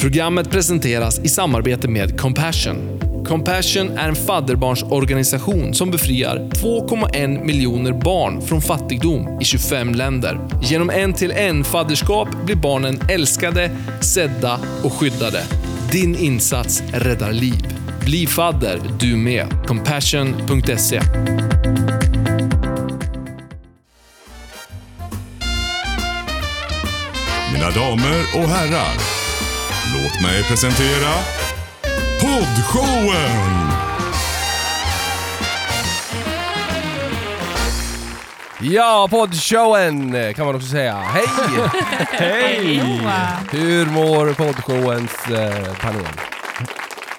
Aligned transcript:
Programmet 0.00 0.50
presenteras 0.50 1.18
i 1.18 1.28
samarbete 1.28 1.88
med 1.88 2.20
Compassion. 2.20 3.00
Compassion 3.26 3.98
är 3.98 4.08
en 4.08 4.14
fadderbarnsorganisation 4.14 5.74
som 5.74 5.90
befriar 5.90 6.36
2,1 6.36 7.44
miljoner 7.44 7.92
barn 7.92 8.42
från 8.42 8.62
fattigdom 8.62 9.38
i 9.40 9.44
25 9.44 9.94
länder. 9.94 10.40
Genom 10.62 10.90
en-till-en 10.90 11.64
fadderskap 11.64 12.28
blir 12.44 12.56
barnen 12.56 13.00
älskade, 13.08 13.70
sedda 14.00 14.60
och 14.84 14.92
skyddade. 14.92 15.42
Din 15.92 16.16
insats 16.16 16.82
räddar 16.92 17.32
liv. 17.32 17.66
Bli 18.04 18.26
fadder 18.26 18.80
du 19.00 19.16
med. 19.16 19.46
Compassion.se 19.66 21.00
Mina 27.52 27.70
damer 27.70 28.24
och 28.34 28.48
herrar, 28.48 29.23
låt 30.04 30.20
mig 30.20 30.42
presentera 30.42 31.12
Poddshowen! 32.20 33.70
Ja, 38.60 39.08
poddshowen 39.10 40.34
kan 40.34 40.46
man 40.46 40.54
också 40.54 40.68
säga. 40.68 40.94
Hej! 40.94 41.26
Hej! 42.10 42.82
Hur 43.50 43.86
mår 43.86 44.32
poddshowens 44.32 45.26
eh, 45.26 45.74
panel? 45.80 46.06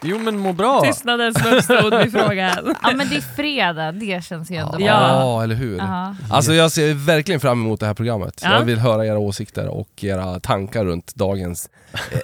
Jo 0.02 0.20
men 0.20 0.38
må 0.40 0.54
bra. 0.54 0.82
Tystnaden 0.82 1.34
som 1.34 1.54
uppstod 1.54 1.94
vid 2.04 2.12
frågan. 2.12 2.76
Ja 2.84 2.92
men 2.96 3.10
det 3.10 3.16
är 3.16 3.36
fredag, 3.36 3.92
det 3.92 4.24
känns 4.26 4.52
ju 4.52 4.56
ändå 4.56 4.76
Ja. 4.80 4.86
Ja, 4.86 5.44
eller 5.44 5.56
hur? 5.56 5.78
Ja. 5.78 6.16
Alltså 6.32 6.54
jag 6.54 6.72
ser 6.72 6.94
verkligen 6.94 7.40
fram 7.42 7.62
emot 7.62 7.80
det 7.80 7.86
här 7.86 7.94
programmet. 7.94 8.42
Ja. 8.44 8.54
Jag 8.54 8.62
vill 8.62 8.80
höra 8.80 9.06
era 9.06 9.18
åsikter 9.18 9.68
och 9.68 10.04
era 10.04 10.40
tankar 10.40 10.86
runt 10.86 11.16
dagens 11.16 11.70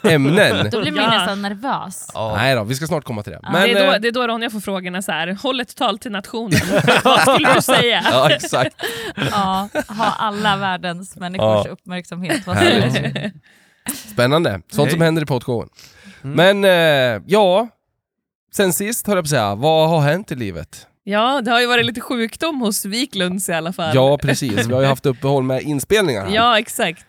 eh, 0.03 0.13
ämnen. 0.13 0.69
Då 0.71 0.81
blir 0.81 0.91
man 0.91 1.03
ju 1.03 1.09
Ja. 1.11 1.17
nästan 1.17 1.41
nervös. 1.41 2.07
Nej 2.35 2.55
då, 2.55 2.63
vi 2.63 2.75
ska 2.75 2.87
snart 2.87 3.03
komma 3.03 3.23
till 3.23 3.31
det. 3.31 3.39
Ja. 3.43 3.49
Men, 3.51 3.61
det, 3.61 3.71
är 3.71 3.85
då, 3.87 3.93
eh, 3.93 3.99
det 3.99 4.07
är 4.07 4.11
då 4.11 4.27
Ronja 4.27 4.49
får 4.49 4.59
frågorna 4.59 5.01
så 5.01 5.11
här. 5.11 5.37
håll 5.43 5.59
ett 5.59 5.75
tal 5.75 5.99
till 5.99 6.11
nationen. 6.11 6.59
Vad 7.03 7.19
skulle 7.21 7.53
du 7.53 7.61
säga? 7.61 8.03
Ja, 8.11 8.29
exakt. 8.29 8.75
Ja, 9.31 9.69
ha 9.87 10.05
alla 10.17 10.57
världens 10.57 11.15
människors 11.15 11.65
Ja. 11.65 11.71
uppmärksamhet. 11.71 12.47
Vad 12.47 12.57
säger 12.57 12.81
du? 12.81 12.87
Härligt. 12.89 13.33
Spännande. 14.13 14.61
Sånt 14.71 14.91
som 14.91 14.99
Hej. 15.01 15.07
händer 15.07 15.21
i 15.21 15.25
poddshowen. 15.25 15.69
Mm. 16.23 16.35
Men 16.61 16.63
eh, 17.17 17.21
ja, 17.27 17.67
sen 18.53 18.73
sist 18.73 19.07
höll 19.07 19.15
jag 19.15 19.23
på 19.23 19.25
att 19.25 19.29
säga, 19.29 19.55
vad 19.55 19.89
har 19.89 20.01
hänt 20.01 20.31
i 20.31 20.35
livet? 20.35 20.87
Ja, 21.03 21.41
det 21.41 21.51
har 21.51 21.61
ju 21.61 21.67
varit 21.67 21.85
lite 21.85 22.01
sjukdom 22.01 22.61
hos 22.61 22.85
Wiklunds 22.85 23.49
i 23.49 23.53
alla 23.53 23.73
fall. 23.73 23.95
Ja, 23.95 24.17
precis. 24.17 24.67
Vi 24.67 24.73
har 24.73 24.81
ju 24.81 24.87
haft 24.87 25.05
uppehåll 25.05 25.43
med 25.43 25.61
inspelningar 25.61 26.25
här. 26.25 26.35
Ja, 26.35 26.59
exakt. 26.59 27.05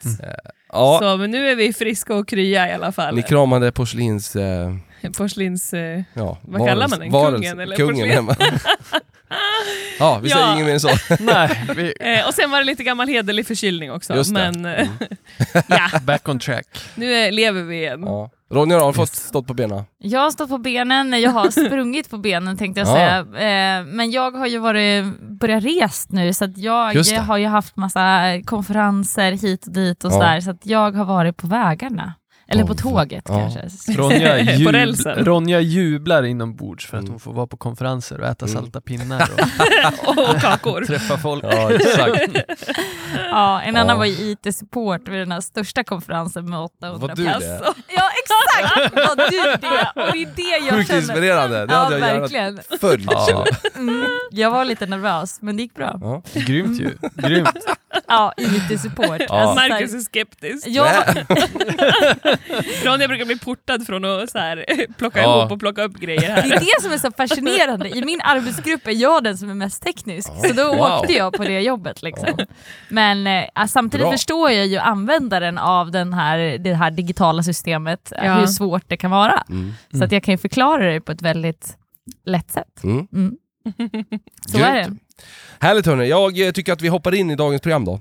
Ja, 0.73 0.99
Så, 1.03 1.17
men 1.17 1.31
nu 1.31 1.51
är 1.51 1.57
vi 1.57 1.73
friska 1.73 2.15
och 2.15 2.29
krya 2.29 2.69
i 2.71 2.73
alla 2.73 2.93
fall. 2.93 3.15
ni 3.15 3.23
kramade 3.23 3.73
porslins... 3.73 4.37
Eh, 4.37 4.75
Porslins... 5.17 5.73
Eh, 5.75 6.03
ja, 6.15 6.39
Vad 6.43 6.69
kallar 6.69 6.89
man 6.89 6.99
den? 6.99 7.11
varelse- 7.11 7.37
Kungen 7.37 7.61
eller 7.61 7.77
Kungen 7.77 7.95
porslin? 7.95 8.11
hemma. 8.13 8.37
ja, 9.99 10.19
vi 10.23 10.29
säger 10.31 10.45
Ja. 10.47 10.55
inget 10.55 10.67
mer 10.67 10.73
än 10.73 10.81
så. 10.81 10.89
Nej, 11.21 11.65
vi 11.77 11.95
eh, 12.01 12.27
och 12.27 12.35
sen 12.35 12.51
var 12.51 12.59
det 12.59 12.65
lite 12.65 12.85
gammal 12.85 13.09
hederlig 13.09 13.47
förkylning 13.47 13.93
också. 13.93 14.15
Just 14.15 14.35
det. 14.35 14.53
Men 14.53 14.67
eh, 14.67 14.89
ja, 15.69 16.01
back 16.03 16.29
on 16.29 16.39
track. 16.39 16.67
nu 16.95 17.15
är, 17.15 17.31
lever 17.33 17.63
vi 17.63 17.77
igen. 17.77 18.03
Ja. 18.07 18.31
Ronja 18.53 18.81
har 18.81 18.93
fått 18.93 19.09
stått 19.15 19.47
på 19.47 19.55
benen. 19.55 19.85
Jag 19.99 20.21
har 20.21 20.31
stått 20.31 20.49
på 20.49 20.59
benen, 20.59 21.21
jag 21.21 21.31
har 21.31 21.51
sprungit 21.67 22.11
på 22.11 22.19
benen 22.19 22.57
tänkte 22.57 22.81
jag 22.81 22.89
Ja. 22.89 22.95
säga. 22.95 23.19
Eh, 23.81 23.85
men 23.87 24.11
jag 24.11 24.31
har 24.31 24.47
ju 24.47 24.59
varit, 24.59 25.05
börjat 25.41 25.65
rest 25.65 26.13
nu 26.13 26.33
så 26.33 26.49
jag 26.57 26.95
har 27.23 27.37
ju 27.39 27.47
haft 27.47 27.77
massa 27.77 28.21
konferenser 28.45 29.33
hit 29.33 29.67
och 29.67 29.73
dit 29.73 30.05
och 30.05 30.11
Ja. 30.11 30.15
sådär 30.15 30.41
så 30.41 30.51
att 30.51 30.67
jag 30.67 30.93
har 30.97 31.05
varit 31.05 31.37
på 31.37 31.47
vägarna. 31.47 32.15
Eller 32.53 32.65
på 32.65 32.75
tåget 32.75 33.25
ja. 33.29 33.35
kanske. 33.51 33.93
Ronja, 33.99 34.39
jub. 34.41 34.75
Ronja 35.27 35.61
jublar 35.61 36.23
inombords 36.23 36.87
för 36.87 36.97
att 36.97 37.01
Mm. 37.03 37.13
hon 37.13 37.21
får 37.21 37.33
vara 37.33 37.47
på 37.47 37.57
konferenser 37.57 38.21
och 38.21 38.27
äta 38.27 38.47
Mm. 38.47 38.63
salta 38.63 38.81
pinnar 38.81 39.29
och 40.07 40.19
och 40.31 40.41
kakor. 40.41 40.85
träffa 40.87 41.19
folk. 41.19 41.45
Ja, 41.45 41.71
exakt. 41.73 42.37
Ja, 43.31 43.61
en 43.63 43.77
annan 43.77 43.89
Ja. 43.89 43.97
var 43.97 44.05
ju 44.05 44.13
IT-support 44.31 45.09
vid 45.09 45.21
den 45.21 45.33
här 45.33 45.41
största 45.41 45.85
konferensen 45.85 46.51
med 46.51 46.59
800 46.61 46.99
Var 47.09 47.15
du 47.17 47.25
det? 47.25 47.61
Ja 47.97 48.09
exakt, 48.23 48.95
var 48.95 49.17
du 49.17 49.33
det? 49.33 49.93
Och 50.03 50.13
det 50.13 50.23
är 50.23 50.27
det 50.37 50.67
jag 50.67 50.75
Sjukt 50.77 50.89
känner. 50.89 51.01
inspirerande. 51.01 51.67
Det 51.67 51.73
Ja 51.73 51.79
hade 51.79 51.99
jag 51.99 52.09
gärna 52.09 52.21
verkligen. 52.21 52.61
följt. 52.81 53.09
Ja, 53.13 53.47
Mm, 53.77 54.05
jag 54.31 54.51
var 54.51 54.65
lite 54.65 54.87
nervös 54.87 55.39
men 55.41 55.57
det 55.57 55.63
gick 55.63 55.75
bra. 55.75 55.99
Ja. 56.03 56.23
grymt 56.33 56.81
ju. 56.81 56.91
Grymt. 57.15 57.49
Ja, 58.13 58.33
IT-support. 58.37 59.21
Ja. 59.29 59.35
Alltså, 59.41 59.55
Marcus 59.69 59.95
är 59.95 59.99
skeptisk. 60.01 60.67
Ja, 60.67 60.87
Ronja 62.85 63.09
brukar 63.09 63.25
bli 63.25 63.39
portad 63.39 63.87
från 63.87 64.05
att 64.05 64.31
så 64.31 64.39
här, 64.39 64.65
plocka 64.99 65.23
Ja. 65.23 65.39
ihop 65.41 65.53
och 65.53 65.61
plocka 65.61 65.83
upp 65.85 65.97
grejer 66.01 66.21
Det 66.21 66.27
här. 66.33 66.53
är 66.53 66.61
det 66.61 66.83
som 66.83 66.93
är 66.93 66.99
så 66.99 67.11
fascinerande. 67.17 67.89
I 67.89 68.05
min 68.05 68.21
arbetsgrupp 68.21 68.87
är 68.87 68.93
jag 68.93 69.25
den 69.25 69.39
som 69.39 69.51
är 69.51 69.55
mest 69.55 69.83
teknisk, 69.83 70.29
så 70.47 70.53
då 70.53 70.63
Wow. 70.73 70.81
åkte 70.81 71.13
jag 71.13 71.33
på 71.33 71.45
det 71.45 71.61
jobbet. 71.61 72.03
Liksom. 72.03 72.29
Men 72.89 73.27
eh, 73.27 73.67
samtidigt 73.69 74.05
Bra. 74.05 74.13
förstår 74.13 74.51
jag 74.51 74.67
ju 74.67 74.79
användaren 74.79 75.59
av 75.59 75.91
den 75.91 76.13
här, 76.15 76.59
det 76.59 76.75
här 76.75 76.91
digitala 76.91 77.43
systemet, 77.43 78.13
Ja. 78.17 78.35
hur 78.35 78.47
svårt 78.47 78.85
det 78.89 78.97
kan 78.97 79.11
vara. 79.11 79.43
Mm. 79.49 79.73
Så 79.99 80.05
att 80.05 80.13
jag 80.13 80.23
kan 80.23 80.35
ju 80.35 80.39
förklara 80.39 80.93
det 80.93 81.01
på 81.01 81.13
ett 81.13 81.23
väldigt 81.23 81.77
lätt 82.27 82.51
sätt. 82.51 82.85
Mm. 82.85 83.07
Mm. 83.13 83.37
Så 84.47 84.59
Grymt. 84.59 84.69
är 84.69 84.75
det. 84.75 84.97
Härligt 85.61 85.87
hörni, 85.87 86.09
jag 86.09 86.41
eh, 86.47 86.51
tycker 86.53 86.73
att 86.73 86.83
vi 86.83 86.89
hoppar 86.89 87.15
in 87.15 87.31
i 87.31 87.37
dagens 87.37 87.63
program 87.63 87.85
då. 87.85 87.93
Eh, 87.93 88.01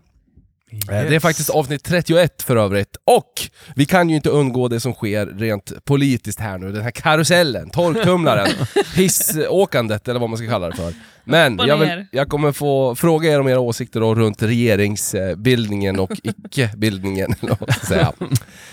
Det 0.88 0.96
är 0.96 1.12
Yes. 1.12 1.22
faktiskt 1.24 1.50
avsnitt 1.50 1.84
31 1.84 2.42
för 2.42 2.56
övrigt. 2.56 2.98
Och 3.06 3.34
vi 3.76 3.86
kan 3.86 4.10
ju 4.10 4.16
inte 4.16 4.30
undgå 4.30 4.68
det 4.68 4.80
som 4.80 4.94
sker 4.94 5.26
rent 5.26 5.86
politiskt 5.86 6.40
här 6.40 6.58
nu. 6.58 6.72
Den 6.72 6.82
här 6.84 6.92
karusellen, 6.92 7.70
torktumlaren, 7.70 8.48
hissåkandet 8.96 10.08
eller 10.08 10.20
vad 10.20 10.30
man 10.30 10.38
ska 10.38 10.48
kalla 10.48 10.70
det 10.70 10.76
för. 10.76 10.94
Men 11.24 11.60
jag, 11.68 11.78
vill, 11.78 12.06
jag 12.12 12.30
kommer 12.30 12.52
få 12.52 12.96
fråga 12.96 13.32
er 13.32 13.40
om 13.40 13.48
era 13.48 13.60
åsikter 13.60 14.00
då 14.00 14.16
runt 14.16 14.42
regeringsbildningen 14.44 16.00
och 16.00 16.12
icke-bildningen. 16.24 17.36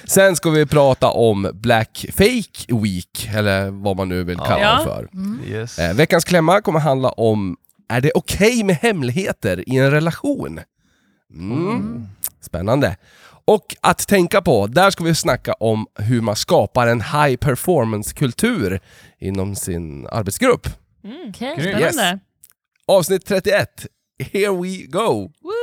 Sen 0.05 0.37
ska 0.37 0.51
vi 0.51 0.67
prata 0.67 1.11
om 1.11 1.51
Black 1.55 2.07
Fake 2.13 2.75
Week, 2.83 3.29
eller 3.35 3.71
vad 3.71 3.97
man 3.97 4.09
nu 4.09 4.25
vill 4.25 4.37
kalla 4.39 4.61
Ja. 4.61 4.79
det 4.79 4.85
för. 4.85 5.09
Yes. 5.49 5.79
Eh, 5.79 5.95
veckans 5.95 6.25
klämma 6.25 6.61
kommer 6.61 6.81
handla 6.81 7.09
om, 7.09 7.57
är 7.89 8.01
det 8.01 8.13
okej 8.15 8.65
med 8.65 8.77
hemligheter 8.77 9.69
i 9.69 9.77
en 9.77 9.91
relation? 9.91 10.61
Mm. 11.35 12.07
Spännande. 12.41 12.97
Och 13.45 13.77
att 13.81 14.09
tänka 14.09 14.43
på, 14.43 14.67
där 14.67 14.91
ska 14.91 15.05
vi 15.05 15.15
snacka 15.15 15.53
om 15.53 15.87
hur 15.95 16.21
man 16.21 16.37
skapar 16.37 16.87
en 16.87 17.01
high 17.01 17.37
performance-kultur 17.37 18.81
inom 19.19 19.57
sin 19.57 20.07
arbetsgrupp. 20.07 20.69
Mm. 21.05 21.33
Grymt. 21.33 21.61
Spännande. 21.61 22.19
Avsnitt 22.87 23.27
31, 23.27 23.87
here 24.33 24.63
we 24.63 24.87
go! 24.87 25.33
Woo! 25.43 25.58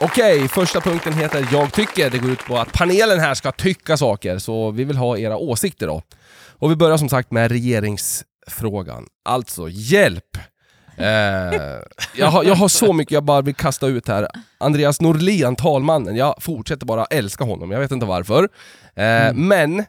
Okej, 0.00 0.48
första 0.48 0.80
punkten 0.80 1.12
heter 1.12 1.48
Jag 1.52 1.72
tycker. 1.72 2.10
Det 2.10 2.18
går 2.18 2.30
ut 2.30 2.44
på 2.44 2.58
att 2.58 2.72
panelen 2.72 3.20
här 3.20 3.34
ska 3.34 3.52
tycka 3.52 3.96
saker, 3.96 4.38
så 4.38 4.70
vi 4.70 4.84
vill 4.84 4.96
ha 4.96 5.18
era 5.18 5.36
åsikter 5.36 5.86
då. 5.86 6.02
Och 6.58 6.70
vi 6.70 6.76
börjar 6.76 6.96
som 6.96 7.08
sagt 7.08 7.30
med 7.30 7.50
regeringsfrågan. 7.50 9.06
Alltså, 9.24 9.68
hjälp! 9.68 10.36
Eh, 10.96 11.06
jag, 12.14 12.26
har, 12.26 12.44
jag 12.44 12.54
har 12.54 12.68
så 12.68 12.92
mycket 12.92 13.12
jag 13.12 13.24
bara 13.24 13.42
vill 13.42 13.54
kasta 13.54 13.86
ut 13.86 14.08
här. 14.08 14.28
Andreas 14.58 15.00
Norlén, 15.00 15.56
talmannen, 15.56 16.16
jag 16.16 16.34
fortsätter 16.40 16.86
bara 16.86 17.04
älska 17.04 17.44
honom, 17.44 17.70
jag 17.70 17.80
vet 17.80 17.90
inte 17.90 18.06
varför. 18.06 18.48
Eh, 18.94 19.34
Men, 19.34 19.84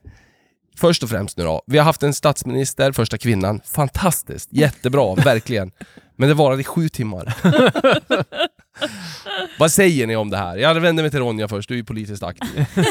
först 0.78 1.04
och 1.04 1.10
främst 1.10 1.38
nu 1.38 1.44
då, 1.44 1.62
vi 1.68 1.78
har 1.78 1.86
haft 1.86 2.04
en 2.04 2.14
statsminister, 2.14 2.92
första 2.92 3.18
kvinnan, 3.18 3.62
fantastiskt, 3.66 4.50
jättebra, 4.52 5.16
verkligen. 5.16 5.72
Men 6.16 6.30
det 6.30 6.36
varade 6.36 6.62
i 6.62 6.64
sju 6.64 6.90
timmar. 6.90 7.34
Vad 9.60 9.72
säger 9.72 10.08
ni 10.08 10.16
om 10.16 10.30
det 10.30 10.38
här? 10.38 10.58
Jag 10.58 10.76
vänder 10.76 11.04
mig 11.04 11.12
till 11.12 11.20
Ronja 11.20 11.48
först, 11.48 11.70
du 11.70 11.76
är 11.76 11.78
ju 11.78 11.84
politiskt 11.84 12.24
aktiv. 12.24 12.66
så 12.76 12.82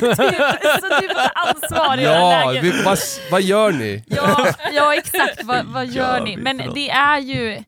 du 1.01 1.09
får 1.09 1.31
ansvar 1.49 1.99
i 1.99 2.03
det 2.03 2.09
här 2.09 2.21
Ja, 2.21 2.51
läget. 2.53 2.65
vi, 2.65 2.83
vad, 2.85 2.99
vad 3.31 3.43
gör 3.43 3.73
ni? 3.73 4.05
Ja, 4.07 4.47
ja 4.73 4.95
exakt, 4.95 5.45
vad, 5.45 5.65
vad 5.67 5.87
gör 5.87 6.19
gör 6.19 6.25
ni? 6.25 6.37
Men 6.37 6.57
det 6.75 6.91
är 6.91 7.19
ju... 7.19 7.63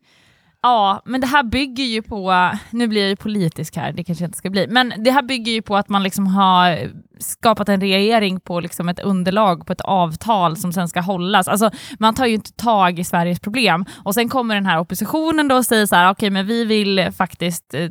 Ja, 0.63 1.03
men 1.05 1.21
det 1.21 1.27
här 1.27 1.43
bygger 1.43 1.85
ju 1.85 2.03
på, 2.03 2.51
nu 2.71 2.87
blir 2.87 3.01
jag 3.01 3.09
ju 3.11 3.17
politisk 3.17 3.77
här, 3.77 3.93
det 3.93 4.05
kanske 4.05 4.25
jag 4.25 4.29
inte 4.29 4.39
ska 4.39 4.51
bli, 4.51 4.67
men 4.69 4.93
det 4.99 5.11
här 5.11 5.23
bygger 5.23 5.53
ju 5.53 5.63
på 5.63 5.77
att 5.77 5.89
man 5.89 6.03
liksom 6.03 6.27
har 6.27 6.79
skapat 7.21 7.69
en 7.69 7.81
regering 7.81 8.41
på 8.41 8.61
liksom 8.61 8.89
ett 8.89 9.01
underlag, 9.01 9.67
på 9.67 9.73
ett 9.73 9.81
avtal 9.81 10.57
som 10.57 10.73
sen 10.73 10.89
ska 10.89 11.01
hållas. 11.01 11.49
Alltså, 11.49 11.71
man 11.99 12.15
tar 12.15 12.27
ju 12.27 12.35
inte 12.35 12.53
tag 12.53 12.99
i 12.99 13.05
Sveriges 13.05 13.41
problem. 13.41 13.85
Och 14.05 14.15
sen 14.15 14.29
kommer 14.29 14.55
den 14.55 14.67
här 14.67 14.79
oppositionen 14.79 15.49
då 15.49 15.57
och 15.57 15.65
säger 15.67 15.87
så 15.87 15.97
här, 15.97 16.11
okej 16.11 16.31
men 16.31 16.47
vi 16.47 16.65
vill 16.65 17.13
faktiskt 17.17 17.75
eh, 17.75 17.89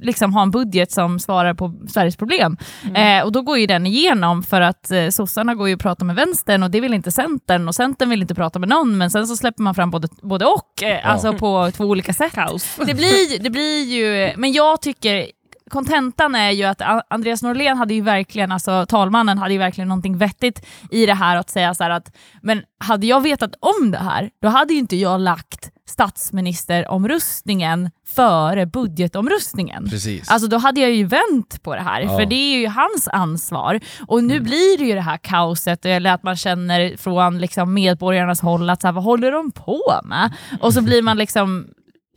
liksom 0.00 0.34
ha 0.34 0.42
en 0.42 0.50
budget 0.50 0.92
som 0.92 1.18
svarar 1.18 1.54
på 1.54 1.74
Sveriges 1.88 2.16
problem. 2.16 2.56
Eh, 2.94 3.24
och 3.24 3.32
då 3.32 3.42
går 3.42 3.58
ju 3.58 3.66
den 3.66 3.86
igenom 3.86 4.42
för 4.42 4.60
att 4.60 4.90
eh, 4.90 5.08
sossarna 5.08 5.54
går 5.54 5.68
ju 5.68 5.74
och 5.74 5.80
pratar 5.80 6.06
med 6.06 6.16
vänstern 6.16 6.62
och 6.62 6.70
det 6.70 6.80
vill 6.80 6.94
inte 6.94 7.10
centern 7.10 7.68
och 7.68 7.74
centern 7.74 8.10
vill 8.10 8.22
inte 8.22 8.34
prata 8.34 8.58
med 8.58 8.68
någon 8.68 8.98
men 8.98 9.10
sen 9.10 9.26
så 9.26 9.36
släpper 9.36 9.62
man 9.62 9.74
fram 9.74 9.90
både, 9.90 10.08
både 10.22 10.46
och, 10.46 10.82
eh, 10.82 11.10
alltså 11.10 11.32
på 11.32 11.70
två 11.70 11.84
olika 11.84 12.12
sätt. 12.12 12.32
Kaos. 12.32 12.76
Det 12.86 12.94
blir, 12.94 13.42
det 13.42 13.50
blir 13.50 13.84
ju, 13.84 14.32
men 14.36 14.52
jag 14.52 14.82
tycker 14.82 15.26
kontentan 15.70 16.34
är 16.34 16.50
ju 16.50 16.64
att 16.64 16.82
Andreas 17.10 17.42
Norlén 17.42 17.76
hade 17.76 17.94
ju 17.94 18.00
verkligen, 18.00 18.52
alltså 18.52 18.86
talmannen 18.86 19.38
hade 19.38 19.52
ju 19.52 19.58
verkligen 19.58 19.88
någonting 19.88 20.18
vettigt 20.18 20.66
i 20.90 21.06
det 21.06 21.14
här 21.14 21.36
att 21.36 21.50
säga 21.50 21.74
så 21.74 21.82
här 21.82 21.90
att 21.90 22.16
men 22.42 22.62
hade 22.78 23.06
jag 23.06 23.20
vetat 23.20 23.54
om 23.60 23.90
det 23.90 23.98
här, 23.98 24.30
då 24.42 24.48
hade 24.48 24.72
ju 24.72 24.78
inte 24.78 24.96
jag 24.96 25.20
lagt 25.20 25.70
statsministeromröstningen 25.96 27.90
före 28.06 28.66
budgetomröstningen. 28.66 29.88
Precis. 29.90 30.30
Alltså 30.30 30.48
då 30.48 30.56
hade 30.58 30.80
jag 30.80 30.90
ju 30.90 31.04
vänt 31.04 31.62
på 31.62 31.74
det 31.74 31.80
här, 31.82 32.00
Ja. 32.00 32.18
för 32.18 32.26
det 32.26 32.34
är 32.34 32.58
ju 32.58 32.68
hans 32.68 33.08
ansvar. 33.08 33.80
Och 34.06 34.24
nu 34.24 34.40
blir 34.40 34.78
det 34.78 34.84
ju 34.84 34.94
det 34.94 35.00
här 35.00 35.16
kaoset, 35.16 35.84
eller 35.86 36.12
att 36.12 36.22
man 36.22 36.36
känner 36.36 36.96
från 36.96 37.38
liksom 37.38 37.74
medborgarnas 37.74 38.40
håll 38.40 38.70
att 38.70 38.80
så 38.80 38.86
här, 38.88 38.92
vad 38.92 39.04
håller 39.04 39.32
de 39.32 39.50
på 39.50 39.80
med? 40.04 40.32
Och 40.60 40.74
så 40.74 40.82
blir 40.82 41.02
man 41.02 41.16
liksom, 41.18 41.66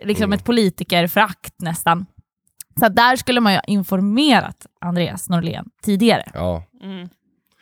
liksom 0.04 0.34
ett 0.34 0.44
politikerförakt 0.44 1.54
nästan. 1.62 2.06
Så 2.80 2.90
där 2.90 3.16
skulle 3.16 3.40
man 3.42 3.52
ju 3.54 3.58
ha 3.58 3.64
informerat 3.64 4.66
Andreas 4.82 5.30
Norlén 5.30 5.66
tidigare. 5.84 6.32
Ja. 6.34 6.64
Mm. 6.84 7.10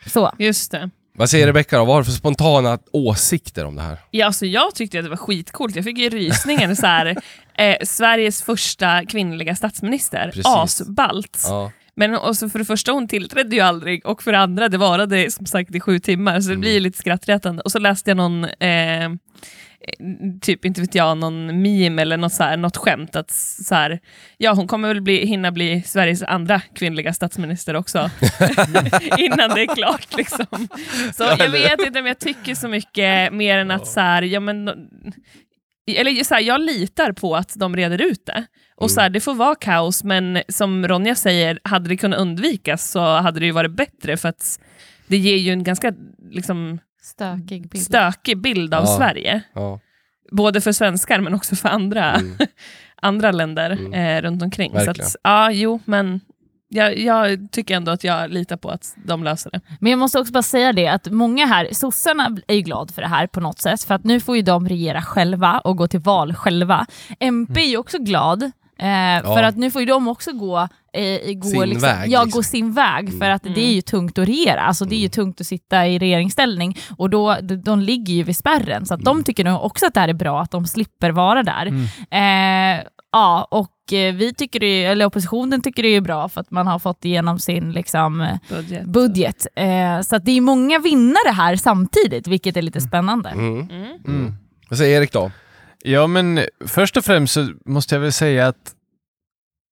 Så. 0.06 0.32
Just 0.38 0.70
det. 0.70 0.90
Vad 1.18 1.30
säger 1.30 1.46
Rebecka 1.46 1.78
då? 1.78 1.84
Vad 1.84 1.94
har 1.94 2.00
du 2.00 2.04
för 2.04 2.12
spontana 2.12 2.78
åsikter 2.92 3.64
om 3.64 3.76
det 3.76 3.82
här? 3.82 3.98
Ja, 4.10 4.26
alltså 4.26 4.46
jag 4.46 4.74
tyckte 4.74 4.98
att 4.98 5.04
det 5.04 5.10
var 5.10 5.16
skitcoolt. 5.16 5.76
Jag 5.76 5.84
fick 5.84 5.98
ju 5.98 6.08
rysningen 6.08 6.76
så 6.76 6.86
här, 6.86 7.06
eh, 7.54 7.76
Sveriges 7.82 8.42
första 8.42 9.04
kvinnliga 9.04 9.56
statsminister. 9.56 10.24
Precis. 10.24 10.46
Asballt. 10.46 11.38
Ja. 11.44 11.72
Men 11.94 12.14
och 12.14 12.36
så 12.36 12.48
för 12.48 12.58
det 12.58 12.64
första, 12.64 12.92
hon 12.92 13.08
tillträdde 13.08 13.56
ju 13.56 13.62
aldrig 13.62 14.06
och 14.06 14.22
för 14.22 14.32
det 14.32 14.38
andra, 14.38 14.68
det 14.68 14.78
varade 14.78 15.30
som 15.30 15.46
sagt 15.46 15.74
i 15.74 15.80
sju 15.80 15.98
timmar 15.98 16.40
så 16.40 16.50
det 16.50 16.56
blir 16.56 16.72
ju 16.72 16.80
lite 16.80 16.98
skrattretande. 16.98 17.62
Och 17.62 17.72
så 17.72 17.78
läste 17.78 18.10
jag 18.10 18.16
någon, 18.16 18.44
eh, 18.44 19.08
typ 20.40 20.64
inte 20.64 20.80
vet 20.80 20.94
jag, 20.94 21.18
någon 21.18 21.62
meme 21.62 22.02
eller 22.02 22.16
något, 22.16 22.32
så 22.32 22.42
här, 22.42 22.56
något 22.56 22.76
skämt 22.76 23.16
att 23.16 23.30
så 23.30 23.74
här, 23.74 24.00
ja 24.36 24.52
hon 24.52 24.66
kommer 24.66 24.88
väl 24.88 25.02
bli, 25.02 25.26
hinna 25.26 25.52
bli 25.52 25.82
Sveriges 25.82 26.22
andra 26.22 26.60
kvinnliga 26.60 27.12
statsminister 27.12 27.76
också 27.76 27.98
innan 29.18 29.50
det 29.50 29.62
är 29.62 29.74
klart. 29.74 30.16
Liksom. 30.16 30.68
Så 31.14 31.22
jag 31.38 31.50
vet 31.50 31.80
inte 31.86 32.00
om 32.00 32.06
jag 32.06 32.18
tycker 32.18 32.54
så 32.54 32.68
mycket 32.68 33.32
mer 33.32 33.58
än 33.58 33.70
att 33.70 33.86
så 33.86 34.00
här, 34.00 34.22
ja 34.22 34.40
men 34.40 34.70
eller 35.96 36.24
så 36.24 36.34
här, 36.34 36.40
jag 36.42 36.60
litar 36.60 37.12
på 37.12 37.36
att 37.36 37.52
de 37.56 37.76
reder 37.76 38.02
ut 38.02 38.26
det. 38.26 38.46
Och 38.76 38.90
så 38.90 39.00
här, 39.00 39.10
Det 39.10 39.20
får 39.20 39.34
vara 39.34 39.54
kaos, 39.54 40.04
men 40.04 40.42
som 40.48 40.88
Ronja 40.88 41.14
säger, 41.14 41.60
hade 41.64 41.88
det 41.88 41.96
kunnat 41.96 42.20
undvikas 42.20 42.90
så 42.90 43.00
hade 43.00 43.40
det 43.40 43.46
ju 43.46 43.52
varit 43.52 43.76
bättre 43.76 44.16
för 44.16 44.28
att 44.28 44.60
det 45.06 45.16
ger 45.16 45.36
ju 45.36 45.52
en 45.52 45.64
ganska 45.64 45.92
liksom, 46.30 46.80
Stökig 47.02 47.68
bild. 47.68 47.84
stökig 47.84 48.38
bild 48.38 48.74
av 48.74 48.82
Ja. 48.84 48.96
Sverige. 48.96 49.42
Ja. 49.54 49.80
Både 50.30 50.60
för 50.60 50.72
svenskar 50.72 51.20
men 51.20 51.34
också 51.34 51.56
för 51.56 51.68
andra, 51.68 52.12
Mm. 52.14 52.36
andra 53.02 53.30
länder 53.32 53.70
Mm. 53.70 53.92
eh, 53.92 54.22
runt 54.22 54.42
omkring. 54.42 54.70
Så 54.70 54.76
Verkligen. 54.76 55.06
att, 55.06 55.16
ja, 55.22 55.50
jo, 55.50 55.80
men 55.84 56.20
jag, 56.68 56.98
jag 56.98 57.48
tycker 57.52 57.76
ändå 57.76 57.92
att 57.92 58.04
jag 58.04 58.30
litar 58.30 58.56
på 58.56 58.70
att 58.70 58.94
de 59.04 59.24
löser 59.24 59.50
det. 59.50 59.60
Men 59.80 59.90
jag 59.90 59.98
måste 59.98 60.18
också 60.20 60.32
bara 60.32 60.42
säga 60.42 60.72
det 60.72 60.88
att 60.88 61.10
många 61.10 61.46
här, 61.46 61.68
sossarna 61.72 62.36
är 62.46 62.54
ju 62.54 62.60
glada 62.60 62.92
för 62.92 63.02
det 63.02 63.08
här 63.08 63.26
på 63.26 63.40
något 63.40 63.58
sätt, 63.58 63.82
för 63.82 63.94
att 63.94 64.04
nu 64.04 64.20
får 64.20 64.36
ju 64.36 64.42
de 64.42 64.68
regera 64.68 65.02
själva 65.02 65.58
och 65.58 65.76
gå 65.76 65.88
till 65.88 66.00
val 66.00 66.34
själva. 66.34 66.86
MP 67.20 67.60
är 67.60 67.68
ju 67.70 67.76
också 67.76 67.98
glad, 67.98 68.42
eh, 68.78 69.22
för 69.22 69.42
att 69.42 69.56
nu 69.56 69.70
får 69.70 69.80
ju 69.82 69.86
de 69.86 70.08
också 70.08 70.32
gå, 70.32 70.68
eh, 70.92 71.32
gå, 71.34 71.48
Sin 71.48 71.60
liksom, 71.60 71.80
väg, 71.88 72.10
ja, 72.10 72.24
liksom. 72.24 72.38
gå 72.38 72.42
sin 72.42 72.72
väg, 72.72 73.18
för 73.18 73.30
att 73.30 73.42
det 73.42 73.48
Mm. 73.48 73.60
är 73.62 73.72
ju 73.72 73.80
tungt 73.82 74.18
att 74.18 74.28
regera, 74.28 74.60
alltså 74.60 74.84
det 74.84 74.94
är 74.94 75.00
ju 75.00 75.08
tungt 75.08 75.40
att 75.40 75.46
sitta 75.46 75.86
i 75.86 75.98
regeringsställning 75.98 76.76
och 76.96 77.10
då, 77.10 77.36
de, 77.42 77.56
de 77.56 77.80
ligger 77.80 78.14
ju 78.14 78.22
vid 78.22 78.36
spärren, 78.36 78.86
så 78.86 78.94
att 78.94 79.00
de 79.00 79.24
tycker 79.24 79.44
nog 79.44 79.64
också 79.64 79.86
att 79.86 79.94
det 79.94 80.00
här 80.00 80.08
är 80.08 80.12
bra, 80.14 80.40
att 80.42 80.50
de 80.50 80.66
slipper 80.66 81.10
vara 81.10 81.42
där. 81.42 81.66
Eh, 82.10 82.82
ja, 83.12 83.48
och 83.50 83.92
eh, 83.92 84.14
vi 84.14 84.34
tycker 84.34 84.60
det, 84.60 84.84
eller 84.84 85.04
oppositionen 85.06 85.60
tycker 85.62 85.82
det 85.82 85.88
är 85.88 86.00
bra 86.00 86.28
för 86.28 86.40
att 86.40 86.50
man 86.50 86.66
har 86.66 86.78
fått 86.78 87.04
igenom 87.04 87.38
sin 87.38 87.72
liksom, 87.72 88.38
Budget. 88.48 88.84
budget. 88.84 89.46
Eh, 89.56 90.00
så 90.00 90.16
att 90.16 90.24
det 90.24 90.30
är 90.36 90.40
många 90.40 90.78
vinnare 90.78 91.30
här 91.32 91.56
samtidigt, 91.56 92.26
vilket 92.26 92.56
är 92.56 92.62
lite 92.62 92.80
spännande. 92.80 93.28
Mm. 93.30 93.60
Mm. 93.70 93.86
Mm. 94.06 94.34
Vad 94.68 94.78
säger 94.78 94.98
Erik 95.00 95.12
då? 95.12 95.30
Ja, 95.84 96.06
men 96.06 96.40
först 96.66 96.96
och 96.96 97.04
främst 97.04 97.34
så 97.34 97.48
måste 97.64 97.94
jag 97.94 98.00
väl 98.00 98.12
säga 98.12 98.46
att 98.48 98.72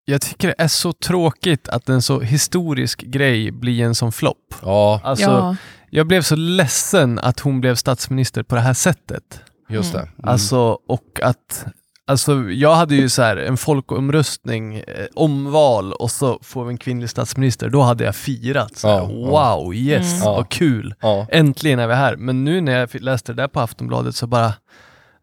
jag 0.08 0.20
tycker 0.20 0.49
det 0.49 0.55
är 0.58 0.69
så 0.69 0.93
tråkigt 0.93 1.69
att 1.69 1.88
en 1.88 2.03
så 2.03 2.20
historisk 2.20 3.00
grej 3.03 3.50
blir 3.50 3.85
en 3.85 3.94
sån 3.94 4.12
flopp. 4.12 4.55
Ja, 4.62 5.00
Alltså, 5.05 5.31
Ja. 5.31 5.56
jag 5.91 6.06
blev 6.06 6.23
så 6.23 6.37
ledsen 6.37 7.19
att 7.19 7.41
hon 7.41 7.61
blev 7.61 7.75
statsminister 7.75 8.43
på 8.43 8.55
det 8.55 8.61
här 8.61 8.75
sättet. 8.75 9.41
just 9.69 9.93
det. 9.93 9.99
Mm. 9.99 10.11
Alltså, 10.23 10.79
och 10.88 11.20
att 11.23 11.67
Alltså 12.08 12.50
jag 12.50 12.75
hade 12.75 12.94
ju 12.94 13.08
så 13.08 13.23
här 13.23 13.37
en 13.37 13.56
folkomröstning, 13.56 14.76
eh, 14.76 14.82
omval 15.14 15.93
och 15.93 16.11
så 16.11 16.38
får 16.43 16.64
vi 16.64 16.70
en 16.70 16.79
kvinnlig 16.79 17.11
statsminister. 17.11 17.69
Då 17.70 17.82
hade 17.82 18.05
jag 18.05 18.17
firat. 18.17 18.76
Så 18.76 18.88
här, 18.88 18.94
Ja, 18.97 19.11
ja. 19.11 19.56
wow, 19.56 19.75
yes, 19.75 20.12
Mm. 20.12 20.23
Ja. 20.25 20.32
vad 20.37 20.49
kul. 20.49 20.94
ja. 21.00 21.26
Äntligen 21.31 21.79
är 21.79 21.87
vi 21.87 21.94
här. 21.94 22.17
Men 22.17 22.44
nu 22.44 22.61
när 22.61 22.73
jag 22.73 22.94
läste 23.00 23.32
det 23.32 23.43
där 23.43 23.49
på 23.49 23.61
Aftonbladet 23.61 24.17
så 24.17 24.26
bara, 24.26 24.52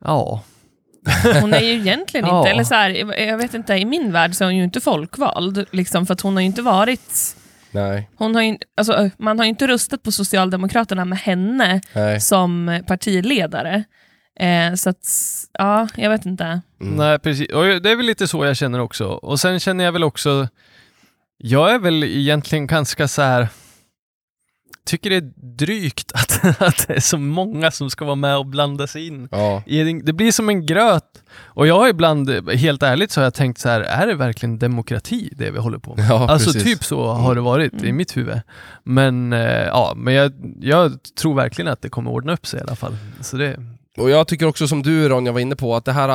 ja. 0.06 0.42
Hon 1.42 1.54
är 1.54 1.60
ju 1.60 1.72
egentligen 1.74 2.28
Ja. 2.28 2.40
inte, 2.40 2.52
eller 2.52 2.64
så 2.64 2.74
här, 2.76 2.90
jag 3.28 3.38
vet 3.38 3.54
inte, 3.54 3.74
i 3.74 3.86
min 3.86 4.12
värld 4.12 4.36
så 4.36 4.44
är 4.44 4.46
hon 4.46 4.56
ju 4.58 4.64
inte 4.64 4.82
folkvald, 4.82 5.66
liksom, 5.72 6.06
för 6.06 6.14
att 6.14 6.22
hon 6.22 6.34
har 6.34 6.42
ju 6.42 6.46
inte 6.46 6.62
varit 6.62 7.36
Nej, 7.72 8.10
hon 8.16 8.36
har 8.36 8.42
ju, 8.42 8.58
alltså, 8.78 9.10
man 9.18 9.40
har 9.40 9.46
ju 9.46 9.50
inte 9.50 9.68
röstat 9.68 10.04
på 10.04 10.12
Socialdemokraterna 10.12 11.06
med 11.06 11.20
henne 11.20 11.82
nej. 11.94 12.22
som 12.22 12.80
partiledare. 12.88 13.84
Eh, 14.40 14.74
så 14.74 14.90
att, 14.90 15.06
ja, 15.54 15.88
jag 15.96 16.10
vet 16.10 16.26
inte. 16.26 16.62
Mm. 16.82 16.96
Nej, 16.96 17.20
precis. 17.20 17.50
Och 17.54 17.64
det 17.64 17.92
är 17.92 17.96
väl 17.96 18.06
lite 18.06 18.28
så 18.28 18.46
jag 18.46 18.58
känner 18.58 18.80
också. 18.80 19.06
Och 19.08 19.40
sen 19.40 19.60
känner 19.60 19.84
jag 19.84 19.92
väl 19.92 20.04
också, 20.04 20.48
jag 21.38 21.74
är 21.74 21.80
väl 21.80 22.04
egentligen 22.04 22.68
ganska 22.68 23.08
så 23.08 23.22
här 23.22 23.48
tycker 24.86 25.10
det 25.10 25.16
är 25.16 25.32
drygt 25.58 26.12
att, 26.12 26.46
att 26.62 26.88
det 26.88 26.94
är 26.96 27.00
så 27.00 27.18
många 27.18 27.72
som 27.72 27.90
ska 27.90 28.06
vara 28.06 28.16
med 28.16 28.38
och 28.38 28.46
blanda 28.46 28.88
sig 28.88 29.08
in. 29.08 29.28
Ja. 29.32 29.64
i 29.66 29.94
Det 29.94 30.14
blir 30.14 30.32
som 30.32 30.50
en 30.50 30.66
gröt. 30.66 31.24
Och 31.36 31.68
jag 31.68 31.80
har 31.80 31.88
ibland, 31.90 32.50
helt 32.50 32.84
ärligt, 32.84 33.12
så 33.12 33.20
har 33.20 33.24
jag 33.24 33.34
tänkt 33.34 33.60
så 33.62 33.70
här, 33.70 33.82
är 33.82 34.08
det 34.08 34.16
verkligen 34.16 34.60
demokrati 34.60 35.30
det 35.38 35.52
vi 35.52 35.60
håller 35.60 35.78
på 35.78 35.96
med? 35.96 36.06
Ja, 36.10 36.30
alltså 36.30 36.54
precis. 36.54 36.64
typ 36.64 36.84
så 36.84 37.08
har 37.08 37.36
det 37.36 37.42
varit 37.42 37.74
i 37.74 37.78
Mm. 37.78 37.96
mitt 37.98 38.18
huvud. 38.18 38.42
Men, 38.84 39.34
eh, 39.34 39.42
ja, 39.66 39.94
men 39.98 40.14
jag, 40.14 40.32
jag 40.62 40.92
tror 41.22 41.36
verkligen 41.36 41.72
att 41.72 41.82
det 41.82 41.90
kommer 41.90 42.12
ordna 42.12 42.34
upp 42.34 42.48
sig 42.48 42.60
i 42.60 42.64
alla 42.64 42.76
fall. 42.76 42.98
Så 43.22 43.38
det, 43.38 43.60
Och 43.98 44.10
jag 44.10 44.28
tycker 44.28 44.46
också 44.46 44.68
som 44.68 44.84
du 44.84 45.10
Ronja 45.10 45.32
var 45.32 45.40
inne 45.40 45.56
på, 45.56 45.76
att 45.76 45.86
det 45.86 45.92
här 45.94 46.10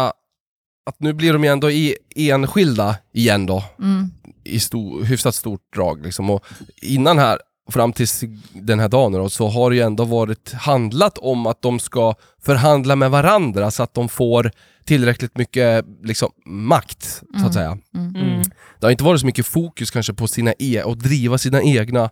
att 0.86 1.00
nu 1.00 1.12
blir 1.12 1.32
de 1.32 1.44
ju 1.44 1.50
ändå 1.50 1.70
i, 1.70 1.94
enskilda 2.16 2.96
igen 3.12 3.46
då, 3.46 3.64
Mm. 3.78 4.10
i 4.44 4.60
stor, 4.60 5.04
hyfsat 5.04 5.34
stort 5.34 5.60
drag 5.76 6.04
liksom. 6.04 6.30
Och 6.30 6.44
innan 6.82 7.18
här, 7.18 7.38
fram 7.68 7.92
till 7.92 8.06
den 8.52 8.78
här 8.80 8.88
dagen 8.88 9.12
då, 9.12 9.28
så 9.30 9.48
har 9.48 9.70
det 9.70 9.76
ju 9.76 9.82
ändå 9.82 10.04
varit 10.04 10.52
handlat 10.52 11.18
om 11.18 11.46
att 11.46 11.62
de 11.62 11.78
ska 11.80 12.14
förhandla 12.42 12.96
med 12.96 13.10
varandra 13.10 13.70
så 13.70 13.82
att 13.82 13.94
de 13.94 14.08
får 14.08 14.50
tillräckligt 14.84 15.38
mycket 15.38 15.84
liksom, 16.02 16.30
makt, 16.46 17.02
så 17.02 17.26
Mm. 17.36 17.46
att 17.46 17.54
säga. 17.54 17.78
Mm. 17.94 18.16
Mm. 18.16 18.42
Det 18.80 18.86
har 18.86 18.90
inte 18.90 19.04
varit 19.04 19.20
så 19.20 19.26
mycket 19.26 19.46
fokus 19.46 19.90
kanske 19.90 20.14
på 20.14 20.26
sina 20.28 20.52
e 20.58 20.82
och 20.82 20.96
driva 20.98 21.38
sina 21.38 21.62
egna, 21.62 22.10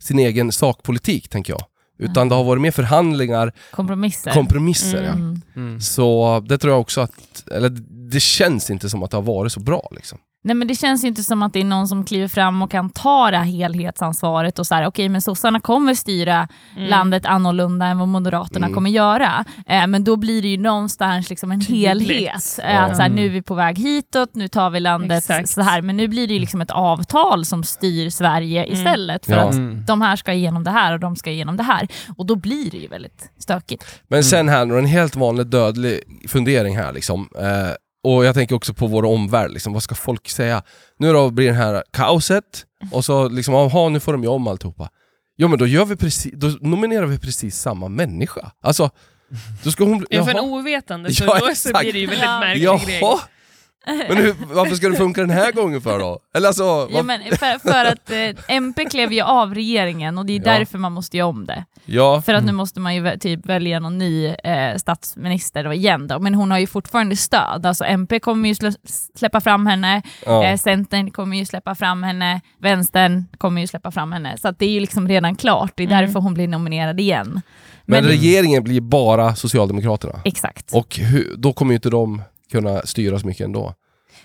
sin 0.00 0.18
egen 0.18 0.52
sakpolitik, 0.52 1.28
tänker 1.28 1.52
jag. 1.52 1.62
Utan 2.00 2.28
det 2.28 2.34
har 2.34 2.44
varit 2.44 2.60
mer 2.62 2.70
förhandlingar, 2.70 3.52
Kompromisser. 3.72 4.30
kompromisser. 4.32 5.02
Ja. 5.02 5.10
Mm. 5.12 5.42
mm. 5.56 5.80
Så 5.80 6.40
det 6.48 6.58
tror 6.58 6.72
jag 6.72 6.80
också 6.80 7.00
att, 7.00 7.48
eller 7.52 7.68
det 8.10 8.20
känns 8.20 8.70
inte 8.70 8.90
som 8.90 9.02
att 9.02 9.10
det 9.10 9.16
har 9.16 9.22
varit 9.22 9.52
så 9.52 9.60
bra 9.60 9.88
liksom. 9.90 10.18
Nej 10.44 10.54
men 10.54 10.68
det 10.68 10.74
känns 10.74 11.04
ju 11.04 11.08
inte 11.08 11.22
som 11.22 11.42
att 11.42 11.52
det 11.52 11.60
är 11.60 11.64
någon 11.64 11.88
som 11.88 12.04
kliver 12.04 12.28
fram 12.28 12.62
och 12.62 12.70
kan 12.70 12.90
ta 12.90 13.30
det 13.30 13.36
här 13.36 13.44
helhetsansvaret 13.44 14.58
och 14.58 14.66
så 14.66 14.74
här, 14.74 14.86
okej 14.86 15.08
men 15.08 15.22
sossarna 15.22 15.60
kommer 15.60 15.94
styra 15.94 16.48
Mm. 16.76 16.88
landet 16.90 17.26
annorlunda 17.26 17.86
än 17.86 17.98
vad 17.98 18.08
moderaterna 18.08 18.66
Mm. 18.66 18.74
kommer 18.74 18.90
göra. 18.90 19.44
Eh, 19.66 19.86
men 19.86 20.04
då 20.04 20.16
blir 20.16 20.42
det 20.42 20.48
ju 20.48 20.56
någonstans 20.56 21.30
liksom 21.30 21.52
en 21.52 21.60
Tydligt. 21.66 22.08
helhet. 22.08 22.58
Eh, 22.62 22.74
Ja. 22.74 22.80
att 22.80 22.96
så 22.96 23.02
här, 23.02 23.08
Mm. 23.08 23.16
nu 23.16 23.26
är 23.26 23.30
vi 23.30 23.42
på 23.42 23.54
väg 23.54 23.78
hitåt, 23.78 24.34
nu 24.34 24.48
tar 24.48 24.70
vi 24.70 24.80
landet 24.80 25.18
Exakt. 25.18 25.48
så 25.48 25.60
här. 25.62 25.82
Men 25.82 25.96
nu 25.96 26.08
blir 26.08 26.26
det 26.28 26.34
ju 26.34 26.40
liksom 26.40 26.60
ett 26.60 26.70
avtal 26.70 27.44
som 27.44 27.64
styr 27.64 28.10
Sverige 28.10 28.64
Mm. 28.64 28.78
istället. 28.78 29.26
För 29.26 29.32
Ja. 29.32 29.40
att 29.48 29.54
Mm. 29.54 29.84
de 29.86 30.00
här 30.00 30.16
ska 30.16 30.32
igenom 30.32 30.64
det 30.64 30.70
här 30.70 30.92
och 30.92 31.00
de 31.00 31.16
ska 31.16 31.30
igenom 31.30 31.56
det 31.56 31.62
här. 31.62 31.88
Och 32.16 32.26
då 32.26 32.36
blir 32.36 32.70
det 32.70 32.76
ju 32.78 32.88
väldigt 32.88 33.30
stökigt. 33.38 33.84
Men 34.08 34.24
sen 34.24 34.48
här 34.48 34.64
nu, 34.64 34.78
en 34.78 34.86
helt 34.86 35.16
vanlig 35.16 35.46
dödlig 35.46 36.00
fundering 36.28 36.76
här 36.76 36.92
liksom. 36.92 37.28
Eh, 37.38 37.44
och 38.04 38.24
jag 38.24 38.34
tänker 38.34 38.54
också 38.54 38.74
på 38.74 38.86
vår 38.86 39.04
omvärld, 39.04 39.50
liksom. 39.50 39.72
vad 39.72 39.82
ska 39.82 39.94
folk 39.94 40.28
säga? 40.28 40.62
Nu 40.98 41.12
då 41.12 41.30
blir 41.30 41.46
det 41.46 41.52
här 41.54 41.84
kaoset, 41.92 42.66
och 42.92 43.04
så 43.04 43.28
liksom, 43.28 43.54
jaha 43.54 43.88
nu 43.88 44.00
får 44.00 44.12
de 44.12 44.22
ju 44.22 44.28
om 44.28 44.48
alltihopa. 44.48 44.88
Ja 45.36 45.48
men 45.48 45.58
då, 45.58 45.66
gör 45.66 45.84
vi 45.84 45.96
precis, 45.96 46.32
då 46.36 46.46
nominerar 46.60 47.06
vi 47.06 47.18
precis 47.18 47.58
samma 47.58 47.88
människa. 47.88 48.50
Alltså, 48.62 48.90
då 49.64 49.70
ska 49.70 49.84
hon... 49.84 50.06
Ja, 50.10 50.24
för 50.24 50.30
en 50.30 50.36
jaha. 50.36 50.46
ovetande 50.46 51.14
så 51.14 51.24
Ja, 51.24 51.38
då 51.38 51.54
så 51.54 51.78
blir 51.80 51.92
det 51.92 51.98
ju 51.98 52.06
väldigt 52.06 52.24
märklig 52.26 52.86
grej. 52.86 53.00
Men 54.08 54.16
hur, 54.16 54.34
varför 54.54 54.74
ska 54.74 54.88
det 54.88 54.96
funka 54.96 55.20
den 55.20 55.30
här 55.30 55.52
gången 55.52 55.80
för 55.80 55.98
då? 55.98 56.18
Eller 56.36 56.46
alltså, 56.48 56.88
Ja, 56.92 57.02
men 57.02 57.20
för, 57.22 57.58
för 57.58 57.84
att 57.84 58.10
eh, 58.10 58.56
MP 58.56 58.84
klev 58.84 59.12
ju 59.12 59.20
av 59.22 59.54
regeringen 59.54 60.18
och 60.18 60.26
det 60.26 60.32
är 60.32 60.36
Ja. 60.46 60.58
därför 60.58 60.78
man 60.78 60.92
måste 60.92 61.16
göra 61.16 61.28
om 61.28 61.46
det. 61.46 61.64
ja, 61.84 62.22
För 62.22 62.34
att 62.34 62.44
nu 62.44 62.52
måste 62.52 62.80
man 62.80 62.94
ju 62.94 63.16
typ 63.18 63.46
välja 63.46 63.80
någon 63.80 63.98
ny 63.98 64.26
eh, 64.26 64.76
statsminister 64.76 65.64
då 65.64 65.72
igen 65.72 66.06
då. 66.06 66.18
Men 66.18 66.34
hon 66.34 66.50
har 66.50 66.58
ju 66.58 66.66
fortfarande 66.66 67.16
stöd. 67.16 67.66
Alltså 67.66 67.84
MP 67.84 68.20
kommer 68.20 68.48
ju 68.48 68.54
slä- 68.54 68.76
släppa 69.14 69.40
fram 69.40 69.66
henne, 69.66 70.02
ja. 70.26 70.44
eh, 70.44 70.56
Centern 70.58 71.10
kommer 71.10 71.36
ju 71.36 71.44
släppa 71.44 71.74
fram 71.74 72.02
henne, 72.02 72.40
Vänstern 72.60 73.24
kommer 73.38 73.60
ju 73.60 73.66
släppa 73.66 73.90
fram 73.90 74.12
henne. 74.12 74.36
Så 74.38 74.50
det 74.50 74.66
är 74.66 74.70
ju 74.70 74.80
liksom 74.80 75.08
redan 75.08 75.36
klart. 75.36 75.72
Det 75.74 75.82
är 75.82 75.86
Mm. 75.86 76.04
därför 76.06 76.20
hon 76.20 76.34
blir 76.34 76.48
nominerad 76.48 77.00
igen. 77.00 77.40
Men, 77.84 78.04
men- 78.04 78.04
regeringen 78.04 78.64
blir 78.64 78.80
bara 78.80 79.34
Socialdemokraterna. 79.34 80.20
Exakt. 80.24 80.74
Och 80.74 80.96
hur, 80.96 81.34
då 81.36 81.52
kommer 81.52 81.72
ju 81.72 81.74
inte 81.76 81.90
de 81.90 82.22
kunna 82.50 82.82
styra 82.82 83.18
så 83.18 83.26
mycket 83.26 83.44
ändå. 83.44 83.74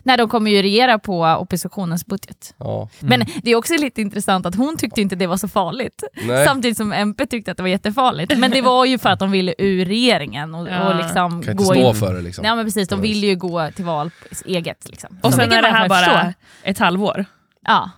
Nej, 0.03 0.17
de 0.17 0.29
kommer 0.29 0.51
ju 0.51 0.61
regera 0.61 0.99
på 0.99 1.23
oppositionens 1.23 2.05
budget. 2.05 2.55
Ja. 2.57 2.89
Men 2.99 3.25
det 3.43 3.51
är 3.51 3.55
också 3.55 3.73
lite 3.73 4.01
intressant 4.01 4.45
att 4.45 4.55
hon 4.55 4.77
tyckte 4.77 5.01
inte 5.01 5.15
det 5.15 5.27
var 5.27 5.37
så 5.37 5.47
farligt. 5.47 6.03
Nej. 6.27 6.45
Samtidigt 6.45 6.77
som 6.77 6.93
MP 6.93 7.25
tyckte 7.25 7.51
att 7.51 7.57
det 7.57 7.63
var 7.63 7.69
jättefarligt. 7.69 8.37
Men 8.37 8.51
det 8.51 8.61
var 8.61 8.85
ju 8.85 8.97
för 8.97 9.09
att 9.09 9.19
de 9.19 9.31
ville 9.31 9.55
ur 9.57 9.85
regeringen 9.85 10.55
och, 10.55 10.67
Ja. 10.67 10.89
och 10.89 10.95
liksom 10.95 11.29
Kan 11.29 11.37
inte 11.51 11.53
gå 11.53 11.63
stå 11.63 11.75
in. 11.75 11.95
för 11.95 12.13
det 12.13 12.21
liksom. 12.21 12.45
Ja 12.45 12.55
men 12.55 12.65
precis, 12.65 12.87
de 12.87 13.01
vill 13.01 13.23
ju 13.23 13.35
gå 13.35 13.71
till 13.71 13.85
val 13.85 14.11
eget. 14.45 14.89
Liksom. 14.89 15.17
Och 15.23 15.31
Så 15.31 15.37
sen 15.39 15.49
kan 15.49 15.57
är 15.57 15.61
det 15.61 15.67
här 15.67 15.89
förstå. 15.89 16.11
bara 16.11 16.33
ett 16.63 16.79
halvår. 16.79 17.25
Ja, 17.67 17.89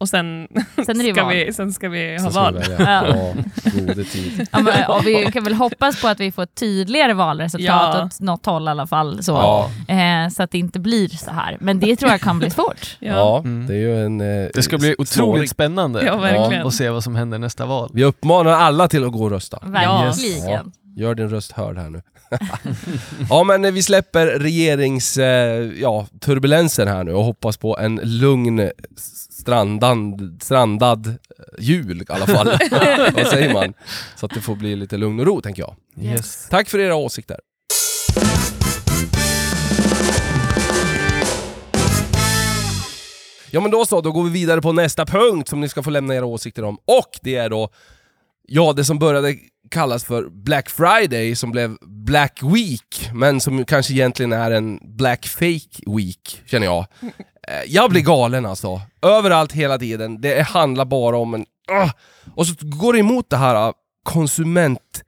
Och 0.00 0.08
sen, 0.08 0.48
sen 0.86 1.00
är 1.00 1.04
det 1.04 1.14
ska, 1.14 1.24
val. 1.24 1.34
vi, 1.34 1.52
sen 1.52 1.72
ska 1.72 1.88
vi 1.88 2.16
ha 2.18 2.30
val. 2.30 2.58
vi. 2.68 2.84
Ja, 2.84 3.34
gode 3.64 4.04
tid. 4.04 4.46
Ja, 4.52 4.60
men, 4.60 4.86
och 4.88 5.06
vi 5.06 5.32
kan 5.32 5.44
väl 5.44 5.54
hoppas 5.54 6.02
på 6.02 6.08
att 6.08 6.20
vi 6.20 6.32
får 6.32 6.42
ett 6.42 6.54
tydligare 6.54 7.14
valresultat 7.14 7.94
Ja. 7.94 8.04
åt 8.04 8.20
något 8.20 8.46
håll 8.46 8.68
i 8.68 8.70
alla 8.70 8.86
fall. 8.86 9.22
Så, 9.22 9.32
Ja, 9.32 9.70
eh, 9.94 10.28
så 10.28 10.42
att 10.42 10.50
det 10.50 10.58
inte 10.58 10.80
blir 10.80 11.08
så 11.08 11.30
här. 11.30 11.56
Men 11.60 11.80
det 11.80 11.96
tror 11.96 12.10
jag 12.10 12.20
kan 12.20 12.38
bli 12.38 12.50
svårt. 12.50 12.96
ja. 12.98 13.38
Mm. 13.38 13.66
det 13.66 13.74
är 13.74 13.78
ju 13.78 14.04
en... 14.04 14.20
Eh, 14.20 14.48
Det 14.54 14.62
ska 14.62 14.78
bli 14.78 14.94
otroligt 14.98 15.50
spännande 15.50 16.04
Ja, 16.04 16.66
att 16.66 16.74
se 16.74 16.90
vad 16.90 17.04
som 17.04 17.14
händer 17.14 17.38
nästa 17.38 17.66
val. 17.66 17.90
Vi 17.94 18.04
uppmanar 18.04 18.50
alla 18.52 18.88
till 18.88 19.04
att 19.04 19.12
gå 19.12 19.22
och 19.24 19.30
rösta. 19.30 19.58
Verkligen. 19.62 20.50
Ja. 20.50 20.64
Gör 20.96 21.14
din 21.14 21.28
röst 21.28 21.52
hörd 21.52 21.78
här 21.78 21.90
nu. 21.90 22.02
ja 23.30 23.44
men 23.44 23.64
eh, 23.64 23.72
vi 23.72 23.82
släpper 23.82 24.26
regerings, 24.26 25.16
eh, 25.16 25.70
ja, 25.80 26.06
turbulensen 26.20 26.88
här 26.88 27.04
nu 27.04 27.12
och 27.12 27.24
hoppas 27.24 27.56
på 27.56 27.78
en 27.78 28.00
lugn 28.02 28.70
strandad, 29.40 30.38
strandad 30.42 31.06
eh, 31.06 31.14
jul 31.58 32.02
i 32.02 32.04
alla 32.08 32.26
fall. 32.26 32.46
Vad 33.14 33.26
säger 33.26 33.52
man? 33.52 33.74
Så 34.16 34.26
att 34.26 34.34
det 34.34 34.40
får 34.40 34.56
bli 34.56 34.76
lite 34.76 34.96
lugn 34.96 35.20
och 35.20 35.26
ro 35.26 35.40
tänker 35.40 35.62
jag. 35.62 35.76
Yes. 36.04 36.48
Tack 36.50 36.68
för 36.68 36.78
era 36.78 36.94
åsikter. 36.94 37.36
Ja 43.52 43.60
men 43.60 43.70
då 43.70 43.86
så, 43.86 44.00
då 44.00 44.12
går 44.12 44.24
vi 44.24 44.30
vidare 44.30 44.60
på 44.62 44.72
nästa 44.72 45.06
punkt 45.06 45.48
som 45.48 45.60
ni 45.60 45.68
ska 45.68 45.82
få 45.82 45.90
lämna 45.90 46.14
era 46.14 46.24
åsikter 46.24 46.64
om. 46.64 46.78
Och 46.84 47.10
det 47.22 47.36
är 47.36 47.50
då, 47.50 47.68
ja 48.48 48.72
det 48.72 48.84
som 48.84 48.98
började 48.98 49.36
kallas 49.70 50.04
för 50.04 50.28
Black 50.28 50.70
Friday 50.70 51.34
som 51.34 51.50
blev 51.50 51.76
Black 51.80 52.40
Week, 52.42 53.10
men 53.14 53.40
som 53.40 53.64
kanske 53.64 53.92
egentligen 53.92 54.32
är 54.32 54.50
en 54.50 54.78
Black 54.82 55.26
Fake 55.26 55.82
Week, 55.96 56.42
känner 56.46 56.66
jag. 56.66 56.86
Eh, 57.50 57.62
Jag 57.66 57.90
blir 57.90 58.02
galen 58.02 58.46
alltså. 58.46 58.80
Överallt 59.02 59.52
hela 59.52 59.78
tiden. 59.78 60.20
Det 60.20 60.42
handlar 60.42 60.84
bara 60.84 61.16
om 61.16 61.34
en... 61.34 61.44
ah! 61.72 61.90
Och 62.34 62.46
så 62.46 62.54
går 62.60 62.92
det 62.92 62.98
emot 62.98 63.30
det 63.30 63.36
här 63.36 63.54
ah, 63.54 63.72
konsument 64.02 65.02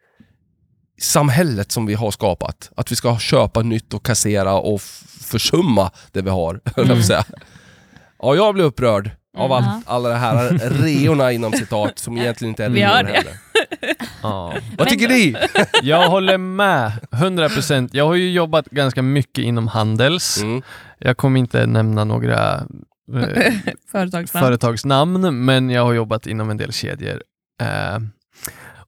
samhället 1.00 1.72
som 1.72 1.86
vi 1.86 1.94
har 1.94 2.10
skapat. 2.10 2.70
Att 2.76 2.92
vi 2.92 2.96
ska 2.96 3.18
köpa 3.18 3.62
nytt 3.62 3.94
och 3.94 4.06
kassera 4.06 4.54
och 4.54 4.80
försumma 5.20 5.90
det 6.12 6.22
vi 6.22 6.30
har, 6.30 6.60
säga. 7.02 7.24
Ja, 8.22 8.34
jag 8.34 8.54
blir 8.54 8.64
upprörd 8.64 9.10
av 9.38 9.52
all, 9.52 9.62
Mm. 9.64 9.82
alla 9.86 10.08
de 10.08 10.14
här 10.14 10.48
reorna 10.82 11.32
inom 11.32 11.52
citat 11.52 11.98
som 11.98 12.18
egentligen 12.18 12.48
inte 12.50 12.64
är 12.64 12.70
reor 12.70 12.86
heller. 13.04 13.32
Ja. 14.22 14.54
Vad 14.78 14.88
tycker 14.88 15.08
ni? 15.08 15.36
Jag 15.82 16.08
håller 16.08 16.38
med, 16.38 16.92
100%. 17.10 17.88
Jag 17.92 18.06
har 18.06 18.14
ju 18.14 18.30
jobbat 18.32 18.66
ganska 18.70 19.02
mycket 19.02 19.44
inom 19.44 19.68
Handels. 19.68 20.42
Mm. 20.42 20.62
Jag 20.98 21.16
kommer 21.16 21.40
inte 21.40 21.66
nämna 21.66 22.04
några 22.04 22.54
eh, 22.54 23.52
Företagsnamn. 23.92 24.44
företagsnamn, 24.46 25.44
men 25.44 25.70
jag 25.70 25.84
har 25.84 25.92
jobbat 25.92 26.26
inom 26.26 26.50
en 26.50 26.56
del 26.56 26.72
kedjor. 26.72 27.22
Eh, 27.60 27.98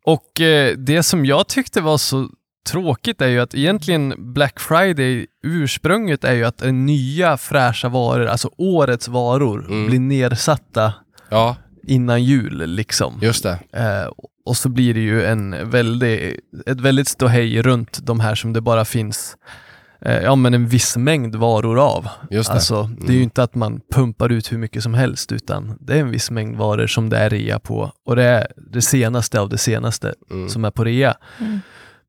och 0.05 0.41
eh, 0.41 0.77
det 0.77 1.03
som 1.03 1.25
jag 1.27 1.49
tyckte 1.49 1.81
var 1.81 1.99
så 1.99 2.29
tråkigt 2.71 3.21
är 3.21 3.29
ju 3.29 3.41
att 3.41 3.55
egentligen 3.55 4.15
Black 4.19 4.61
Friday, 4.61 5.27
ursprunget 5.47 6.25
är 6.25 6.33
ju 6.35 6.45
att 6.45 6.63
nya 6.73 7.37
fräscha 7.37 7.89
varor, 7.89 8.27
alltså 8.27 8.51
årets 8.59 9.09
varor, 9.09 9.65
Mm. 9.69 9.87
blir 9.87 10.01
nedsatta 10.01 10.93
Ja, 11.29 11.57
innan 11.87 12.25
jul 12.25 12.67
liksom. 12.67 13.19
just 13.23 13.43
det. 13.43 13.59
Eh, 13.73 14.11
och 14.47 14.57
så 14.57 14.69
blir 14.69 14.95
det 14.95 15.01
ju 15.01 15.25
en 15.25 15.71
väldig, 15.71 16.41
ett 16.67 16.81
väldigt 16.81 17.09
ståhej 17.09 17.63
runt 17.63 18.07
de 18.07 18.21
här 18.21 18.35
som 18.35 18.53
det 18.53 18.61
bara 18.61 18.85
finns 18.85 19.37
eh, 20.01 20.19
ja, 20.23 20.37
men 20.37 20.55
en 20.55 20.67
viss 20.69 20.97
mängd 20.97 21.35
varor 21.35 21.79
av. 21.79 22.09
Just 22.31 22.49
det. 22.49 22.55
Alltså, 22.55 22.83
det 22.83 23.07
är 23.07 23.11
ju 23.11 23.15
Mm. 23.17 23.23
inte 23.23 23.43
att 23.43 23.55
man 23.55 23.81
pumpar 23.95 24.33
ut 24.33 24.53
hur 24.53 24.59
mycket 24.59 24.83
som 24.83 24.95
helst 24.95 25.33
utan 25.33 25.77
det 25.81 25.95
är 25.95 25.99
en 26.01 26.11
viss 26.11 26.31
mängd 26.31 26.57
varor 26.57 26.87
som 26.87 27.09
det 27.11 27.19
är 27.19 27.31
rea 27.31 27.59
på 27.59 27.93
och 28.07 28.17
det 28.17 28.25
är 28.25 28.47
det 28.73 28.83
senaste 28.83 29.41
av 29.41 29.49
det 29.49 29.59
senaste 29.59 30.15
Mm. 30.31 30.49
som 30.49 30.65
är 30.65 30.71
på 30.71 30.85
rea. 30.85 31.17
Mm. 31.41 31.61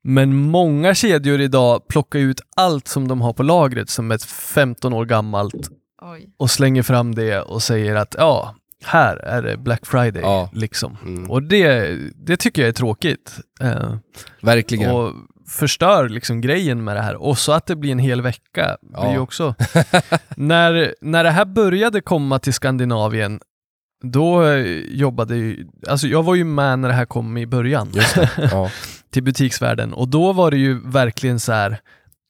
Men 0.08 0.36
många 0.36 0.96
kedjor 0.96 1.42
idag 1.42 1.88
plockar 1.88 2.20
ut 2.20 2.42
allt 2.56 2.88
som 2.88 3.08
de 3.08 3.22
har 3.22 3.34
på 3.34 3.44
lagret 3.44 3.90
som 3.90 4.12
är 4.12 4.18
15 4.54 4.94
år 4.94 5.06
gammalt 5.06 5.70
Oj. 6.02 6.30
och 6.38 6.52
slänger 6.52 6.84
fram 6.84 7.16
det 7.16 7.42
och 7.42 7.64
säger 7.64 7.96
att 7.96 8.16
ja, 8.18 8.56
här 8.88 9.16
är 9.18 9.42
det 9.42 9.58
Black 9.58 9.86
Friday. 9.86 10.22
Ja. 10.22 10.50
Liksom. 10.54 10.98
Mm. 11.06 11.32
Och 11.32 11.44
det, 11.44 11.98
det 12.16 12.38
tycker 12.38 12.62
jag 12.62 12.70
är 12.70 12.74
tråkigt. 12.74 13.36
Eh, 13.62 13.96
Verkligen. 14.42 14.92
och 14.92 15.14
förstör 15.48 16.10
liksom 16.10 16.42
grejen 16.42 16.84
med 16.84 16.96
det 16.96 17.02
här. 17.02 17.16
Och 17.16 17.38
så 17.38 17.52
att 17.52 17.66
det 17.66 17.76
blir 17.76 17.92
en 17.92 18.00
hel 18.00 18.22
vecka 18.22 18.78
blir 18.82 19.04
Ja. 19.04 19.12
ju 19.14 19.20
också... 19.20 19.56
när, 20.36 20.96
när 21.02 21.24
det 21.24 21.30
här 21.32 21.46
började 21.46 22.02
komma 22.02 22.40
till 22.40 22.54
Skandinavien, 22.54 23.40
då 24.04 24.44
eh, 24.44 24.66
jobbade 24.88 25.36
ju... 25.36 25.68
Alltså 25.88 26.08
jag 26.08 26.24
var 26.24 26.36
ju 26.36 26.44
med 26.44 26.80
när 26.80 26.88
det 26.88 26.94
här 26.96 27.06
kom 27.06 27.38
i 27.38 27.46
början. 27.48 27.92
Ja. 28.52 28.72
till 29.10 29.24
butiksvärlden 29.24 29.94
och 29.94 30.08
då 30.08 30.34
var 30.34 30.52
det 30.52 30.58
ju 30.58 30.80
verkligen 30.90 31.40
så 31.40 31.52
här 31.52 31.78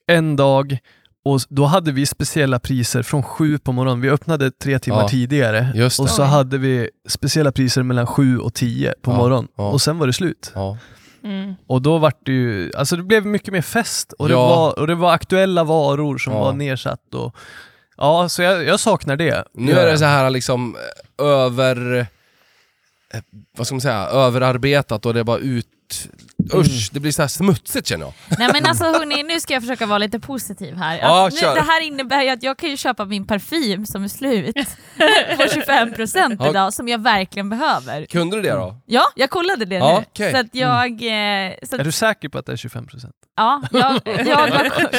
en 0.08 0.36
dag 0.36 0.78
och 1.26 1.42
då 1.50 1.66
hade 1.66 1.92
vi 1.92 2.06
speciella 2.06 2.60
priser 2.60 3.04
från 3.04 3.24
sju 3.24 3.58
på 3.58 3.72
morgonen. 3.72 4.02
Vi 4.02 4.10
öppnade 4.10 4.52
tre 4.52 4.80
timmar 4.80 5.02
Ja, 5.02 5.10
tidigare 5.10 5.84
och 5.86 6.10
så 6.10 6.24
hade 6.24 6.58
vi 6.58 6.90
speciella 7.08 7.52
priser 7.52 7.84
mellan 7.84 8.08
sju 8.08 8.38
och 8.40 8.54
tio 8.54 8.94
på 9.02 9.12
Ja, 9.12 9.18
morgonen 9.18 9.48
ja. 9.58 9.70
och 9.70 9.82
sen 9.82 9.98
var 9.98 10.08
det 10.08 10.14
slut. 10.14 10.52
Ja. 10.56 10.78
Mm. 11.24 11.56
Och 11.68 11.82
då 11.82 11.98
var 11.98 12.14
det 12.24 12.32
ju, 12.32 12.72
alltså 12.78 12.96
det 12.96 13.04
blev 13.04 13.26
mycket 13.26 13.54
mer 13.54 13.62
fest 13.62 14.14
och, 14.14 14.28
det, 14.30 14.36
var, 14.36 14.80
och 14.80 14.88
det 14.88 14.96
var 14.96 15.12
aktuella 15.14 15.64
varor 15.64 16.18
som 16.18 16.34
Ja. 16.34 16.40
var 16.40 16.54
nedsatt 16.54 17.14
och 17.14 17.36
Ja, 17.98 18.30
så 18.30 18.42
jag, 18.42 18.64
jag 18.66 18.80
saknar 18.80 19.16
det. 19.16 19.44
Nu 19.54 19.72
är 19.72 19.86
det 19.92 19.98
så 19.98 20.06
här 20.06 20.30
liksom 20.30 20.76
eh, 21.20 21.26
över... 21.26 22.00
eh, 23.14 23.22
Vad 23.58 23.68
ska 23.68 23.74
man 23.76 23.82
säga? 23.82 23.98
Överarbetat 24.08 25.06
och 25.06 25.14
det 25.14 25.20
är 25.20 25.24
bara 25.24 25.38
ut... 25.38 25.68
Usch, 26.54 26.90
det 26.92 27.00
blir 27.00 27.12
så 27.12 27.22
här 27.22 27.28
smutsigt 27.30 27.88
känner 27.88 28.06
jag. 28.06 28.14
Nej 28.40 28.50
men 28.54 28.66
alltså 28.66 28.84
hörni, 28.84 29.24
nu 29.24 29.40
ska 29.40 29.54
jag 29.54 29.64
försöka 29.64 29.86
vara 29.86 29.98
lite 29.98 30.20
positiv 30.20 30.76
här. 30.76 30.98
Ja, 31.02 31.30
nu, 31.34 31.38
kör. 31.40 31.56
det 31.56 31.62
här 31.62 31.82
innebär 31.82 32.22
ju 32.24 32.30
att 32.30 32.44
jag 32.44 32.58
kan 32.58 32.70
ju 32.70 32.78
köpa 32.78 33.06
min 33.06 33.28
parfym 33.28 33.86
som 33.86 34.04
är 34.04 34.08
slut 34.08 34.56
på 35.38 35.44
25% 35.44 36.38
Ja. 36.40 36.50
idag 36.50 36.74
som 36.74 36.88
jag 36.88 37.02
verkligen 37.04 37.50
behöver. 37.50 38.06
Kunde 38.06 38.36
du 38.36 38.42
det 38.42 38.52
då? 38.52 38.78
Ja, 38.86 39.04
jag 39.16 39.30
kollade 39.30 39.66
det 39.66 39.76
Ja, 39.76 39.92
nu. 40.00 40.06
okej. 40.08 40.32
Så 40.32 40.38
att 40.38 40.48
jag... 40.56 40.92
eh, 40.92 41.54
Så 41.64 41.76
Är 41.76 41.80
att, 41.80 41.84
du 41.86 41.92
säker 41.92 42.30
på 42.30 42.38
att 42.38 42.46
det 42.46 42.52
är 42.52 42.56
25%? 42.56 43.10
ja, 43.38 43.62
jag, 43.72 43.82
jag, 44.28 44.36
har, 44.38 44.48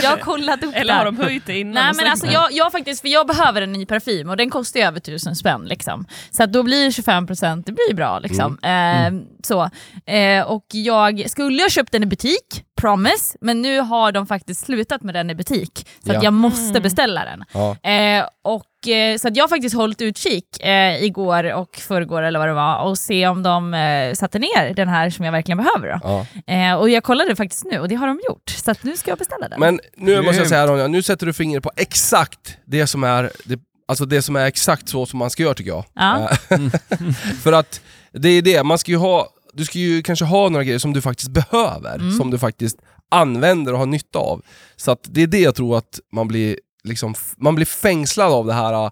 jag 0.02 0.10
har 0.10 0.16
kollat 0.16 0.64
upp 0.64 0.74
Eller 0.74 0.94
har 0.94 1.04
de 1.04 1.16
höjt 1.16 1.46
det 1.46 1.58
innan? 1.58 1.74
Nej 1.74 1.92
men 1.96 2.06
alltså 2.10 2.26
jag, 2.26 2.52
jag 2.52 2.72
faktiskt, 2.72 3.00
för 3.00 3.08
jag 3.08 3.26
behöver 3.26 3.62
en 3.62 3.72
ny 3.72 3.86
parfym 3.86 4.30
och 4.30 4.36
den 4.36 4.50
kostar 4.50 4.80
ju 4.80 4.86
över 4.86 5.00
tusen 5.00 5.36
spänn 5.36 5.64
liksom. 5.64 6.06
Så 6.30 6.42
att 6.42 6.52
då 6.52 6.62
blir 6.62 6.90
25% 6.90 7.62
det 7.66 7.72
blir 7.72 7.94
bra 7.94 8.18
liksom. 8.18 8.58
Eh, 8.62 9.12
så. 9.42 9.70
Eh, 10.12 10.42
och 10.46 10.64
jag 10.72 11.30
skulle 11.36 11.62
ha 11.62 11.68
köpt 11.68 11.92
den 11.92 12.02
i 12.02 12.06
butik, 12.06 12.64
promise, 12.80 13.38
men 13.40 13.62
nu 13.62 13.80
har 13.80 14.12
de 14.12 14.26
faktiskt 14.26 14.66
slutat 14.66 15.02
med 15.02 15.14
den 15.14 15.30
i 15.30 15.34
butik. 15.34 15.88
Så 16.06 16.12
Ja. 16.12 16.16
att 16.16 16.22
jag 16.22 16.32
måste 16.32 16.70
Mm. 16.70 16.82
beställa 16.82 17.24
den. 17.24 17.44
Ja. 17.52 17.90
Eh, 17.90 18.24
och, 18.44 18.88
eh, 18.88 19.16
så 19.18 19.28
att 19.28 19.36
jag 19.36 19.44
har 19.44 19.48
faktiskt 19.48 19.76
hållit 19.76 20.00
utkik 20.02 20.60
eh, 20.60 21.04
igår 21.04 21.52
och 21.54 21.76
förrgår 21.76 22.22
eller 22.22 22.38
vad 22.38 22.48
det 22.48 22.54
var 22.54 22.82
och 22.82 22.98
se 22.98 23.26
om 23.26 23.42
de 23.42 23.74
eh, 23.74 24.12
satte 24.14 24.38
ner 24.38 24.74
den 24.74 24.88
här 24.88 25.10
som 25.10 25.24
jag 25.24 25.32
verkligen 25.32 25.58
behöver. 25.58 25.88
Då. 26.02 26.26
Ja. 26.46 26.52
Eh, 26.54 26.74
och 26.74 26.90
jag 26.90 27.02
kollade 27.04 27.36
faktiskt 27.36 27.64
nu 27.64 27.78
och 27.78 27.88
det 27.88 27.94
har 27.94 28.06
de 28.06 28.20
gjort. 28.28 28.50
Så 28.50 28.70
att 28.70 28.82
nu 28.82 28.96
ska 28.96 29.10
jag 29.10 29.18
beställa 29.18 29.48
den. 29.48 29.60
Men 29.60 29.80
nu 29.96 30.22
måste 30.22 30.36
jag 30.40 30.48
säga 30.48 30.66
Ronja, 30.66 30.86
nu 30.86 31.02
sätter 31.02 31.26
du 31.26 31.32
fingret 31.32 31.62
på 31.62 31.70
exakt 31.76 32.58
det 32.64 32.86
som 32.86 33.04
är, 33.04 33.30
det, 33.44 33.60
alltså 33.88 34.04
det 34.04 34.22
som 34.22 34.36
är 34.36 34.46
exakt 34.46 34.88
så 34.88 35.06
som 35.06 35.18
man 35.18 35.30
ska 35.30 35.42
göra 35.42 35.54
tycker 35.54 35.70
jag. 35.70 35.84
Ja. 35.94 36.30
Eh, 36.50 36.58
För 37.42 37.52
att 37.52 37.80
det 38.12 38.28
är 38.28 38.42
det, 38.42 38.62
man 38.62 38.78
ska 38.78 38.90
ju 38.90 38.96
ha, 38.98 39.28
du 39.56 39.64
ska 39.64 39.78
ju 39.78 40.02
kanske 40.02 40.24
ha 40.24 40.48
några 40.48 40.64
grejer 40.64 40.78
som 40.78 40.92
du 40.92 41.00
faktiskt 41.02 41.30
behöver, 41.30 41.94
Mm. 41.94 42.12
som 42.16 42.30
du 42.30 42.38
faktiskt 42.38 42.76
använder 43.10 43.72
och 43.72 43.78
har 43.78 43.86
nytta 43.86 44.18
av. 44.18 44.42
Så 44.76 44.90
att 44.90 45.00
det 45.02 45.22
är 45.22 45.26
det 45.26 45.40
jag 45.40 45.54
tror 45.54 45.78
att 45.78 46.00
man 46.12 46.28
blir 46.28 46.58
liksom, 46.84 47.14
man 47.36 47.54
blir 47.54 47.66
fängslad 47.66 48.32
av 48.32 48.46
det 48.46 48.52
här 48.52 48.84
äh, 48.84 48.90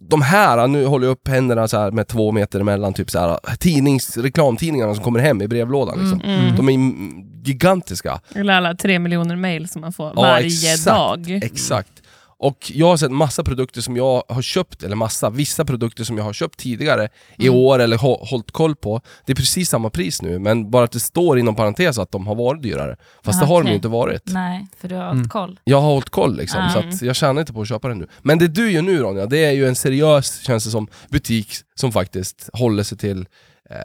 de 0.00 0.22
här, 0.22 0.58
äh, 0.58 0.68
nu 0.68 0.86
håller 0.86 1.06
jag 1.06 1.12
upp 1.12 1.28
händerna 1.28 1.68
så 1.68 1.78
här 1.78 1.90
med 1.90 2.08
två 2.08 2.32
meter 2.32 2.60
emellan, 2.60 2.94
typ 2.94 3.10
så 3.10 3.18
här, 3.18 3.28
äh, 3.48 3.54
tidnings, 3.54 4.16
reklamtidningarna 4.16 4.94
som 4.94 5.04
kommer 5.04 5.20
hem 5.20 5.42
i 5.42 5.48
brevlådan. 5.48 5.98
Liksom. 5.98 6.20
Mm. 6.20 6.56
De 6.56 6.68
är 6.68 6.72
mm, 6.74 7.24
gigantiska. 7.44 8.20
Eller 8.34 8.52
alla 8.54 8.74
tre 8.74 8.98
miljoner 8.98 9.36
mail 9.36 9.68
som 9.68 9.80
man 9.80 9.92
får 9.92 10.06
Ja, 10.16 10.22
varje 10.22 10.46
exakt. 10.46 10.84
dag. 10.84 11.30
Exakt. 11.30 12.02
Och 12.38 12.70
jag 12.74 12.86
har 12.86 12.96
sett 12.96 13.10
massa 13.10 13.44
produkter 13.44 13.80
som 13.80 13.96
jag 13.96 14.22
har 14.28 14.42
köpt, 14.42 14.82
eller 14.82 14.96
massa, 14.96 15.30
vissa 15.30 15.64
produkter 15.64 16.04
som 16.04 16.16
jag 16.16 16.24
har 16.24 16.32
köpt 16.32 16.58
tidigare 16.58 17.08
i 17.38 17.46
Mm. 17.46 17.58
år 17.58 17.78
eller 17.78 17.96
hå- 17.98 18.26
hållit 18.26 18.50
koll 18.50 18.76
på. 18.76 19.00
Det 19.26 19.32
är 19.32 19.36
precis 19.36 19.68
samma 19.70 19.90
pris 19.90 20.22
nu, 20.22 20.38
men 20.38 20.70
bara 20.70 20.84
att 20.84 20.92
det 20.92 21.00
står 21.00 21.38
inom 21.38 21.54
parentes 21.54 21.98
att 21.98 22.10
de 22.10 22.26
har 22.26 22.34
varit 22.34 22.62
dyrare. 22.62 22.96
Fast 23.24 23.36
Aha, 23.42 23.46
det 23.46 23.54
har 23.54 23.60
de 23.60 23.62
okej. 23.64 23.70
ju 23.72 23.76
inte 23.76 23.88
varit. 23.88 24.22
Nej, 24.24 24.66
för 24.80 24.88
du 24.88 24.94
har 24.94 25.04
Mm. 25.04 25.18
haft 25.18 25.30
koll. 25.30 25.60
Jag 25.64 25.80
har 25.80 25.88
hållit 25.88 26.10
koll 26.10 26.36
liksom, 26.36 26.60
Ah. 26.60 26.70
så 26.70 26.78
att 26.78 27.02
jag 27.02 27.16
tjänar 27.16 27.40
inte 27.40 27.52
på 27.52 27.60
att 27.62 27.68
köpa 27.68 27.88
den 27.88 27.98
nu. 27.98 28.06
Men 28.22 28.38
det 28.38 28.48
du 28.48 28.70
gör 28.72 28.82
nu 28.82 28.98
Ronja, 28.98 29.26
det 29.26 29.44
är 29.44 29.52
ju 29.52 29.68
en 29.68 29.74
seriös, 29.76 30.40
känns 30.42 30.64
det 30.64 30.70
som, 30.70 30.88
butik 31.08 31.48
som 31.74 31.92
faktiskt 31.92 32.50
håller 32.52 32.82
sig 32.82 32.98
till 32.98 33.26
eh, 33.70 33.76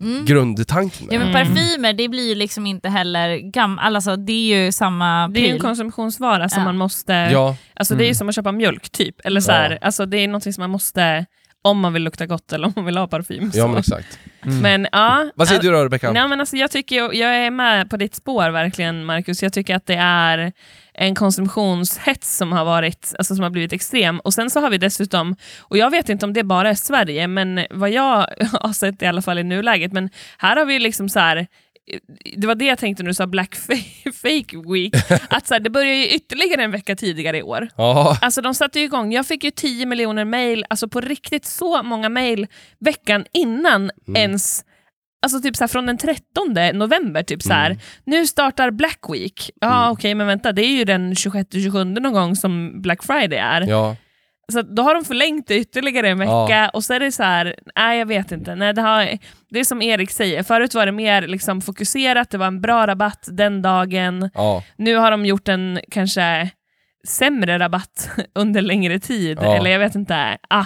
Mm. 0.00 0.24
grundtanken. 0.24 1.08
Ja 1.10 1.18
men 1.18 1.28
Mm. 1.28 1.32
parfymer, 1.32 1.92
det 1.92 2.08
blir 2.08 2.28
ju 2.28 2.34
liksom 2.34 2.66
inte 2.66 2.88
heller 2.88 3.36
gammalt, 3.36 3.94
alltså 3.94 4.16
det 4.16 4.32
är 4.32 4.64
ju 4.64 4.72
samma 4.72 5.28
Det 5.28 5.38
är 5.38 5.42
ju 5.42 5.46
en 5.46 5.52
pryl. 5.52 5.60
konsumtionsvara 5.62 6.48
som 6.48 6.58
Ja. 6.60 6.64
man 6.64 6.76
måste... 6.76 7.12
Ja, 7.12 7.56
Alltså 7.74 7.94
det 7.94 8.02
är 8.02 8.06
ju 8.06 8.08
Mm. 8.08 8.14
som 8.14 8.28
att 8.28 8.34
köpa 8.34 8.52
mjölk 8.52 8.90
typ. 8.90 9.20
Eller 9.24 9.40
så 9.40 9.52
här, 9.52 9.70
Ja. 9.70 9.78
alltså 9.86 10.06
det 10.06 10.16
är 10.18 10.28
något 10.28 10.42
som 10.42 10.52
man 10.58 10.70
måste, 10.70 11.26
om 11.62 11.80
man 11.80 11.92
vill 11.92 12.02
lukta 12.02 12.26
gott 12.26 12.52
eller 12.52 12.66
om 12.66 12.72
man 12.76 12.84
vill 12.84 12.96
ha 12.96 13.06
parfym. 13.06 13.50
ja 13.54 13.62
så. 13.62 13.68
men 13.68 13.78
exakt. 13.78 14.18
Mm. 14.42 14.58
Men 14.58 14.88
ja. 14.92 15.30
Vad 15.34 15.48
säger 15.48 15.62
du 15.62 15.70
då 15.70 15.84
Rebecka? 15.84 16.12
Nej, 16.12 16.28
men 16.28 16.40
alltså, 16.40 16.56
jag, 16.56 16.70
tycker, 16.70 16.96
jag, 16.96 17.14
jag 17.14 17.36
är 17.36 17.50
med 17.50 17.90
på 17.90 17.96
ditt 17.96 18.14
spår 18.14 18.50
verkligen 18.50 19.04
Marcus. 19.04 19.42
Jag 19.42 19.52
tycker 19.52 19.76
att 19.76 19.86
det 19.86 19.94
är 20.00 20.52
en 20.94 21.14
konsumtionshets 21.14 22.36
som 22.36 22.52
har, 22.52 22.64
varit, 22.64 23.14
alltså, 23.18 23.34
som 23.34 23.42
har 23.42 23.50
blivit 23.50 23.72
extrem. 23.72 24.20
Och 24.20 24.34
sen 24.34 24.50
så 24.50 24.60
har 24.60 24.70
vi 24.70 24.78
dessutom, 24.78 25.36
och 25.60 25.78
jag 25.78 25.90
vet 25.90 26.08
inte 26.08 26.26
om 26.26 26.32
det 26.32 26.44
bara 26.44 26.70
är 26.70 26.74
Sverige, 26.74 27.28
men 27.28 27.66
vad 27.70 27.90
jag 27.90 28.26
har 28.52 28.72
sett 28.72 29.02
i 29.02 29.06
alla 29.06 29.22
fall 29.22 29.38
i 29.38 29.44
nuläget, 29.44 29.92
men 29.92 30.10
här 30.38 30.56
har 30.56 30.64
vi 30.64 30.78
liksom 30.78 31.08
så 31.08 31.18
här 31.18 31.46
det 32.36 32.46
var 32.46 32.54
det 32.54 32.64
jag 32.64 32.78
tänkte 32.78 33.02
när 33.02 33.10
du 33.10 33.14
sa 33.14 33.26
Black 33.26 33.54
Fa- 33.56 34.12
Fake 34.12 34.72
Week, 34.72 34.94
att 35.30 35.46
så 35.46 35.54
här, 35.54 35.60
det 35.60 35.70
börjar 35.70 35.94
ju 35.94 36.06
ytterligare 36.08 36.62
en 36.64 36.70
vecka 36.70 36.96
tidigare 36.96 37.38
i 37.38 37.42
år. 37.42 37.68
Ja, 37.76 38.18
Alltså 38.20 38.42
de 38.42 38.54
satte 38.54 38.78
ju 38.78 38.84
igång, 38.84 39.12
jag 39.12 39.26
fick 39.26 39.44
ju 39.44 39.50
10 39.50 39.86
miljoner 39.86 40.24
mail, 40.24 40.64
alltså 40.70 40.88
på 40.88 41.00
riktigt 41.00 41.44
så 41.44 41.82
många 41.82 42.08
mail 42.08 42.46
veckan 42.78 43.24
innan 43.32 43.90
Mm. 44.08 44.16
ens 44.22 44.64
Alltså 45.22 45.40
typ 45.40 45.56
så 45.56 45.68
från 45.68 45.86
den 45.86 45.98
13 45.98 46.54
november, 46.78 47.22
typ 47.22 47.42
så. 47.42 47.52
Mm. 47.52 47.78
nu 48.04 48.26
startar 48.26 48.70
Black 48.70 48.98
Week. 49.12 49.50
Ja 49.60 49.80
Mm. 49.82 49.92
okej, 49.92 50.14
men 50.14 50.26
vänta, 50.26 50.52
det 50.52 50.62
är 50.62 50.76
ju 50.76 50.84
den 50.84 51.14
26-27 51.14 51.84
någon 52.00 52.12
gång 52.12 52.36
som 52.36 52.82
Black 52.82 53.02
Friday 53.04 53.38
är. 53.38 53.60
ja. 53.68 53.96
Så 54.50 54.62
då 54.62 54.82
har 54.82 54.94
de 54.94 55.04
förlängt 55.04 55.46
det 55.46 55.56
ytterligare 55.56 56.08
en 56.08 56.18
vecka 56.18 56.30
Ja. 56.30 56.68
och 56.68 56.84
så 56.84 56.94
är 56.94 57.00
det 57.00 57.12
så 57.12 57.22
här, 57.22 57.54
nej 57.76 57.98
jag 57.98 58.06
vet 58.06 58.32
inte. 58.32 58.54
Nej, 58.54 58.72
det, 58.74 58.82
har, 58.82 59.18
det 59.50 59.60
är 59.60 59.64
som 59.64 59.82
Erik 59.82 60.10
säger, 60.10 60.42
förut 60.42 60.74
var 60.74 60.86
det 60.86 60.92
mer 60.92 61.26
liksom 61.26 61.60
fokuserat, 61.60 62.30
det 62.30 62.38
var 62.38 62.46
en 62.46 62.60
bra 62.60 62.86
rabatt 62.86 63.28
den 63.32 63.62
dagen. 63.62 64.30
ja. 64.34 64.62
Nu 64.76 64.96
har 64.96 65.10
de 65.10 65.26
gjort 65.26 65.48
en 65.48 65.80
kanske 65.90 66.50
sämre 67.08 67.58
rabatt 67.58 68.10
under 68.34 68.62
längre 68.62 68.98
tid, 69.00 69.38
Ja. 69.42 69.56
eller 69.56 69.70
jag 69.70 69.78
vet 69.78 69.94
inte. 69.94 70.38
Ah, 70.48 70.64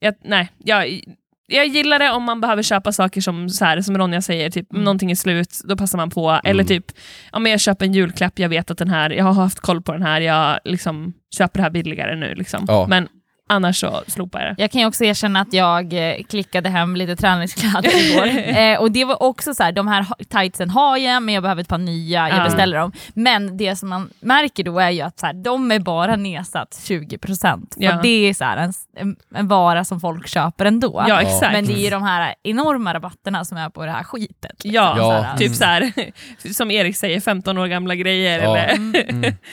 jag, 0.00 0.14
nej, 0.24 0.48
jag, 0.58 1.00
jag 1.46 1.66
gillar 1.66 1.98
det 1.98 2.10
om 2.10 2.22
man 2.22 2.40
behöver 2.40 2.62
köpa 2.62 2.92
saker 2.92 3.20
som, 3.20 3.48
så 3.48 3.64
här, 3.64 3.80
som 3.80 3.98
Ronja 3.98 4.22
säger, 4.22 4.50
typ 4.50 4.72
Mm. 4.72 4.84
någonting 4.84 5.10
är 5.10 5.14
slut, 5.14 5.60
då 5.64 5.76
passar 5.76 5.98
man 5.98 6.10
på. 6.10 6.40
Eller 6.44 6.64
typ, 6.64 6.84
ja, 7.32 7.38
men 7.38 7.52
jag 7.52 7.60
köper 7.60 7.86
en 7.86 7.92
julklapp, 7.92 8.38
jag 8.38 8.48
vet 8.48 8.70
att 8.70 8.78
den 8.78 8.90
här, 8.90 9.10
jag 9.10 9.24
har 9.24 9.32
haft 9.32 9.60
koll 9.60 9.82
på 9.82 9.92
den 9.92 10.02
här, 10.02 10.20
jag 10.20 10.58
liksom 10.64 11.12
köper 11.36 11.58
det 11.58 11.62
här 11.62 11.70
billigare 11.70 12.16
nu. 12.16 12.34
Liksom. 12.34 12.64
Ja. 12.68 12.86
Men 12.88 13.08
annars 13.48 13.80
så 13.80 14.02
slopar 14.06 14.40
jag 14.40 14.56
det. 14.56 14.62
Jag 14.62 14.70
kan 14.70 14.80
ju 14.80 14.86
också 14.86 15.04
erkänna 15.04 15.40
att 15.40 15.52
jag 15.52 15.92
eh, 15.92 16.22
klickade 16.28 16.68
hem 16.68 16.96
lite 16.96 17.16
träningskläder 17.16 18.10
igår. 18.10 18.58
eh, 18.58 18.80
och 18.80 18.92
det 18.92 19.04
var 19.04 19.22
också 19.22 19.54
så 19.54 19.62
här, 19.62 19.72
de 19.72 19.88
här 19.88 20.06
tightsen 20.30 20.70
har 20.70 20.96
jag, 20.96 21.22
men 21.22 21.34
jag 21.34 21.42
behöver 21.42 21.62
ett 21.62 21.68
par 21.68 21.78
nya, 21.78 22.28
jag 22.28 22.38
Ja. 22.38 22.44
beställer 22.44 22.78
dem. 22.78 22.92
Men 23.14 23.56
det 23.56 23.76
som 23.76 23.88
man 23.88 24.10
märker 24.20 24.64
då 24.64 24.78
är 24.78 24.90
ju 24.90 25.00
att 25.00 25.18
så 25.20 25.26
här, 25.26 25.32
de 25.32 25.70
är 25.72 25.78
bara 25.78 26.16
nedsatt 26.16 26.70
20%. 26.88 27.74
För 27.74 27.82
Ja. 27.82 28.00
det 28.02 28.08
är 28.28 28.34
så 28.34 28.44
här, 28.44 28.72
en, 28.96 29.16
en, 29.34 29.48
vara 29.48 29.84
som 29.84 30.00
folk 30.00 30.28
köper 30.28 30.64
ändå. 30.64 31.04
Ja, 31.08 31.20
exakt. 31.22 31.52
Men 31.52 31.66
det 31.66 31.72
är 31.72 31.84
ju 31.84 31.90
de 31.90 32.02
här 32.02 32.34
enorma 32.42 32.94
rabatterna 32.94 33.44
som 33.44 33.56
är 33.58 33.70
på 33.70 33.84
det 33.86 33.92
här 33.92 34.02
skitet. 34.02 34.64
liksom. 34.64 34.70
Ja, 34.74 34.96
Så 34.96 35.02
Ja. 35.02 35.36
typ 35.38 35.54
så 35.54 35.64
här, 35.64 35.92
som 36.54 36.70
Erik 36.70 36.96
säger, 36.96 37.20
15 37.20 37.58
år 37.58 37.66
gamla 37.66 37.94
grejer. 37.94 38.42
Ja. 38.42 38.56
Eller, 38.56 38.76
Mm. 39.08 39.34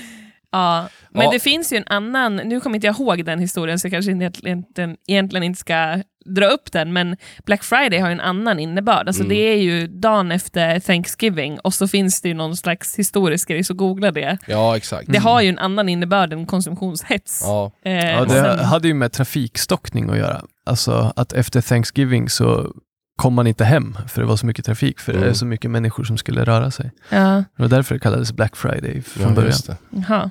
ja. 0.54 0.88
Men 1.10 1.24
Ja. 1.26 1.32
det 1.32 1.40
finns 1.40 1.74
ju 1.74 1.78
en 1.78 1.84
annan, 1.88 2.36
nu 2.36 2.60
kommer 2.60 2.76
inte 2.76 2.88
jag 2.88 3.00
ihåg 3.00 3.26
den 3.26 3.40
historien 3.40 3.80
så 3.80 3.86
jag 3.88 3.92
kanske 3.92 4.12
inte, 4.12 4.26
egentligen, 4.48 4.98
egentligen 5.08 5.44
inte 5.44 5.60
ska 5.60 6.02
dra 6.26 6.46
upp 6.48 6.72
den, 6.72 6.94
men 6.94 7.18
Black 7.46 7.64
Friday 7.64 8.00
har 8.00 8.08
ju 8.08 8.14
en 8.14 8.20
annan 8.20 8.60
innebörd. 8.60 9.08
Alltså 9.08 9.24
Mm. 9.24 9.30
Det 9.30 9.42
är 9.42 9.58
ju 9.58 9.88
dagen 9.88 10.32
efter 10.32 10.80
Thanksgiving 10.80 11.60
och 11.60 11.74
så 11.74 11.88
finns 11.88 12.22
det 12.22 12.28
ju 12.28 12.34
någon 12.34 12.58
slags 12.58 13.00
historisk 13.00 13.48
grej, 13.48 13.64
så 13.64 13.74
googla 13.74 14.12
det. 14.12 14.38
ja, 14.48 14.78
exakt. 14.78 15.12
Det 15.12 15.20
har 15.20 15.42
ju 15.42 15.50
en 15.50 15.60
annan 15.60 15.90
innebörd 15.90 16.34
än 16.34 16.46
konsumtionshets. 16.46 17.42
Ja. 17.46 17.72
Eh, 17.86 17.94
Ja, 18.12 18.26
det 18.26 18.30
sen- 18.30 18.60
hade 18.60 18.88
ju 18.88 18.94
med 18.94 19.12
trafikstockning 19.12 20.10
att 20.10 20.18
göra. 20.18 20.42
Alltså 20.66 21.14
att 21.16 21.34
efter 21.34 21.62
Thanksgiving 21.62 22.30
så 22.30 22.74
kom 23.16 23.34
man 23.34 23.48
inte 23.48 23.66
hem 23.66 23.98
för 24.08 24.22
det 24.22 24.28
var 24.28 24.36
så 24.36 24.46
mycket 24.46 24.66
trafik, 24.66 25.00
för 25.00 25.12
det 25.14 25.18
Mm. 25.18 25.30
är 25.30 25.34
så 25.34 25.46
mycket 25.46 25.72
människor 25.72 26.04
som 26.04 26.18
skulle 26.18 26.44
röra 26.46 26.72
sig. 26.72 26.92
ja. 27.10 27.44
Det 27.58 27.62
var 27.64 27.70
därför 27.70 27.96
det 27.96 28.00
kallades 28.00 28.34
Black 28.34 28.56
Friday 28.56 29.02
från 29.02 29.24
ja, 29.28 29.30
början. 29.36 30.28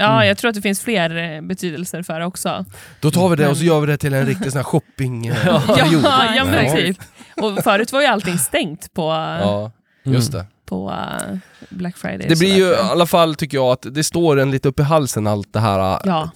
Ja, 0.00 0.14
Mm. 0.14 0.28
jag 0.28 0.38
tror 0.38 0.48
att 0.48 0.54
det 0.54 0.62
finns 0.62 0.80
fler 0.80 1.16
eh, 1.36 1.40
betydelser 1.40 2.02
för 2.02 2.20
det 2.20 2.26
också. 2.26 2.64
Då 3.00 3.10
tar 3.10 3.28
vi 3.28 3.36
det 3.36 3.48
och 3.48 3.56
så 3.56 3.64
gör 3.64 3.80
vi 3.80 3.86
det 3.86 3.96
till 3.96 4.14
en 4.14 4.26
riktig 4.26 4.52
sån 4.52 4.58
här 4.58 4.64
shopping 4.64 5.26
eh, 5.26 5.36
Ja. 5.46 5.62
Ja, 6.02 6.34
ja 6.36 6.44
men 6.44 6.76
typ. 6.76 6.96
Och 7.36 7.64
förut 7.64 7.92
var 7.92 8.00
ju 8.00 8.06
allting 8.06 8.38
stängt 8.38 8.92
på, 8.94 9.02
Ja, 9.40 9.72
just 10.04 10.32
det. 10.32 10.46
på 10.66 10.90
eh, 10.90 11.36
Black 11.68 11.96
Friday. 11.96 12.28
Det 12.28 12.38
blir 12.38 12.54
ju 12.56 12.64
i 12.70 12.76
alla 12.76 13.06
fall, 13.06 13.34
tycker 13.34 13.56
jag, 13.56 13.66
att 13.72 13.86
det 13.94 14.04
står 14.04 14.38
en 14.38 14.50
lite 14.50 14.68
upp 14.68 14.80
i 14.80 14.82
halsen 14.82 15.26
allt 15.26 15.52
det 15.52 15.60
här 15.60 16.00
Ja. 16.04 16.30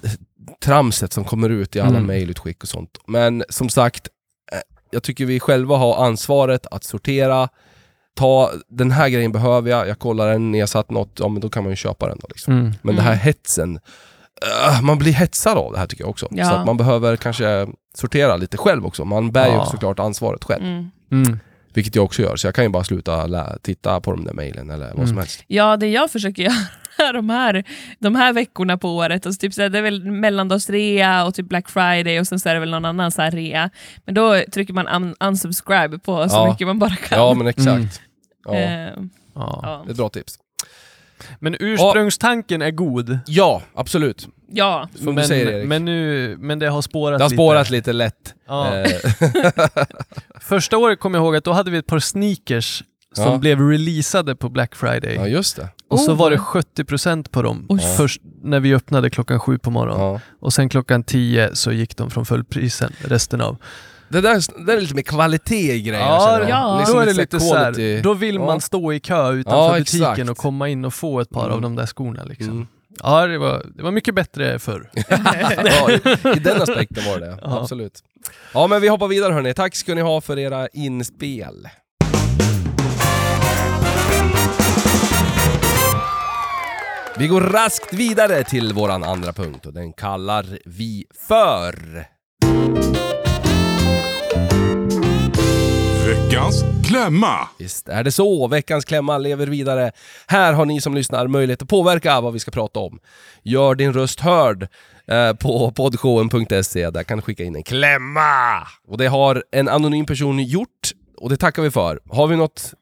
tramset 0.65 1.13
som 1.13 1.25
kommer 1.25 1.49
ut 1.51 1.77
i 1.77 1.81
alla 1.81 1.91
Mm. 1.91 2.07
mejlutskick 2.07 2.63
och 2.63 2.69
sånt. 2.69 2.99
Men 3.07 3.45
som 3.49 3.69
sagt, 3.69 4.09
jag 4.91 5.03
tycker 5.03 5.25
vi 5.27 5.41
själva 5.41 5.77
har 5.77 6.05
ansvaret 6.07 6.67
att 6.71 6.85
sortera, 6.85 7.49
ta 8.15 8.51
den 8.69 8.91
här 8.91 9.09
grejen 9.09 9.33
behöver 9.33 9.71
jag, 9.71 9.89
jag 9.89 9.99
kollar 9.99 10.33
den, 10.33 10.51
nedsatt 10.53 10.91
något, 10.91 11.17
ja 11.21 11.29
men 11.29 11.41
då 11.41 11.49
kan 11.49 11.63
man 11.63 11.73
ju 11.73 11.77
köpa 11.77 12.09
den 12.09 12.19
då 12.21 12.27
liksom. 12.31 12.53
Mm. 12.59 12.73
Men 12.83 12.97
det 12.97 13.03
här 13.03 13.13
Mm. 13.13 13.21
hetsen, 13.21 13.79
eh, 14.71 14.83
man 14.83 14.99
blir 14.99 15.13
hetsad 15.13 15.59
av 15.59 15.73
det 15.73 15.79
här 15.79 15.87
tycker 15.87 16.05
jag 16.05 16.11
också. 16.11 16.29
Ja. 16.31 16.45
Så 16.45 16.55
att 16.55 16.67
man 16.67 16.77
behöver 16.77 17.17
kanske 17.17 17.67
sortera 17.95 18.37
lite 18.37 18.57
själv 18.57 18.87
också. 18.87 19.05
Man 19.05 19.31
bär 19.33 19.47
ju 19.47 19.53
Ja. 19.53 19.67
såklart 19.67 19.99
ansvaret 19.99 20.45
själv. 20.45 20.65
Mm. 20.65 20.91
Mm. 21.13 21.39
Vilket 21.75 21.95
jag 21.95 22.05
också 22.05 22.23
gör, 22.23 22.37
så 22.37 22.47
jag 22.47 22.55
kan 22.55 22.65
ju 22.65 22.71
bara 22.71 22.85
sluta 22.85 23.29
titta 23.63 24.01
på 24.01 24.11
de 24.11 24.25
där 24.25 24.33
mejlen 24.33 24.71
eller 24.71 24.87
vad 24.87 24.95
som 24.95 25.03
Mm. 25.05 25.17
helst. 25.19 25.45
Ja, 25.47 25.77
det 25.77 25.87
jag 25.89 26.11
försöker 26.11 26.43
göra 26.43 27.13
de 27.13 27.31
här, 27.31 27.65
de 27.99 28.15
här 28.15 28.33
veckorna 28.33 28.79
på 28.79 28.97
året, 28.97 29.27
alltså 29.27 29.41
typ 29.41 29.55
så 29.55 29.63
här, 29.63 29.69
det 29.69 29.79
är 29.79 29.83
väl 29.83 30.05
mellandagsrea 30.11 31.25
och 31.25 31.35
typ 31.35 31.49
Black 31.49 31.69
Friday 31.69 32.21
och 32.21 32.27
sen 32.27 32.41
så 32.41 32.49
är 32.49 32.55
det 32.55 32.61
väl 32.61 32.71
någon 32.71 32.85
annan 32.85 33.11
så 33.11 33.23
här 33.23 33.31
rea. 33.31 33.71
Men 34.05 34.15
då 34.15 34.43
trycker 34.53 34.73
man 34.75 34.89
un 34.89 35.15
unsubscribe 35.21 35.99
på 35.99 36.29
så 36.29 36.37
Ja. 36.37 36.51
mycket 36.51 36.67
man 36.67 36.79
bara 36.79 36.97
kan. 36.97 37.19
Ja 37.19 37.35
men 37.35 37.47
exakt. 37.47 38.01
Ja, 38.45 38.55
Eh, 38.55 38.93
Ja. 39.35 39.61
ja. 39.63 39.83
det 39.85 39.89
är 39.89 39.91
ett 39.91 39.97
bra 39.97 40.09
tips. 40.09 40.39
Men 41.41 41.57
ursprungstanken 41.61 42.63
är 42.63 42.71
god. 42.71 43.19
Ja, 43.27 43.63
absolut. 43.75 44.29
ja. 44.51 44.89
Som 44.95 45.15
du 45.15 45.23
säger 45.25 45.47
Erik. 45.51 45.69
men, 45.69 45.85
nu, 45.85 46.37
men 46.41 46.59
det 46.59 46.69
har 46.69 46.83
spårat 46.83 47.19
det 47.19 47.25
har 47.25 47.29
lite. 47.31 47.37
spårat 47.37 47.71
lite 47.71 47.93
lätt. 47.93 48.35
Ja. 48.49 48.75
Eh, 48.77 48.91
Första 50.41 50.77
året 50.79 51.01
kommer 51.01 51.19
jag 51.19 51.25
ihåg 51.25 51.37
att 51.37 51.45
då 51.45 51.53
hade 51.53 51.71
vi 51.71 51.79
ett 51.79 51.87
par 51.87 51.99
sneakers 51.99 52.83
som 53.13 53.25
Ja. 53.33 53.39
blev 53.39 53.61
releasade 53.69 54.37
på 54.37 54.49
Black 54.49 54.75
Friday. 54.75 55.15
ja, 55.15 55.27
just 55.27 55.57
det. 55.57 55.69
Och 55.89 56.01
så 56.01 56.13
Oh. 56.13 56.19
var 56.19 56.31
det 56.31 56.37
70% 56.39 57.31
på 57.31 57.43
dem 57.43 57.67
Oj. 57.69 57.81
först 57.97 58.21
när 58.43 58.61
vi 58.61 58.75
öppnade 58.75 59.11
klockan 59.11 59.41
sju 59.41 59.59
på 59.59 59.71
morgonen. 59.71 60.01
Ja. 60.07 60.21
Och 60.41 60.53
sen 60.53 60.69
klockan 60.69 61.05
10 61.05 61.51
så 61.55 61.73
gick 61.73 61.97
de 61.97 62.11
från 62.11 62.27
fullprisen 62.27 62.93
resten 62.99 63.41
av. 63.41 63.57
Det 64.15 64.21
där 64.21 64.59
det 64.59 64.65
där 64.65 64.77
är 64.77 64.81
lite 64.81 64.95
mer 64.95 65.03
kvalitet 65.03 65.73
i 65.75 65.83
grejer. 65.83 66.01
Ja, 66.07 66.21
känner 66.27 66.41
jag. 66.41 66.49
ja. 66.51 66.79
Liksom 66.79 66.95
då 66.97 67.01
är 67.03 67.07
det 67.07 67.13
lite 67.13 67.41
så 67.41 67.55
här, 67.55 67.63
quality. 67.73 68.01
då 68.01 68.15
vill 68.15 68.35
Ja. 68.35 68.47
man 68.47 68.61
stå 68.61 68.93
i 68.93 69.01
kö 69.01 69.33
utanför 69.33 69.73
Ja, 69.73 69.79
butiken 69.79 70.11
exakt. 70.13 70.31
och 70.31 70.37
komma 70.37 70.69
in 70.69 70.85
och 70.85 70.95
få 70.95 71.21
ett 71.21 71.31
par 71.31 71.45
av 71.45 71.51
Mm. 71.51 71.63
de 71.63 71.77
där 71.77 71.87
skorna. 71.87 72.25
Liksom. 72.25 72.51
Mm. 72.53 72.67
Ja, 73.03 73.27
det 73.27 73.39
var, 73.39 73.63
det 73.77 73.83
var 73.83 73.91
mycket 73.91 74.15
bättre 74.15 74.59
förr. 74.59 74.91
ja, 75.09 75.91
i, 75.91 75.95
I 76.37 76.39
den 76.41 76.63
aspekten 76.63 77.05
var 77.05 77.19
det 77.21 77.27
det. 77.27 77.39
Ja. 77.43 77.61
Absolut. 77.61 78.01
Ja 78.55 78.67
men 78.67 78.81
vi 78.83 78.89
hoppar 78.89 79.09
vidare 79.09 79.33
hörni. 79.33 79.55
Tack 79.55 79.75
ska 79.77 79.95
ni 79.95 80.01
ha 80.01 80.21
för 80.21 80.39
era 80.39 80.69
inspel. 80.69 81.69
Vi 87.19 87.27
går 87.29 87.41
raskt 87.41 87.93
vidare 87.93 88.45
till 88.45 88.73
våran 88.73 89.05
andra 89.05 89.33
punkt 89.33 89.67
och 89.67 89.73
den 89.73 89.93
kallar 89.93 90.47
vi 90.65 91.05
för... 91.29 91.75
Veckans 96.15 96.65
klämma. 96.85 97.49
Visst 97.59 97.89
är 97.89 98.05
det 98.05 98.13
så. 98.13 98.47
Veckans 98.49 98.85
klämma 98.85 99.19
lever 99.19 99.47
vidare. 99.47 99.93
Här 100.27 100.53
har 100.53 100.65
ni 100.65 100.81
som 100.81 100.95
lyssnar 100.95 101.27
möjlighet 101.27 101.63
att 101.63 101.69
påverka 101.69 102.21
vad 102.21 102.33
vi 102.33 102.39
ska 102.39 102.51
prata 102.51 102.81
om. 102.81 102.99
Gör 103.43 103.75
din 103.75 103.93
röst 103.93 104.21
hörd 104.21 104.69
eh, 105.07 105.33
på 105.33 105.71
poddshowen.se. 105.71 106.91
Där 106.91 107.03
kan 107.03 107.19
du 107.19 107.23
skicka 107.23 107.45
in 107.45 107.57
en 107.57 107.63
klämma. 107.63 108.67
Och 108.89 108.99
det 108.99 109.07
har 109.07 109.45
en 109.53 109.69
anonym 109.69 110.07
person 110.07 110.39
gjort 110.45 110.93
och 111.17 111.31
det 111.31 111.37
tackar 111.37 111.63
vi 111.63 111.71
för. 111.71 112.01
Har 112.11 112.27
vi 112.27 112.37
något 112.37 112.75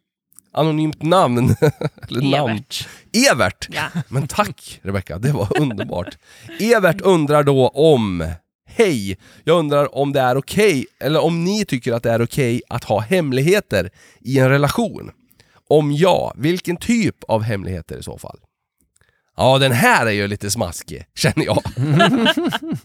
anonymt 0.52 1.02
namn? 1.02 1.56
Eller 2.08 2.38
namn? 2.38 2.50
Evert. 2.50 2.88
Evert! 3.32 3.68
Ja. 3.72 4.02
Men 4.08 4.28
tack 4.28 4.80
Rebecka, 4.82 5.18
det 5.18 5.32
var 5.32 5.60
underbart. 5.60 6.18
Evert 6.60 7.00
undrar 7.00 7.42
då 7.42 7.68
om 7.68 8.32
Hej! 8.76 9.16
Jag 9.44 9.58
undrar 9.58 9.94
om 9.98 10.12
det 10.12 10.20
är 10.20 10.36
okej, 10.36 10.86
eller 11.00 11.20
om 11.24 11.44
ni 11.44 11.64
tycker 11.64 11.92
att 11.92 12.02
det 12.02 12.10
är 12.10 12.22
okej 12.22 12.62
att 12.68 12.84
ha 12.84 13.00
hemligheter 13.00 13.90
i 14.20 14.38
en 14.38 14.48
relation. 14.48 15.10
Om 15.68 15.92
ja, 15.92 16.32
vilken 16.36 16.76
typ 16.76 17.24
av 17.24 17.42
hemligheter 17.42 17.96
i 17.98 18.02
så 18.02 18.18
fall? 18.18 18.38
Ja, 19.36 19.58
den 19.58 19.72
här 19.72 20.06
är 20.06 20.10
ju 20.10 20.26
lite 20.28 20.50
smaskig, 20.50 21.04
känner 21.14 21.44
jag. 21.44 21.62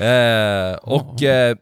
eh, 0.00 0.74
och 0.76 1.22
eh, 1.22 1.56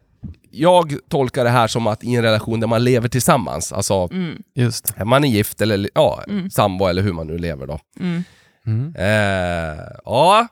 jag 0.51 0.95
tolkar 1.09 1.45
det 1.45 1.51
här 1.51 1.67
som 1.69 1.87
att 1.87 2.05
i 2.05 2.15
en 2.15 2.23
relation 2.23 2.61
där 2.61 2.67
man 2.67 2.85
lever 2.85 3.09
tillsammans, 3.09 3.73
alltså 3.73 4.09
Mm, 4.13 4.43
Just. 4.55 4.95
man 5.05 5.25
är 5.25 5.29
gift 5.29 5.61
eller 5.61 5.91
ja, 5.95 6.23
Mm. 6.29 6.51
sambo 6.51 6.87
eller 6.87 7.03
hur 7.03 7.13
man 7.13 7.27
nu 7.27 7.39
lever 7.39 7.67
då. 7.67 7.79
mm. 8.01 8.25
Mm. 8.67 8.95
Eh, 8.99 9.85
ja, 10.05 10.47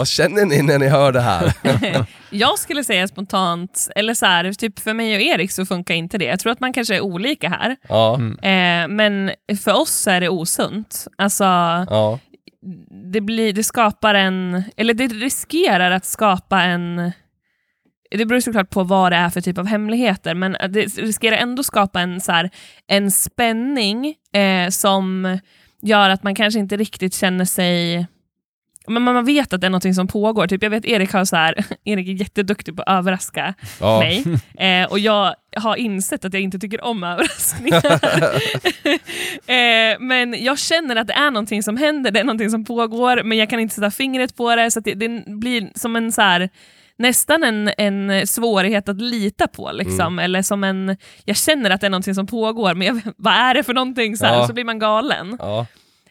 vad 0.00 0.08
känner 0.08 0.44
ni 0.44 0.62
när 0.62 0.78
ni 0.78 0.88
hör 0.88 1.12
det 1.12 1.20
här? 1.20 1.52
Jag 2.30 2.58
skulle 2.58 2.84
säga 2.84 3.08
spontant, 3.08 3.88
eller 3.96 4.14
så 4.14 4.26
här, 4.26 4.52
typ 4.52 4.78
för 4.78 4.94
mig 4.94 5.16
och 5.16 5.22
Erik 5.22 5.50
så 5.50 5.66
funkar 5.66 5.94
inte 5.94 6.18
det. 6.18 6.24
Jag 6.24 6.40
tror 6.40 6.52
att 6.52 6.60
man 6.60 6.72
kanske 6.72 6.96
är 6.96 7.00
olika 7.00 7.48
här. 7.48 7.76
ja, 7.88 8.14
Mm. 8.14 8.38
Eh, 8.38 8.96
men 8.96 9.30
för 9.64 9.72
oss 9.72 10.06
är 10.06 10.20
det 10.20 10.28
osunt. 10.28 11.06
Alltså, 11.18 11.44
ja, 11.44 12.18
det, 13.12 13.20
blir, 13.20 13.52
det 13.52 13.64
skapar 13.64 14.14
en, 14.14 14.62
eller 14.76 14.94
det 14.94 15.06
riskerar 15.06 15.90
att 15.90 16.04
skapa 16.04 16.62
en 16.62 17.12
det 18.10 18.26
beror 18.26 18.40
såklart 18.40 18.70
på 18.70 18.84
vad 18.84 19.12
det 19.12 19.16
är 19.16 19.28
för 19.28 19.40
typ 19.40 19.58
av 19.58 19.66
hemligheter, 19.66 20.34
men 20.34 20.52
det 20.52 20.84
riskerar 20.84 21.36
ändå 21.36 21.62
skapa 21.62 22.00
en, 22.00 22.20
så 22.20 22.32
här, 22.32 22.50
en 22.86 23.10
spänning 23.10 24.14
eh, 24.32 24.68
som 24.70 25.38
gör 25.82 26.10
att 26.10 26.22
man 26.22 26.34
kanske 26.34 26.60
inte 26.60 26.76
riktigt 26.76 27.14
känner 27.14 27.44
sig... 27.44 28.06
Men 28.86 29.02
man 29.02 29.24
vet 29.24 29.52
att 29.52 29.60
det 29.60 29.66
är 29.66 29.70
något 29.70 29.94
som 29.94 30.06
pågår. 30.08 30.46
Typ 30.46 30.62
jag 30.62 30.70
vet 30.70 30.84
Erik 30.84 31.12
har 31.12 31.24
så 31.24 31.36
här, 31.36 31.54
Erik 31.84 32.08
är 32.08 32.12
jätteduktig 32.12 32.76
på 32.76 32.82
att 32.82 32.98
överraska 32.98 33.54
ja. 33.80 33.98
mig. 33.98 34.24
Eh, 34.60 34.90
och 34.90 34.98
jag 34.98 35.34
har 35.56 35.76
insett 35.76 36.24
att 36.24 36.34
jag 36.34 36.42
inte 36.42 36.58
tycker 36.58 36.84
om 36.84 37.04
överraskningar. 37.04 38.00
eh, 39.92 39.98
men 40.00 40.44
jag 40.44 40.58
känner 40.58 40.96
att 40.96 41.06
det 41.06 41.12
är 41.12 41.30
någonting 41.30 41.62
som 41.62 41.76
händer, 41.76 42.10
det 42.10 42.20
är 42.20 42.24
någonting 42.24 42.50
som 42.50 42.64
pågår, 42.64 43.22
men 43.22 43.38
jag 43.38 43.50
kan 43.50 43.60
inte 43.60 43.74
sätta 43.74 43.90
fingret 43.90 44.36
på 44.36 44.56
det. 44.56 44.70
Så 44.70 44.80
det, 44.80 44.94
det 44.94 45.24
blir 45.26 45.70
som 45.74 45.96
en 45.96 46.12
så 46.12 46.22
här, 46.22 46.48
nästan 46.96 47.44
en, 47.44 47.70
en 47.78 48.26
svårighet 48.26 48.88
att 48.88 49.00
lita 49.00 49.48
på. 49.48 49.72
Liksom. 49.72 50.18
Eller 50.18 50.42
som 50.42 50.64
en, 50.64 50.96
jag 51.24 51.36
känner 51.36 51.70
att 51.70 51.80
det 51.80 51.86
är 51.86 51.90
någonting 51.90 52.14
som 52.14 52.26
pågår, 52.26 52.74
men 52.74 52.86
jag, 52.86 53.00
vad 53.16 53.32
är 53.34 53.54
det 53.54 53.62
för 53.62 53.74
någonting? 53.74 54.16
Så, 54.16 54.26
här, 54.26 54.34
Ja. 54.34 54.46
så 54.46 54.52
blir 54.52 54.64
man 54.64 54.78
galen. 54.78 55.36
ja. 55.38 55.66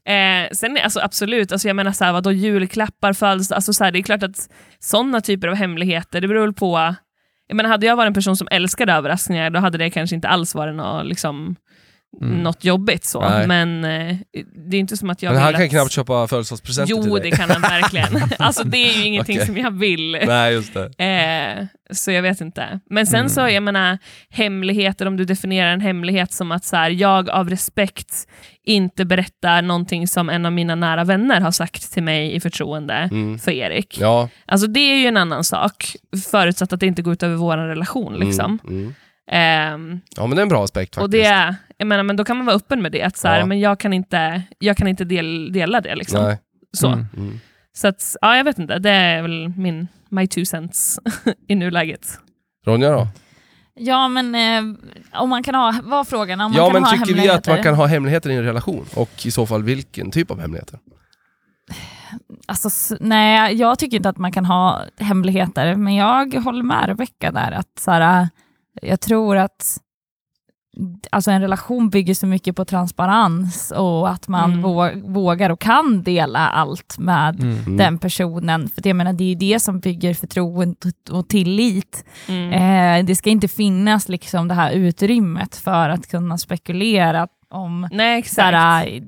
Eh, 0.05 0.49
sen 0.51 0.77
alltså 0.83 0.99
absolut, 0.99 1.51
alltså 1.51 1.67
jag 1.67 1.75
menar 1.75 1.91
så 1.91 2.03
här, 2.03 2.13
vadå, 2.13 2.31
julklappar, 2.31 3.13
födelsedag, 3.13 3.55
alltså 3.55 3.73
så 3.73 3.83
här, 3.83 3.91
det 3.91 3.99
är 3.99 4.03
klart 4.03 4.23
att 4.23 4.49
sådana 4.79 5.21
typer 5.21 5.47
av 5.47 5.55
hemligheter, 5.55 6.21
det 6.21 6.27
beror 6.27 6.41
väl 6.41 6.53
på. 6.53 6.95
Jag 7.47 7.55
menar, 7.55 7.69
hade 7.69 7.85
jag 7.85 7.95
varit 7.95 8.07
en 8.07 8.13
person 8.13 8.37
som 8.37 8.47
älskade 8.51 8.93
överraskningar, 8.93 9.49
då 9.49 9.59
hade 9.59 9.77
det 9.77 9.89
kanske 9.89 10.15
inte 10.15 10.27
alls 10.27 10.55
varit 10.55 10.75
något, 10.75 11.05
liksom, 11.05 11.55
Mm. 12.21 12.43
något 12.43 12.63
jobbigt. 12.65 13.05
så. 13.05 13.29
Nej. 13.29 13.47
Men 13.47 13.85
eh, 13.85 14.17
det 14.69 14.77
är 14.77 14.79
inte 14.79 14.97
som 14.97 15.09
att 15.09 15.23
jag 15.23 15.33
Men 15.33 15.41
han 15.41 15.53
kan 15.53 15.63
att... 15.63 15.69
knappt 15.69 15.91
köpa 15.91 16.27
födelsedagspresenter 16.27 16.95
till 16.95 17.03
Jo, 17.07 17.17
dig. 17.19 17.31
det 17.31 17.37
kan 17.37 17.49
han 17.49 17.61
verkligen. 17.61 18.07
alltså 18.39 18.63
det 18.63 18.77
är 18.77 18.97
ju 18.97 19.05
ingenting 19.05 19.35
Okej. 19.37 19.45
som 19.47 19.57
jag 19.57 19.71
vill. 19.79 20.11
Nej, 20.27 20.53
just 20.53 20.73
det. 20.73 21.03
Eh, 21.05 21.65
så 21.95 22.11
jag 22.11 22.21
vet 22.21 22.41
inte. 22.41 22.79
Men 22.89 23.07
sen 23.07 23.29
så, 23.29 23.41
jag 23.49 23.63
menar, 23.63 23.97
hemligheter, 24.29 25.05
om 25.05 25.17
du 25.17 25.25
definierar 25.25 25.69
en 25.73 25.81
hemlighet 25.81 26.31
som 26.31 26.51
att 26.51 26.65
så 26.65 26.75
här, 26.75 26.89
jag 26.89 27.29
av 27.29 27.49
respekt 27.49 28.27
inte 28.63 29.05
berättar 29.05 29.61
någonting 29.61 30.07
som 30.07 30.29
en 30.29 30.45
av 30.45 30.51
mina 30.51 30.75
nära 30.75 31.03
vänner 31.03 31.41
har 31.41 31.51
sagt 31.51 31.93
till 31.93 32.03
mig 32.03 32.35
i 32.35 32.39
förtroende 32.39 32.93
Mm. 32.93 33.39
för 33.39 33.51
Erik. 33.51 33.97
Ja. 34.01 34.29
Alltså 34.45 34.67
det 34.67 34.79
är 34.79 34.95
ju 34.95 35.05
en 35.07 35.17
annan 35.17 35.43
sak, 35.43 35.85
förutsatt 36.31 36.73
att 36.73 36.79
det 36.79 36.85
inte 36.85 37.01
går 37.01 37.13
ut 37.13 37.23
över 37.23 37.35
vår 37.35 37.57
relation. 37.57 38.15
Liksom. 38.19 38.59
Mm. 38.63 38.79
Mm. 38.81 38.93
Ehm, 39.31 40.01
Ja, 40.15 40.27
men 40.27 40.35
det 40.35 40.39
är 40.41 40.43
en 40.43 40.49
bra 40.49 40.63
aspekt 40.63 40.95
faktiskt. 40.95 41.03
och 41.03 41.09
det, 41.09 41.55
jag 41.79 41.87
menar, 41.87 42.03
men 42.03 42.15
då 42.15 42.23
kan 42.25 42.37
man 42.37 42.45
vara 42.45 42.55
öppen 42.55 42.81
med 42.81 42.91
det, 42.91 43.01
att 43.03 43.17
så 43.17 43.27
här, 43.27 43.39
Ja. 43.39 43.45
men 43.45 43.59
jag 43.59 43.79
kan 43.79 43.93
inte, 43.93 44.41
jag 44.59 44.77
kan 44.77 44.87
inte 44.87 45.03
del, 45.03 45.51
dela 45.53 45.81
det. 45.81 45.95
Liksom. 45.95 46.23
Nej. 46.23 46.37
Så. 46.77 46.87
Mm. 46.87 47.05
Mm. 47.17 47.39
så 47.77 47.87
att, 47.87 48.15
ja, 48.21 48.37
jag 48.37 48.43
vet 48.43 48.59
inte, 48.59 48.79
det 48.79 48.89
är 48.91 49.21
väl 49.21 49.49
min 49.49 49.87
my 50.09 50.27
two 50.27 50.43
cents 50.45 50.99
i 51.47 51.55
nuläget. 51.55 52.19
Ronja 52.65 52.89
då? 52.91 53.07
Ja, 53.81 54.07
men 54.07 54.35
eh, 54.35 54.77
om 55.21 55.29
man 55.29 55.43
kan 55.43 55.55
ha, 55.55 55.73
vad 55.83 56.07
frågan? 56.07 56.41
Om 56.41 56.51
man 56.51 56.57
Ja, 56.57 56.65
kan 56.65 56.73
men 56.73 56.83
ha 56.83 56.91
tycker 56.91 57.21
vi 57.21 57.29
att 57.29 57.47
man 57.47 57.63
kan 57.63 57.75
ha 57.75 57.85
hemligheter 57.85 58.29
i 58.29 58.35
en 58.35 58.43
relation? 58.43 58.85
Och 58.95 59.25
i 59.25 59.31
så 59.31 59.45
fall 59.45 59.63
vilken 59.63 60.11
typ 60.11 60.31
av 60.31 60.39
hemligheter? 60.39 60.79
Alltså, 62.47 62.67
s- 62.67 62.93
nej, 62.99 63.53
jag 63.55 63.79
tycker 63.79 63.97
inte 63.97 64.09
att 64.09 64.17
man 64.17 64.31
kan 64.31 64.45
ha 64.45 64.81
hemligheter, 64.99 65.75
men 65.75 65.95
jag 65.95 66.33
håller 66.33 66.63
med 66.63 66.85
Rebecka 66.87 67.31
där. 67.31 67.51
Att, 67.51 67.79
så 67.79 67.91
här, 67.91 68.29
jag 68.81 68.99
tror 69.01 69.37
att 69.37 69.77
alltså, 71.11 71.31
en 71.31 71.41
relation 71.41 71.89
bygger 71.89 72.13
så 72.13 72.27
mycket 72.27 72.55
på 72.55 72.65
transparens 72.65 73.71
och 73.71 74.09
att 74.09 74.27
man 74.27 74.53
Mm. 74.53 74.65
vå- 74.65 75.13
vågar 75.13 75.49
och 75.49 75.59
kan 75.59 76.03
dela 76.03 76.47
allt 76.49 76.97
med 76.99 77.39
Mm. 77.41 77.57
Mm. 77.57 77.77
den 77.77 77.97
personen. 77.97 78.67
För 78.69 78.87
jag 78.87 78.95
menar, 78.95 79.13
det 79.13 79.23
är 79.23 79.27
ju 79.29 79.35
det 79.53 79.59
som 79.59 79.79
bygger 79.79 80.13
förtroende 80.13 80.75
och 81.11 81.27
tillit. 81.27 82.05
Mm. 82.27 82.51
Eh, 83.01 83.05
det 83.05 83.15
ska 83.15 83.29
inte 83.29 83.47
finnas 83.47 84.09
liksom, 84.09 84.47
det 84.47 84.53
här 84.53 84.71
utrymmet 84.71 85.55
för 85.55 85.89
att 85.89 86.07
kunna 86.07 86.37
spekulera 86.37 87.27
om 87.49 87.87
Nej, 87.91 88.19
exakt. 88.19 88.35
såhär, 88.35 89.01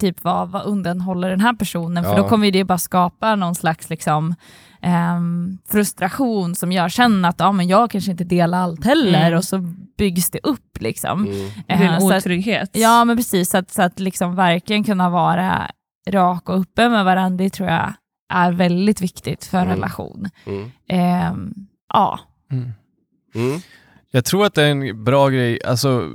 typ 0.00 0.24
vad, 0.24 0.48
vad 0.50 0.62
undanhåller 0.62 1.30
den 1.30 1.40
här 1.40 1.54
personen? 1.54 2.04
För 2.04 2.10
Ja. 2.10 2.16
då 2.22 2.28
kommer 2.28 2.50
det 2.50 2.64
bara 2.64 2.78
skapa 2.78 3.36
någon 3.36 3.54
slags 3.54 3.90
liksom, 3.90 4.34
ehm, 4.82 5.58
frustration 5.70 6.54
som 6.54 6.72
gör 6.72 6.88
sen 6.88 7.24
att 7.24 7.40
ja, 7.40 7.52
men 7.52 7.68
jag 7.68 7.90
kanske 7.90 8.10
inte 8.10 8.24
delar 8.24 8.58
allt 8.58 8.84
heller 8.84 9.26
Mm. 9.26 9.38
och 9.38 9.44
så 9.44 9.58
byggs 9.98 10.30
det 10.30 10.40
upp. 10.42 10.80
Liksom. 10.80 11.26
Mm. 11.26 11.48
det 11.66 11.76
blir 11.76 11.86
Eh, 11.86 11.94
en 11.94 12.00
så 12.00 12.12
att, 12.12 12.16
otrygghet. 12.26 12.70
ja 12.72 13.04
men 13.04 13.16
precis, 13.16 13.50
så 13.50 13.58
att, 13.58 13.70
så 13.70 13.82
att 13.82 14.00
liksom 14.00 14.34
verkligen 14.34 14.84
kunna 14.84 15.10
vara 15.10 15.70
rak 16.08 16.48
och 16.48 16.54
öppen 16.60 16.92
med 16.92 17.04
varandra, 17.04 17.44
det 17.44 17.50
tror 17.50 17.68
jag 17.68 17.92
är 18.32 18.52
väldigt 18.52 19.00
viktigt 19.00 19.44
för 19.44 19.58
en 19.58 19.64
Mm. 19.64 19.74
relation. 19.76 20.28
Mm. 20.46 20.70
Ehm, 20.88 21.54
ja. 21.92 22.20
Mm. 22.50 22.72
Mm. 23.34 23.60
Jag 24.10 24.24
tror 24.24 24.46
att 24.46 24.54
det 24.54 24.62
är 24.62 24.70
en 24.70 25.04
bra 25.04 25.28
grej, 25.28 25.58
alltså 25.64 26.08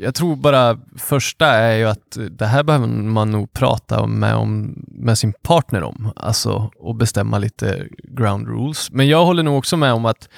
jag 0.00 0.14
tror 0.14 0.36
bara 0.36 0.78
första 0.96 1.46
är 1.46 1.76
ju 1.76 1.84
att 1.84 2.18
det 2.30 2.46
här 2.46 2.62
behöver 2.62 2.86
man 2.86 3.30
nog 3.30 3.52
prata 3.52 4.06
med, 4.06 4.34
om, 4.34 4.84
med 4.88 5.18
sin 5.18 5.32
partner 5.32 5.82
om, 5.82 6.12
alltså 6.16 6.70
och 6.78 6.94
bestämma 6.94 7.38
lite 7.38 7.88
ground 8.02 8.48
rules. 8.48 8.90
Men 8.90 9.08
jag 9.08 9.24
håller 9.24 9.42
nog 9.42 9.58
också 9.58 9.76
med 9.76 9.92
om 9.92 10.04
att 10.04 10.28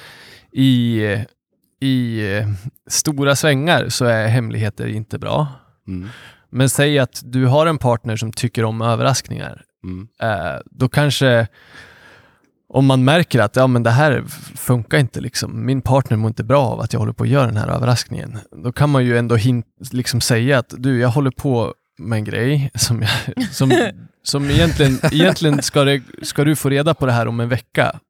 i, 0.52 1.00
i 1.80 2.26
eh, 2.36 2.48
stora 2.90 3.36
svängar 3.36 3.88
så 3.88 4.04
är 4.04 4.26
hemligheter 4.26 4.86
inte 4.86 5.18
bra. 5.18 5.46
Mm. 5.88 6.08
Men 6.50 6.70
säg 6.70 6.98
att 6.98 7.22
du 7.24 7.46
har 7.46 7.66
en 7.66 7.78
partner 7.78 8.16
som 8.16 8.32
tycker 8.32 8.64
om 8.64 8.82
överraskningar. 8.82 9.62
Mm. 9.84 10.08
Eh, 10.20 10.60
då 10.64 10.88
kanske 10.88 11.48
om 12.72 12.86
man 12.86 13.04
märker 13.04 13.40
att 13.40 13.56
ja, 13.56 13.66
men 13.66 13.82
det 13.82 13.90
här 13.90 14.24
funkar 14.56 14.98
inte, 14.98 15.20
liksom. 15.20 15.66
min 15.66 15.82
partner 15.82 16.16
mår 16.16 16.28
inte 16.28 16.44
bra 16.44 16.66
av 16.66 16.80
att 16.80 16.92
jag 16.92 17.00
håller 17.00 17.12
på 17.12 17.22
att 17.22 17.28
göra 17.28 17.46
den 17.46 17.56
här 17.56 17.68
överraskningen. 17.68 18.38
Då 18.64 18.72
kan 18.72 18.90
man 18.90 19.04
ju 19.04 19.18
ändå 19.18 19.36
hint, 19.36 19.66
liksom 19.92 20.20
säga 20.20 20.58
att 20.58 20.74
du, 20.78 21.00
jag 21.00 21.08
håller 21.08 21.30
på 21.30 21.74
med 21.98 22.16
en 22.16 22.24
grej 22.24 22.70
som, 22.74 23.02
jag, 23.02 23.46
som, 23.52 23.90
som 24.22 24.50
egentligen, 24.50 24.98
egentligen 25.12 25.62
ska, 25.62 25.84
det, 25.84 26.02
ska 26.22 26.44
du 26.44 26.56
få 26.56 26.68
reda 26.68 26.94
på 26.94 27.06
det 27.06 27.12
här 27.12 27.28
om 27.28 27.40
en 27.40 27.48
vecka, 27.48 28.00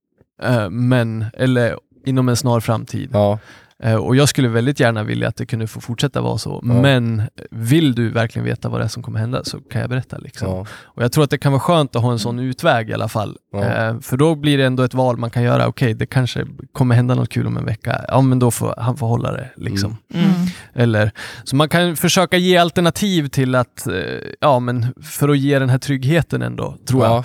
eh, 0.42 0.70
men, 0.70 1.24
eller 1.34 1.76
inom 2.06 2.28
en 2.28 2.36
snar 2.36 2.60
framtid. 2.60 3.10
Ja. 3.12 3.38
Eh, 3.82 3.94
och 3.94 4.16
jag 4.16 4.28
skulle 4.28 4.48
väldigt 4.48 4.80
gärna 4.80 5.02
vilja 5.02 5.28
att 5.28 5.36
det 5.36 5.46
kunde 5.46 5.66
få 5.66 5.80
fortsätta 5.80 6.20
vara 6.20 6.38
så, 6.38 6.62
Ja. 6.66 6.72
men 6.82 7.22
vill 7.50 7.94
du 7.94 8.10
verkligen 8.10 8.46
veta 8.46 8.68
vad 8.68 8.80
det 8.80 8.84
är 8.84 8.88
som 8.88 9.02
kommer 9.02 9.18
hända 9.20 9.44
så 9.44 9.60
kan 9.60 9.80
jag 9.80 9.90
berätta. 9.90 10.18
Liksom. 10.18 10.48
Ja. 10.48 10.66
Och 10.82 11.02
Jag 11.02 11.12
tror 11.12 11.24
att 11.24 11.30
det 11.30 11.38
kan 11.38 11.52
vara 11.52 11.60
skönt 11.60 11.96
att 11.96 12.02
ha 12.02 12.12
en 12.12 12.18
sån 12.18 12.38
utväg 12.38 12.90
i 12.90 12.92
alla 12.94 13.08
fall. 13.08 13.36
Ja. 13.52 13.64
Eh, 13.64 14.00
för 14.00 14.16
då 14.16 14.34
blir 14.34 14.58
det 14.58 14.64
ändå 14.66 14.82
ett 14.82 14.94
val 14.94 15.16
man 15.16 15.30
kan 15.30 15.42
göra. 15.42 15.66
Okej, 15.66 15.94
det 15.94 16.06
kanske 16.06 16.46
kommer 16.72 16.94
hända 16.94 17.14
något 17.14 17.28
kul 17.28 17.46
om 17.46 17.56
en 17.56 17.64
vecka. 17.66 18.04
Ja, 18.08 18.20
men 18.20 18.38
då 18.38 18.50
får 18.50 18.74
han 18.78 18.96
får 18.96 19.06
hålla 19.06 19.32
det. 19.32 19.50
Liksom. 19.56 19.96
Mm. 20.14 20.30
Eller, 20.74 21.10
så 21.44 21.56
man 21.56 21.68
kan 21.68 21.96
försöka 21.96 22.36
ge 22.36 22.56
alternativ 22.56 23.28
till 23.28 23.54
att, 23.54 23.86
eh, 23.86 23.94
ja 24.40 24.58
men 24.60 24.86
för 25.02 25.28
att 25.28 25.38
ge 25.38 25.58
den 25.58 25.68
här 25.70 25.78
tryggheten 25.78 26.42
ändå, 26.42 26.76
tror 26.88 27.04
jag. 27.04 27.24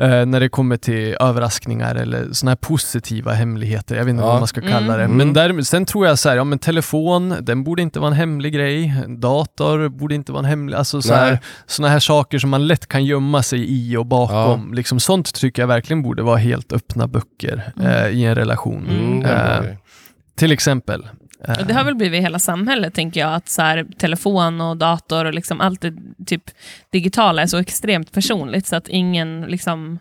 Ja. 0.00 0.06
Eh, 0.06 0.26
när 0.26 0.40
det 0.40 0.48
kommer 0.48 0.76
till 0.76 1.16
överraskningar 1.20 1.94
eller 1.94 2.32
sådana 2.32 2.50
här 2.50 2.56
positiva 2.56 3.32
hemligheter. 3.32 3.96
Jag 3.96 4.04
vet 4.04 4.10
inte 4.10 4.22
Ja. 4.22 4.26
vad 4.28 4.38
man 4.38 4.46
ska 4.46 4.60
kalla 4.60 4.96
det. 4.96 5.04
Mm. 5.04 5.16
Men 5.16 5.32
där, 5.32 5.62
sen 5.62 5.84
tror 5.86 6.06
jag 6.06 6.18
så 6.18 6.28
här, 6.28 6.36
ja 6.36 6.44
men 6.44 6.58
telefon, 6.58 7.34
den 7.40 7.64
borde 7.64 7.82
inte 7.82 8.00
vara 8.00 8.10
en 8.10 8.16
hemlig 8.16 8.52
grej. 8.54 8.94
Dator 9.08 9.88
borde 9.88 10.14
inte 10.14 10.32
vara 10.32 10.38
en 10.38 10.44
hemlig, 10.50 10.76
alltså 10.76 11.02
så 11.02 11.14
här, 11.14 11.38
såna 11.66 11.88
här 11.88 11.98
saker 11.98 12.38
som 12.38 12.50
man 12.50 12.66
lätt 12.66 12.86
kan 12.86 13.04
gömma 13.04 13.42
sig 13.42 13.64
i 13.68 13.96
och 13.96 14.06
bakom. 14.06 14.74
Liksom, 14.74 15.00
sånt 15.00 15.34
tycker 15.34 15.62
jag 15.62 15.66
verkligen 15.66 16.02
borde 16.02 16.22
vara 16.22 16.36
helt 16.36 16.72
öppna 16.72 17.06
böcker 17.08 17.72
eh, 17.82 18.08
i 18.08 18.24
en 18.24 18.34
relation. 18.34 18.86
Mm, 18.90 19.24
Eh, 19.24 19.64
till 20.36 20.52
exempel. 20.52 21.08
Och 21.48 21.66
det 21.66 21.74
har 21.74 21.84
väl 21.84 21.94
blivit 21.94 22.22
hela 22.22 22.38
samhället, 22.38 22.94
tänker 22.94 23.20
jag, 23.20 23.34
att 23.34 23.48
så 23.48 23.62
här, 23.62 23.86
telefon 23.98 24.60
och 24.60 24.76
dator 24.76 25.24
och 25.24 25.34
liksom 25.34 25.60
allt 25.60 25.80
det 25.80 25.94
typ, 26.26 26.50
digitala 26.90 27.42
är 27.42 27.46
så 27.46 27.58
extremt 27.58 28.12
personligt 28.12 28.66
så 28.66 28.76
att 28.76 28.88
ingen 28.88 29.40
liksom 29.40 29.98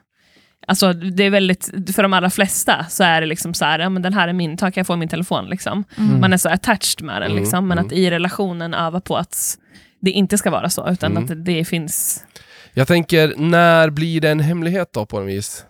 Alltså 0.68 0.94
det 0.94 1.24
är 1.24 1.30
väldigt, 1.30 1.96
för 1.96 2.04
de 2.04 2.14
allra 2.14 2.30
flesta 2.30 2.86
så 2.90 3.04
är 3.04 3.22
det 3.22 3.28
liksom 3.28 3.54
så 3.54 3.66
här, 3.66 3.80
ja 3.80 3.90
men 3.90 4.02
den 4.02 4.14
här 4.14 4.28
är 4.28 4.34
min, 4.34 4.58
ta 4.58 4.72
kan 4.72 4.82
jag 4.82 4.88
få 4.88 4.96
min 4.96 5.10
telefon 5.10 5.46
liksom. 5.46 5.84
Mm. 5.98 6.20
Man 6.20 6.34
är 6.34 6.38
så 6.38 6.50
attached 6.50 7.06
med 7.06 7.22
den 7.22 7.32
Mm, 7.32 7.44
liksom, 7.44 7.68
men 7.68 7.78
mm. 7.78 7.88
att 7.88 7.94
i 7.94 8.12
relationen 8.12 8.74
öva 8.74 9.02
på 9.02 9.18
att 9.18 9.58
det 10.02 10.12
inte 10.12 10.38
ska 10.38 10.52
vara 10.52 10.70
så, 10.70 10.90
utan 10.90 11.12
Mm. 11.12 11.24
att 11.24 11.30
det, 11.30 11.36
det 11.36 11.66
finns... 11.66 12.26
Jag 12.74 12.88
tänker, 12.88 13.34
när 13.38 13.90
blir 13.90 14.22
det 14.22 14.30
en 14.30 14.40
hemlighet 14.40 14.90
då 14.94 15.06
på 15.06 15.20
något 15.20 15.30
vis? 15.30 15.66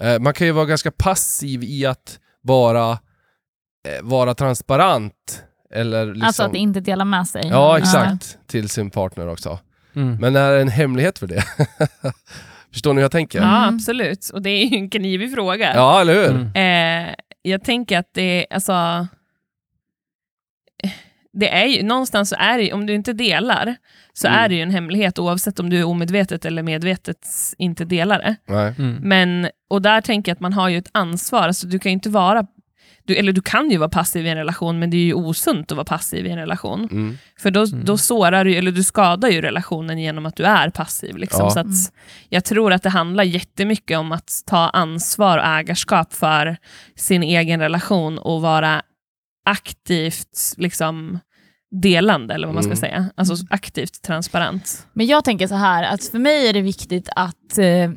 Eh, 0.00 0.18
man 0.18 0.34
kan 0.34 0.46
ju 0.46 0.52
vara 0.52 0.66
ganska 0.66 0.90
passiv 0.90 1.64
i 1.64 1.86
att 1.86 2.18
vara, 2.42 2.90
eh, 2.90 2.98
vara 4.02 4.34
transparent. 4.34 5.42
Eller 5.70 6.06
liksom, 6.06 6.22
Alltså 6.26 6.42
att 6.42 6.54
inte 6.54 6.80
dela 6.80 7.04
med 7.04 7.26
sig. 7.28 7.42
Ja, 7.50 7.78
exakt. 7.78 8.38
Till 8.46 8.68
sin 8.68 8.90
partner 8.90 9.28
också. 9.28 9.58
mm. 9.96 10.16
Men 10.20 10.36
är 10.36 10.52
det 10.52 10.60
en 10.60 10.68
hemlighet 10.68 11.18
för 11.18 11.26
det? 11.26 11.44
Förstår 12.72 12.92
ni 12.92 12.98
hur 13.00 13.04
jag 13.04 13.10
tänker? 13.12 13.38
Ja, 13.38 13.56
Mm. 13.64 13.74
absolut. 13.74 14.30
Och 14.32 14.42
det 14.42 14.50
är 14.50 14.64
ju 14.66 14.76
en 14.76 14.90
knivig 14.90 15.34
fråga. 15.34 15.74
Ja, 15.74 16.00
eller 16.00 16.14
hur? 16.14 16.30
Mm. 16.54 17.08
Eh, 17.08 17.14
jag 17.42 17.64
tänker 17.64 17.98
att 17.98 18.08
det, 18.14 18.46
alltså... 18.50 19.06
Det 21.36 21.48
är 21.54 21.66
ju, 21.66 21.82
någonstans 21.82 22.28
så 22.28 22.36
är 22.38 22.58
det 22.58 22.64
ju- 22.64 22.72
om 22.72 22.86
du 22.86 22.94
inte 22.94 23.12
delar, 23.12 23.76
så 24.12 24.26
Mm. 24.26 24.38
är 24.40 24.48
det 24.48 24.54
ju 24.54 24.62
en 24.62 24.70
hemlighet 24.70 25.18
oavsett 25.18 25.60
om 25.60 25.70
du 25.70 25.78
är 25.78 25.84
omedvetet 25.84 26.44
eller 26.44 26.62
medvetet 26.62 27.26
inte 27.58 27.84
delar 27.84 28.18
det. 28.18 28.36
Mm. 28.78 28.94
Men, 29.02 29.48
och 29.70 29.82
där 29.82 30.00
tänker 30.00 30.30
jag 30.30 30.34
att 30.36 30.40
man 30.40 30.52
har 30.52 30.68
ju 30.68 30.78
ett 30.78 30.90
ansvar, 30.92 31.42
alltså 31.42 31.66
du 31.66 31.78
kan 31.78 31.90
ju 31.90 31.94
inte 31.94 32.08
vara 32.10 32.46
du, 33.06 33.14
eller 33.16 33.32
du 33.32 33.40
kan 33.40 33.70
ju 33.70 33.76
vara 33.78 33.88
passiv 33.88 34.26
i 34.26 34.28
en 34.28 34.36
relation, 34.36 34.78
men 34.78 34.90
det 34.90 34.96
är 34.96 35.04
ju 35.04 35.14
osunt 35.14 35.72
att 35.72 35.76
vara 35.76 35.84
passiv 35.84 36.26
i 36.26 36.30
en 36.30 36.38
relation. 36.38 36.88
Mm. 36.92 37.18
För 37.38 37.50
då, 37.50 37.64
Mm. 37.66 37.84
då 37.84 37.98
sårar 37.98 38.44
du, 38.44 38.54
eller 38.54 38.72
du 38.72 38.82
skadar 38.82 39.28
ju 39.28 39.40
relationen 39.40 39.98
genom 39.98 40.26
att 40.26 40.36
du 40.36 40.44
är 40.44 40.70
passiv. 40.70 41.16
Liksom. 41.16 41.40
Ja. 41.44 41.50
Så 41.50 41.60
att 41.60 41.92
jag 42.28 42.44
tror 42.44 42.72
att 42.72 42.82
det 42.82 42.90
handlar 42.90 43.24
jättemycket 43.24 43.98
om 43.98 44.12
att 44.12 44.42
ta 44.46 44.58
ansvar 44.68 45.38
och 45.38 45.44
ägarskap 45.44 46.12
för 46.14 46.56
sin 46.96 47.22
egen 47.22 47.60
relation 47.60 48.18
och 48.18 48.42
vara 48.42 48.82
aktivt 49.54 50.54
liksom, 50.56 51.18
delande, 51.70 52.34
eller 52.34 52.46
vad 52.46 52.54
man 52.54 52.62
ska 52.62 52.70
Mm. 52.70 52.76
säga. 52.80 53.10
Alltså 53.14 53.34
aktivt 53.50 54.02
transparent. 54.02 54.86
Men 54.92 55.06
jag 55.06 55.24
tänker 55.24 55.46
så 55.46 55.54
här, 55.54 55.82
att 55.94 56.04
för 56.04 56.18
mig 56.18 56.48
är 56.48 56.52
det 56.52 56.60
viktigt 56.60 57.08
att, 57.16 57.58
eh, 57.58 57.90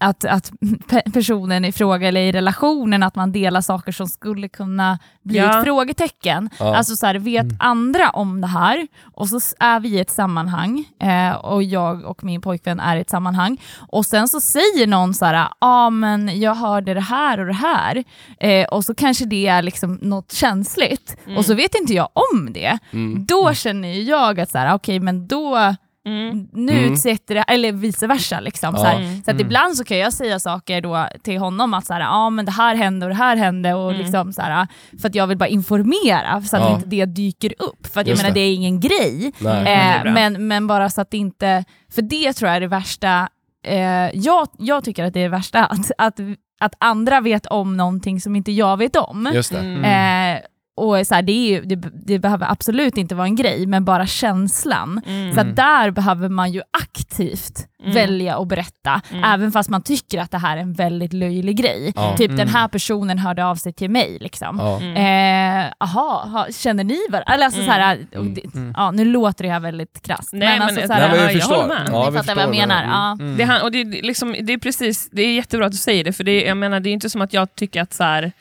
att, 0.00 0.24
att 0.24 0.50
pe- 0.88 1.12
personen 1.12 1.64
i 1.64 1.72
fråga, 1.72 2.08
eller 2.08 2.20
i 2.20 2.32
relationen, 2.32 3.02
att 3.02 3.14
man 3.14 3.32
delar 3.32 3.60
saker 3.60 3.92
som 3.92 4.06
skulle 4.06 4.48
kunna 4.48 4.98
bli 5.22 5.38
Ja. 5.38 5.58
ett 5.58 5.64
frågetecken. 5.64 6.50
Ja. 6.58 6.76
Alltså 6.76 6.96
så 6.96 7.06
här, 7.06 7.14
vet 7.14 7.42
Mm. 7.44 7.56
andra 7.60 8.10
om 8.10 8.40
det 8.40 8.46
här 8.46 8.86
och 9.14 9.28
så 9.28 9.40
är 9.60 9.80
vi 9.80 9.88
i 9.88 10.00
ett 10.00 10.10
sammanhang 10.10 10.84
eh, 11.02 11.32
och 11.36 11.62
jag 11.62 12.04
och 12.04 12.24
min 12.24 12.40
pojkvän 12.40 12.80
är 12.80 12.96
i 12.96 13.00
ett 13.00 13.10
sammanhang 13.10 13.60
och 13.88 14.06
sen 14.06 14.28
så 14.28 14.40
säger 14.40 14.86
någon 14.86 15.14
så 15.14 15.24
här, 15.24 15.34
ja 15.34 15.50
ah, 15.58 15.90
men 15.90 16.40
jag 16.40 16.54
hörde 16.54 16.94
det 16.94 17.00
här 17.00 17.40
och 17.40 17.46
det 17.46 17.52
här 17.52 18.04
eh, 18.40 18.66
och 18.68 18.84
så 18.84 18.94
kanske 18.94 19.24
det 19.24 19.46
är 19.46 19.62
liksom 19.62 19.98
något 20.02 20.32
känsligt 20.32 21.16
Mm. 21.26 21.38
och 21.38 21.44
så 21.44 21.54
vet 21.54 21.74
inte 21.74 21.94
jag 21.94 22.08
om 22.32 22.52
det. 22.52 22.78
Mm. 22.92 23.26
Då 23.26 23.54
känner 23.54 23.88
jag 24.08 24.40
att 24.40 24.50
så 24.50 24.58
här, 24.58 24.74
okej 24.74 25.00
men 25.00 25.26
då 25.26 25.74
Mm. 26.06 26.48
nu 26.52 26.72
Mm. 26.72 26.92
utsätter 26.92 27.34
det, 27.34 27.40
eller 27.42 27.72
vice 27.72 28.06
versa. 28.06 28.40
Liksom, 28.40 28.74
Ja. 28.74 28.80
så 28.80 28.86
här. 28.86 28.96
Mm. 29.00 29.14
så 29.16 29.20
att 29.20 29.28
Mm. 29.34 29.46
ibland 29.46 29.76
så 29.76 29.84
kan 29.84 29.98
jag 29.98 30.12
säga 30.12 30.38
saker 30.38 30.80
då 30.80 31.08
till 31.22 31.38
honom 31.38 31.74
att 31.74 31.86
så 31.86 31.92
här, 31.92 32.00
ja 32.00 32.30
men 32.30 32.44
det 32.44 32.52
här 32.52 32.74
hände 32.74 33.06
och 33.06 33.10
det 33.10 33.16
här 33.16 33.36
hände 33.36 33.74
och 33.74 33.90
Mm. 33.90 34.02
liksom 34.02 34.32
så 34.32 34.42
här, 34.42 34.66
för 35.00 35.08
att 35.08 35.14
jag 35.14 35.26
vill 35.26 35.38
bara 35.38 35.48
informera 35.48 36.42
så 36.42 36.56
att 36.56 36.62
Ja. 36.62 36.74
inte 36.74 36.86
det 36.86 37.04
dyker 37.06 37.52
upp. 37.58 37.86
För 37.86 38.00
att 38.00 38.06
jag 38.06 38.16
menar 38.16 38.30
det. 38.30 38.34
det 38.34 38.40
är 38.40 38.54
ingen 38.54 38.80
grej. 38.80 39.32
Nej. 39.38 39.64
Det 39.64 39.70
är 39.70 40.06
Eh, 40.06 40.12
men, 40.12 40.46
men 40.48 40.66
bara 40.66 40.90
så 40.90 41.00
att 41.00 41.10
det 41.10 41.16
inte, 41.18 41.64
för 41.94 42.02
det 42.02 42.32
tror 42.32 42.48
jag 42.48 42.56
är 42.56 42.60
det 42.60 42.68
värsta, 42.68 43.28
eh, 43.66 43.78
jag, 44.14 44.48
jag 44.58 44.84
tycker 44.84 45.04
att 45.04 45.14
det 45.14 45.20
är 45.20 45.24
det 45.24 45.28
värsta, 45.28 45.64
att, 45.66 45.90
att, 45.98 46.18
att 46.60 46.74
andra 46.78 47.20
vet 47.20 47.46
om 47.46 47.76
någonting 47.76 48.20
som 48.20 48.36
inte 48.36 48.52
jag 48.52 48.76
vet 48.76 48.96
om. 48.96 49.30
Just 49.34 49.52
det. 49.52 49.58
Mm. 49.58 50.34
Eh, 50.36 50.40
och 50.76 51.06
så 51.06 51.14
här, 51.14 51.22
det, 51.22 51.32
är 51.32 51.50
ju, 51.50 51.60
det, 51.60 51.76
det 52.06 52.18
behöver 52.18 52.50
absolut 52.50 52.96
inte 52.96 53.14
vara 53.14 53.26
en 53.26 53.36
grej, 53.36 53.66
men 53.66 53.84
bara 53.84 54.06
känslan. 54.06 55.00
Mm. 55.06 55.34
Så 55.34 55.40
att 55.40 55.56
där 55.56 55.90
behöver 55.90 56.28
man 56.28 56.52
ju 56.52 56.62
aktivt 56.70 57.66
Mm. 57.82 57.94
välja 57.94 58.36
och 58.36 58.46
berätta, 58.46 59.00
Mm. 59.10 59.24
även 59.24 59.52
fast 59.52 59.70
man 59.70 59.82
tycker 59.82 60.20
att 60.20 60.30
det 60.30 60.38
här 60.38 60.56
är 60.56 60.60
en 60.60 60.72
väldigt 60.72 61.12
löjlig 61.12 61.56
grej. 61.56 61.92
Ja. 61.96 62.16
Typ 62.16 62.26
Mm. 62.30 62.36
den 62.36 62.48
här 62.48 62.68
personen 62.68 63.18
hörde 63.18 63.44
av 63.44 63.56
sig 63.56 63.72
till 63.72 63.90
mig. 63.90 64.18
Liksom. 64.20 64.58
Ja. 64.58 64.80
Mm. 64.80 65.66
Eh, 65.66 65.72
aha, 65.80 66.24
ha, 66.32 66.46
känner 66.52 66.84
ni 66.84 66.98
varandra? 67.10 67.44
Alltså, 67.44 67.60
Mm. 67.60 67.66
så 67.74 67.80
här, 67.80 68.06
och 68.10 68.16
Mm. 68.20 68.34
det, 68.34 68.54
Mm. 68.54 68.74
ja, 68.76 68.90
nu 68.90 69.04
låter 69.04 69.44
det 69.44 69.50
här 69.50 69.60
väldigt 69.60 70.02
krasst. 70.02 70.30
Nej, 70.32 70.48
men 70.58 70.62
alltså, 70.62 70.80
det- 70.80 70.86
så 70.86 70.92
här, 70.92 71.00
Nej, 71.00 71.10
men 71.10 71.18
Ja, 71.26 71.30
jag 71.32 71.40
jag 71.40 71.46
håller 71.46 71.68
med. 71.68 71.88
Ja, 71.92 72.04
ni 72.04 72.10
vi 72.10 72.16
fattar 72.18 72.34
vad 72.34 72.44
jag 72.44 72.50
menar. 72.50 72.82
Mm. 72.82 72.90
Ja. 72.90 73.12
Mm. 73.12 73.36
Det, 73.36 73.44
han, 73.44 73.62
och 73.62 73.72
det, 73.72 73.80
är 73.80 74.02
liksom, 74.02 74.36
det, 74.42 74.52
är 74.52 74.58
precis, 74.58 75.08
det 75.12 75.22
är 75.22 75.32
jättebra 75.34 75.66
att 75.66 75.72
du 75.72 75.78
säger 75.78 76.04
det, 76.04 76.12
för 76.12 76.24
det, 76.24 76.44
jag 76.44 76.56
menar, 76.56 76.80
det 76.80 76.88
är 76.90 76.92
inte 76.92 77.10
som 77.10 77.20
att 77.20 77.32
jag 77.32 77.54
tycker 77.54 77.82
att 77.82 77.92
så 77.94 78.04
här, 78.04 78.32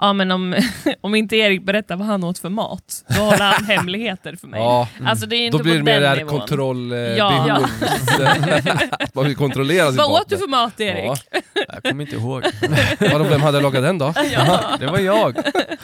ja, 0.00 0.12
men 0.12 0.30
om, 0.30 0.56
om 1.00 1.14
inte 1.14 1.36
Erik 1.36 1.62
berättar 1.62 1.96
vad 1.96 2.06
han 2.06 2.24
åt 2.24 2.38
för 2.38 2.48
mat, 2.48 3.04
då 3.08 3.20
håller 3.20 3.52
han 3.52 3.64
hemligheter 3.64 4.36
för 4.36 4.46
mig. 4.48 4.60
Ja. 4.60 4.88
Alltså, 5.06 5.26
det 5.26 5.36
är 5.36 5.46
inte 5.46 5.58
Då 5.58 5.62
blir 5.64 5.74
det 5.76 5.82
mer 5.82 5.92
den 5.92 6.02
det 6.02 6.08
här 6.08 6.24
kontrollbehov. 6.24 7.16
Ja. 7.16 7.60
Ja. 8.18 8.34
Man 9.14 9.24
vill 9.24 9.36
kontrollera 9.36 9.86
sin 9.88 9.96
Vad 9.96 10.10
åt 10.20 10.28
du 10.28 10.38
för 10.38 10.48
mat 10.48 10.80
Erik? 10.80 11.04
Ja. 11.04 11.40
Jag 11.72 11.82
kommer 11.82 12.04
inte 12.04 12.16
ihåg. 12.16 12.44
Vadå, 13.12 13.24
vem 13.24 13.40
hade 13.40 13.60
lagat 13.60 13.82
den 13.82 13.98
då? 13.98 14.14
Ja. 14.32 14.60
Det 14.80 14.86
var 14.86 14.98
jag. 14.98 15.34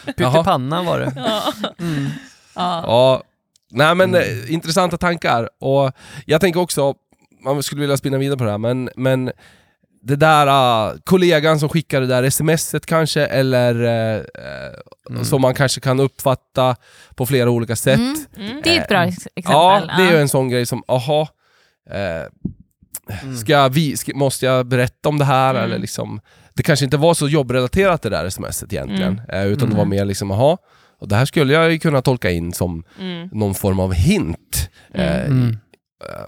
Pyttipanna 0.06 0.82
var 0.82 0.98
det. 1.00 1.12
Ja. 1.16 1.42
Mm. 1.78 2.06
Ja. 2.54 2.82
Ja, 2.86 3.22
nej 3.70 3.94
men 3.94 4.14
Mm. 4.14 4.22
eh, 4.44 4.52
intressanta 4.52 4.96
tankar. 4.96 5.48
Och 5.60 5.92
jag 6.26 6.40
tänker 6.40 6.60
också, 6.60 6.94
man 7.44 7.62
skulle 7.62 7.80
vilja 7.80 7.96
spinna 7.96 8.18
vidare 8.18 8.38
på 8.38 8.44
det 8.44 8.50
här, 8.50 8.58
men, 8.58 8.90
men 8.96 9.32
det 10.06 10.16
där 10.16 10.46
uh, 10.46 10.96
kollegan 11.04 11.60
som 11.60 11.68
skickar 11.68 12.00
det 12.00 12.06
där 12.06 12.30
smset 12.30 12.86
kanske, 12.86 13.26
eller 13.26 13.84
eh, 14.16 14.22
Mm. 15.10 15.24
som 15.24 15.40
man 15.40 15.54
kanske 15.54 15.80
kan 15.80 16.00
uppfatta 16.00 16.76
på 17.14 17.26
flera 17.26 17.50
olika 17.50 17.76
sätt. 17.76 17.98
Mm. 17.98 18.16
Mm. 18.36 18.60
Det 18.64 18.76
är 18.76 18.82
ett 18.82 18.88
bra 18.88 19.04
ex- 19.04 19.16
exempel. 19.36 19.52
Ja, 19.52 19.82
det 19.96 20.02
är 20.02 20.10
ju 20.12 20.18
en 20.20 20.28
sån 20.28 20.48
grej 20.48 20.66
som, 20.66 20.82
aha, 20.88 21.28
eh, 21.90 22.22
Mm. 23.22 23.36
ska 23.36 23.52
jag, 23.52 23.68
vi, 23.70 23.96
ska, 23.96 24.12
måste 24.14 24.46
jag 24.46 24.66
berätta 24.66 25.08
om 25.08 25.18
det 25.18 25.24
här? 25.24 25.50
Mm. 25.50 25.62
Eller 25.64 25.78
liksom, 25.78 26.20
det 26.54 26.62
kanske 26.62 26.84
inte 26.84 26.96
var 26.96 27.14
så 27.14 27.28
jobbrelaterat 27.28 28.02
det 28.02 28.08
där 28.10 28.30
smset 28.30 28.72
egentligen, 28.72 29.20
eh, 29.32 29.44
utan 29.46 29.68
det 29.70 29.74
var 29.76 29.82
Mm. 29.82 29.96
mer 29.98 30.04
liksom, 30.04 30.30
aha, 30.30 30.58
och 31.00 31.08
det 31.08 31.16
här 31.16 31.24
skulle 31.24 31.52
jag 31.52 31.72
ju 31.72 31.78
kunna 31.78 32.02
tolka 32.02 32.30
in 32.30 32.52
som 32.52 32.84
Mm. 33.00 33.28
någon 33.32 33.54
form 33.54 33.80
av 33.80 33.92
hint. 33.94 34.70
Eh, 34.94 35.26
Mm. 35.26 35.56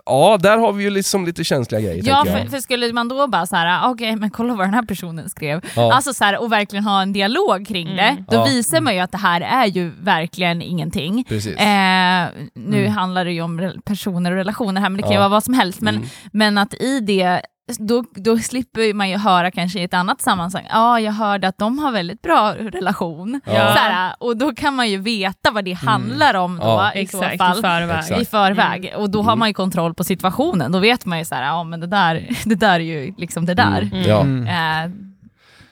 Ja, 0.07 0.39
där 0.43 0.59
har 0.59 0.73
vi 0.73 0.85
ju 0.85 0.91
liksom 0.91 1.27
lite 1.27 1.45
känsliga 1.45 1.81
grejer 1.81 2.03
Ja, 2.07 2.25
för, 2.25 2.47
för 2.51 2.59
skulle 2.61 2.93
man 2.93 3.09
då 3.09 3.27
bara 3.27 3.47
så 3.47 3.57
här, 3.57 3.67
ah, 3.85 3.91
okej 3.91 4.17
men 4.17 4.31
kolla 4.31 4.55
vad 4.55 4.67
den 4.67 4.75
här 4.75 4.83
personen 4.83 5.31
skrev, 5.31 5.61
Ja. 5.77 5.93
alltså 5.95 6.15
så 6.15 6.25
här, 6.25 6.39
och 6.43 6.53
verkligen 6.53 6.85
ha 6.85 7.03
en 7.03 7.13
dialog 7.13 7.67
kring 7.69 7.87
det, 7.97 8.03
Mm. 8.03 8.25
då 8.29 8.37
Ja. 8.37 8.45
visar 8.45 8.81
man 8.81 8.95
ju 8.95 9.01
att 9.01 9.13
det 9.13 9.19
här 9.19 9.41
är 9.41 9.67
ju 9.67 9.91
verkligen 10.01 10.63
ingenting. 10.63 11.25
Precis. 11.29 11.57
Eh, 11.57 12.27
nu 12.55 12.79
Mm. 12.81 12.93
handlar 12.93 13.25
det 13.25 13.33
ju 13.33 13.43
om 13.43 13.73
personer 13.85 14.31
och 14.31 14.37
relationer 14.37 14.81
här, 14.81 14.89
men 14.89 14.97
det 14.97 15.03
kan 15.03 15.11
ju 15.13 15.15
Ja. 15.17 15.21
vara 15.21 15.29
vad 15.29 15.45
som 15.45 15.55
helst. 15.55 15.81
Men, 15.81 15.97
Mm. 15.97 16.09
men 16.33 16.59
att 16.59 16.75
i 16.75 17.01
det, 17.01 17.43
då, 17.79 18.05
då 18.15 18.39
slipper 18.39 18.95
man 18.95 19.11
ju 19.11 19.17
höra 19.17 19.51
kanske 19.51 19.81
i 19.81 19.83
ett 19.85 19.95
annat 19.95 20.21
sammanhang, 20.21 20.65
ja 20.71 20.79
ah, 20.81 21.01
jag 21.01 21.13
hörde 21.13 21.49
att 21.49 21.59
de 21.59 21.79
har 21.79 21.93
väldigt 21.93 22.23
bra 22.23 22.55
relation. 22.55 23.41
Ja. 23.45 23.53
Så 23.53 23.79
här, 23.79 24.15
och 24.21 24.37
då 24.37 24.55
kan 24.55 24.75
man 24.75 24.91
ju 24.91 24.97
veta 24.99 25.51
vad 25.51 25.65
det 25.65 25.73
handlar 25.73 26.35
om 26.35 26.57
då 26.59 26.65
Ja. 26.67 26.93
i 26.95 27.07
så 27.07 27.23
Exakt, 27.23 27.35
i 27.35 27.39
fall. 27.39 27.55
förväg. 27.63 27.99
Exakt. 27.99 28.21
I 28.21 28.25
förväg. 28.25 28.93
Och 28.97 29.11
då 29.11 29.23
har 29.23 29.33
Mm. 29.33 29.39
man 29.39 29.49
ju 29.49 29.55
kontroll 29.55 29.95
på 29.95 30.05
situationen. 30.05 30.73
Då 30.73 30.79
vet 30.79 31.07
man 31.07 31.19
ju 31.19 31.25
så 31.25 31.35
här, 31.35 31.43
ja 31.45 31.65
men 31.65 31.81
det 31.81 31.87
där, 31.87 32.29
det 32.45 32.55
där 32.55 32.75
är 32.75 32.85
ju 33.05 33.15
liksom 33.19 33.47
det 33.47 33.55
där. 33.55 33.83
Mm. 33.83 33.93
Mm. 33.95 34.07
Ja. 34.09 34.21
Mm. 34.21 34.47
Eh, 34.47 34.83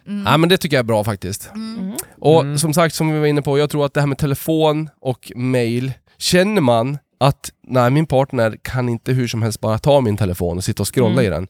mm. 0.07 0.27
ja, 0.27 0.37
men 0.37 0.49
det 0.49 0.57
tycker 0.59 0.77
jag 0.77 0.83
är 0.83 0.87
bra 0.87 1.05
faktiskt. 1.05 1.51
Mm. 1.55 1.93
Och 2.21 2.41
Mm. 2.41 2.59
som 2.59 2.75
sagt, 2.75 2.95
som 2.95 3.13
vi 3.13 3.19
var 3.19 3.27
inne 3.27 3.43
på, 3.43 3.59
jag 3.59 3.71
tror 3.71 3.87
att 3.87 3.95
det 3.95 4.01
här 4.01 4.07
med 4.07 4.19
telefon 4.19 4.89
och 5.01 5.33
mail, 5.37 5.93
känner 6.19 6.61
man 6.61 6.99
att 7.21 7.51
nej, 7.69 7.91
min 7.91 8.07
partner 8.07 8.57
kan 8.63 8.89
inte 8.89 9.13
hur 9.13 9.29
som 9.29 9.43
helst 9.43 9.61
bara 9.61 9.79
ta 9.79 10.01
min 10.01 10.17
telefon 10.17 10.57
och 10.57 10.65
sitta 10.65 10.83
och 10.83 10.95
scrolla 10.95 11.13
Mm. 11.13 11.25
i 11.25 11.29
den, 11.31 11.49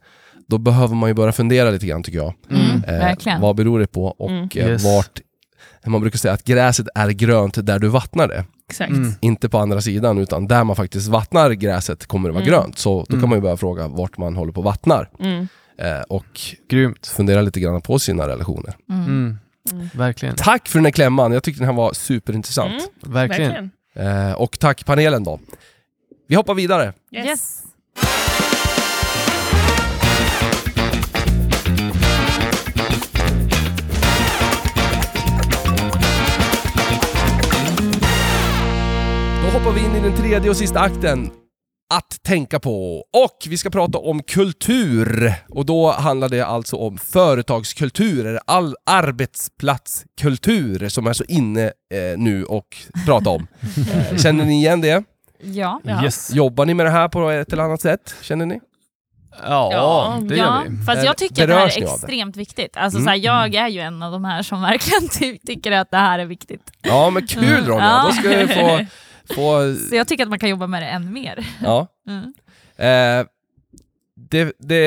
då 0.48 0.58
behöver 0.58 0.94
man 0.94 1.10
ju 1.10 1.14
börja 1.14 1.32
fundera 1.32 1.70
lite 1.70 1.86
grann 1.86 2.02
tycker 2.02 2.18
jag. 2.18 2.34
Mm, 2.50 2.84
Eh, 3.26 3.40
vad 3.40 3.56
beror 3.56 3.78
det 3.78 3.86
på 3.86 4.04
och 4.06 4.30
Mm. 4.30 4.48
eh, 4.54 4.68
Yes. 4.68 4.84
vart... 4.84 5.20
Man 5.86 6.00
brukar 6.00 6.18
säga 6.18 6.34
att 6.34 6.44
gräset 6.44 6.86
är 6.94 7.10
grönt 7.10 7.66
där 7.66 7.78
du 7.78 7.88
vattnar 7.88 8.28
det. 8.28 8.44
Exakt. 8.70 8.90
Mm. 8.90 9.12
Inte 9.20 9.48
på 9.48 9.58
andra 9.58 9.80
sidan, 9.80 10.18
utan 10.18 10.46
där 10.46 10.64
man 10.64 10.76
faktiskt 10.76 11.08
vattnar 11.08 11.50
gräset 11.50 12.06
kommer 12.06 12.28
det 12.28 12.32
vara 12.32 12.42
Mm. 12.44 12.54
grönt. 12.54 12.78
Så 12.78 12.98
då 13.00 13.04
kan 13.06 13.18
Mm. 13.18 13.30
man 13.30 13.38
ju 13.38 13.42
börja 13.42 13.56
fråga 13.56 13.88
vart 13.88 14.18
man 14.18 14.36
håller 14.36 14.52
på 14.52 14.60
och 14.60 14.64
vattnar. 14.64 15.10
Mm. 15.20 15.48
eh, 15.78 16.00
och 16.08 16.40
Grymt. 16.70 17.06
fundera 17.06 17.42
lite 17.42 17.60
grann 17.60 17.80
på 17.80 17.98
sina 17.98 18.28
relationer. 18.28 18.76
Mm. 18.90 19.36
Verkligen. 19.94 20.34
Tack 20.36 20.68
för 20.68 20.78
den 20.78 20.84
här 20.84 20.92
klämman, 20.92 21.32
jag 21.32 21.42
tyckte 21.42 21.60
den 21.60 21.68
här 21.68 21.76
var 21.76 21.92
superintressant. 21.92 22.70
Mm, 23.02 23.14
Verkligen. 23.14 23.52
verkligen. 23.94 24.28
Eh, 24.28 24.32
och 24.32 24.58
tack 24.58 24.84
panelen 24.86 25.24
då. 25.24 25.40
Vi 26.28 26.34
hoppar 26.34 26.54
vidare. 26.54 26.92
Yes. 27.12 27.26
Yes. 27.26 27.62
Hoppar 39.56 39.72
vi 39.72 39.84
in 39.84 39.96
i 39.96 40.00
den 40.00 40.16
tredje 40.16 40.50
och 40.50 40.56
sista 40.56 40.80
akten. 40.80 41.30
Att 41.94 42.22
tänka 42.22 42.60
på. 42.60 42.96
Och 42.98 43.46
vi 43.48 43.58
ska 43.58 43.70
prata 43.70 43.98
om 43.98 44.22
kultur. 44.22 45.34
Och 45.48 45.66
då 45.66 45.90
handlar 45.92 46.28
det 46.28 46.46
alltså 46.46 46.76
om 46.76 46.98
företagskultur, 46.98 48.26
eller 48.26 48.40
all 48.46 48.74
arbetsplatskultur 48.86 50.88
som 50.88 51.06
är 51.06 51.12
så 51.12 51.24
inne 51.24 51.64
eh, 51.66 52.18
nu 52.18 52.44
och 52.44 52.66
prata 53.06 53.30
om. 53.30 53.46
Eh, 54.12 54.16
Känner 54.22 54.44
ni 54.44 54.54
igen 54.56 54.80
det? 54.80 55.02
Ja. 55.42 55.80
Ja. 55.84 56.04
Yes. 56.04 56.30
Jobbar 56.34 56.66
ni 56.66 56.74
med 56.74 56.86
det 56.86 56.90
här 56.90 57.08
på 57.08 57.30
ett 57.30 57.52
eller 57.52 57.62
annat 57.62 57.80
sätt? 57.80 58.14
Känner 58.22 58.46
ni? 58.46 58.60
Ja, 59.42 59.68
Ja, 59.72 60.18
det 60.28 60.36
ja, 60.36 60.44
gör 60.44 60.64
vi. 60.70 60.84
fast 60.84 61.04
jag 61.04 61.16
tycker 61.16 61.42
att 61.42 61.48
det 61.48 61.54
här 61.54 61.78
är 61.78 61.82
extremt 61.94 62.36
viktigt. 62.36 62.76
Alltså, 62.76 62.98
Mm. 62.98 63.04
så 63.04 63.10
här, 63.10 63.16
jag 63.18 63.54
är 63.54 63.68
ju 63.68 63.80
en 63.80 64.02
av 64.02 64.12
de 64.12 64.24
här 64.24 64.42
som 64.42 64.62
verkligen 64.62 65.08
ty 65.08 65.38
tycker 65.38 65.72
att 65.72 65.90
det 65.90 65.96
här 65.96 66.18
är 66.18 66.24
viktigt. 66.26 66.62
Ja 66.82 67.10
men 67.10 67.26
kul 67.26 67.44
Mm. 67.44 67.66
Ronja, 67.66 67.84
Ja. 67.84 68.04
då 68.08 68.12
ska 68.12 68.28
vi 68.28 68.46
få... 68.48 68.80
få 69.34 69.74
Så 69.90 69.94
jag 69.94 70.08
tycker 70.08 70.24
att 70.24 70.30
man 70.30 70.38
kan 70.38 70.48
jobba 70.48 70.66
med 70.66 70.82
det 70.82 70.86
än 70.86 71.12
mer. 71.12 71.46
ja. 71.62 71.86
Mm. 72.08 72.32
Eh, 72.78 73.26
det, 74.30 74.52
det, 74.58 74.84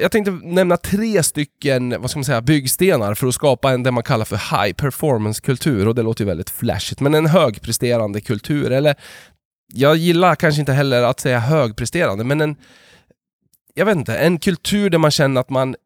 jag 0.00 0.12
tänkte 0.12 0.30
nämna 0.30 0.76
tre 0.76 1.22
stycken 1.22 1.94
vad 2.00 2.10
ska 2.10 2.18
man 2.18 2.24
säga, 2.24 2.40
byggstenar 2.40 3.14
för 3.14 3.26
att 3.26 3.34
skapa 3.34 3.72
en 3.72 3.82
det 3.82 3.90
man 3.90 4.02
kallar 4.02 4.24
för 4.24 4.36
high 4.36 4.72
performance-kultur 4.74 5.88
och 5.88 5.94
det 5.94 6.02
låter 6.02 6.24
ju 6.24 6.28
väldigt 6.28 6.50
flashigt, 6.50 7.00
men 7.00 7.14
en 7.14 7.26
högpresterande 7.26 8.20
kultur, 8.20 8.72
eller 8.72 8.94
jag 9.72 9.96
gillar 9.96 10.34
kanske 10.34 10.60
inte 10.60 10.72
heller 10.72 11.02
att 11.02 11.20
säga 11.20 11.38
högpresterande, 11.38 12.24
men 12.24 12.40
en 12.40 12.56
jag 13.74 13.86
vet 13.86 13.96
inte, 13.96 14.18
en 14.18 14.38
kultur 14.38 14.90
där 14.90 14.98
man 14.98 15.10
känner 15.10 15.40
att 15.40 15.50
man 15.50 15.76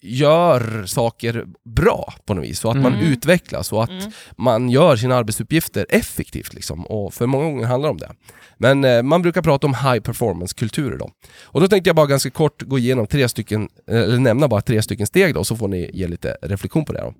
gör 0.00 0.86
saker 0.86 1.44
bra 1.64 2.14
på 2.26 2.34
något 2.34 2.44
vis 2.44 2.64
och 2.64 2.70
att 2.70 2.76
man 2.82 2.92
Mm. 2.94 3.06
utvecklas 3.06 3.72
och 3.72 3.82
att 3.84 3.90
Mm. 3.90 4.10
man 4.36 4.70
gör 4.70 4.96
sina 4.96 5.16
arbetsuppgifter 5.16 5.86
effektivt 5.88 6.54
liksom. 6.54 6.86
och 6.86 7.14
för 7.14 7.26
många 7.26 7.44
gånger 7.44 7.66
handlar 7.66 7.88
det 7.88 7.92
om 7.92 7.98
det. 7.98 8.10
Men 8.58 8.84
eh, 8.84 9.02
man 9.02 9.22
brukar 9.22 9.42
prata 9.42 9.66
om 9.66 9.74
high 9.74 10.00
performance-kulturer 10.00 10.98
då. 10.98 11.10
Och 11.42 11.60
då 11.60 11.68
tänkte 11.68 11.88
jag 11.88 11.96
bara 11.96 12.06
ganska 12.06 12.30
kort 12.30 12.62
gå 12.62 12.78
igenom 12.78 13.06
tre 13.06 13.28
stycken, 13.28 13.68
eh, 13.90 13.96
eller 13.96 14.18
nämna 14.18 14.48
bara 14.48 14.60
tre 14.60 14.82
stycken 14.82 15.06
steg 15.06 15.34
då, 15.34 15.44
så 15.44 15.56
får 15.56 15.68
ni 15.68 15.90
ge 15.94 16.06
lite 16.08 16.36
reflektion 16.42 16.84
på 16.84 16.92
det 16.92 17.00
då. 17.00 17.14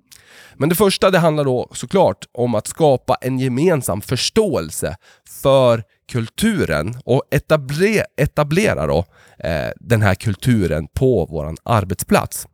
Men 0.55 0.69
det 0.69 0.75
första 0.75 1.11
det 1.11 1.19
handlar 1.19 1.43
då 1.43 1.69
såklart 1.73 2.25
om 2.31 2.55
att 2.55 2.67
skapa 2.67 3.15
en 3.21 3.39
gemensam 3.39 4.01
förståelse 4.01 4.95
för 5.41 5.83
kulturen 6.07 6.95
och 7.05 7.23
etablera, 7.31 8.05
etablera 8.17 8.87
då, 8.87 9.05
eh, 9.37 9.69
den 9.79 10.01
här 10.01 10.15
kulturen 10.15 10.87
på 10.87 11.25
våran 11.25 11.57
arbetsplats. 11.63 12.47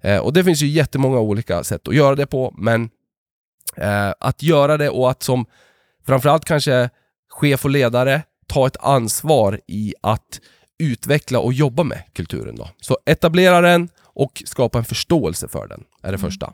Eh, 0.00 0.18
och 0.18 0.32
det 0.32 0.44
finns 0.44 0.62
ju 0.62 0.66
jättemånga 0.66 1.18
olika 1.18 1.64
sätt 1.64 1.88
att 1.88 1.94
göra 1.94 2.14
det 2.14 2.26
på, 2.26 2.54
men 2.58 2.90
eh, 3.76 4.12
att 4.20 4.42
göra 4.42 4.76
det 4.76 4.90
och 4.90 5.10
att 5.10 5.22
som 5.22 5.46
framförallt 6.06 6.44
kanske 6.44 6.90
chef 7.28 7.64
och 7.64 7.70
ledare 7.70 8.22
ta 8.46 8.66
ett 8.66 8.76
ansvar 8.80 9.60
i 9.66 9.94
att 10.02 10.40
utveckla 10.78 11.38
och 11.38 11.52
jobba 11.52 11.82
med 11.82 12.02
kulturen. 12.12 12.56
Då. 12.56 12.68
Så 12.80 12.98
etablera 13.06 13.60
den 13.60 13.88
och 14.02 14.42
skapa 14.46 14.78
en 14.78 14.84
förståelse 14.84 15.48
för 15.48 15.66
den, 15.66 15.84
är 16.02 16.12
det 16.12 16.18
första. 16.18 16.52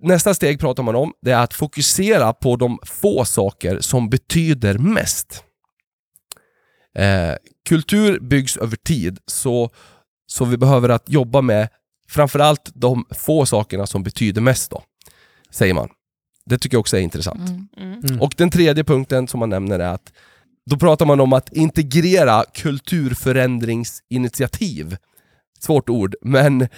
Nästa 0.00 0.34
steg 0.34 0.60
pratar 0.60 0.82
man 0.82 0.96
om, 0.96 1.12
det 1.22 1.30
är 1.30 1.42
att 1.42 1.54
fokusera 1.54 2.32
på 2.32 2.56
de 2.56 2.78
få 2.86 3.24
saker 3.24 3.80
som 3.80 4.10
betyder 4.10 4.78
mest. 4.78 5.44
Eh, 6.98 7.34
kultur 7.68 8.20
byggs 8.20 8.56
över 8.56 8.76
tid, 8.76 9.18
så, 9.26 9.70
så 10.26 10.44
vi 10.44 10.56
behöver 10.56 10.88
att 10.88 11.08
jobba 11.08 11.40
med 11.40 11.68
framförallt 12.08 12.70
de 12.74 13.04
få 13.10 13.46
sakerna 13.46 13.86
som 13.86 14.02
betyder 14.02 14.40
mest 14.40 14.70
då, 14.70 14.82
säger 15.50 15.74
man. 15.74 15.88
Det 16.46 16.58
tycker 16.58 16.74
jag 16.74 16.80
också 16.80 16.96
är 16.96 17.00
intressant. 17.00 17.48
Mm. 17.48 17.68
Mm. 17.76 18.00
Mm. 18.04 18.20
Och 18.20 18.34
den 18.36 18.50
tredje 18.50 18.84
punkten 18.84 19.28
som 19.28 19.40
man 19.40 19.48
nämner 19.48 19.78
är 19.78 19.88
att 19.88 20.12
då 20.66 20.76
pratar 20.76 21.06
man 21.06 21.20
om 21.20 21.32
att 21.32 21.52
integrera 21.52 22.44
kulturförändringsinitiativ. 22.54 24.96
Svårt 25.64 25.88
ord, 25.90 26.14
men 26.22 26.62
eh, 26.62 26.68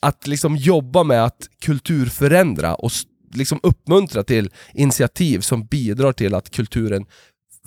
att 0.00 0.26
liksom 0.26 0.56
jobba 0.56 1.02
med 1.04 1.24
att 1.24 1.48
kulturförändra 1.60 2.74
och 2.74 2.90
liksom 3.34 3.60
uppmuntra 3.62 4.22
till 4.22 4.50
initiativ 4.74 5.40
som 5.40 5.66
bidrar 5.66 6.12
till 6.12 6.34
att 6.34 6.50
kulturen 6.50 7.06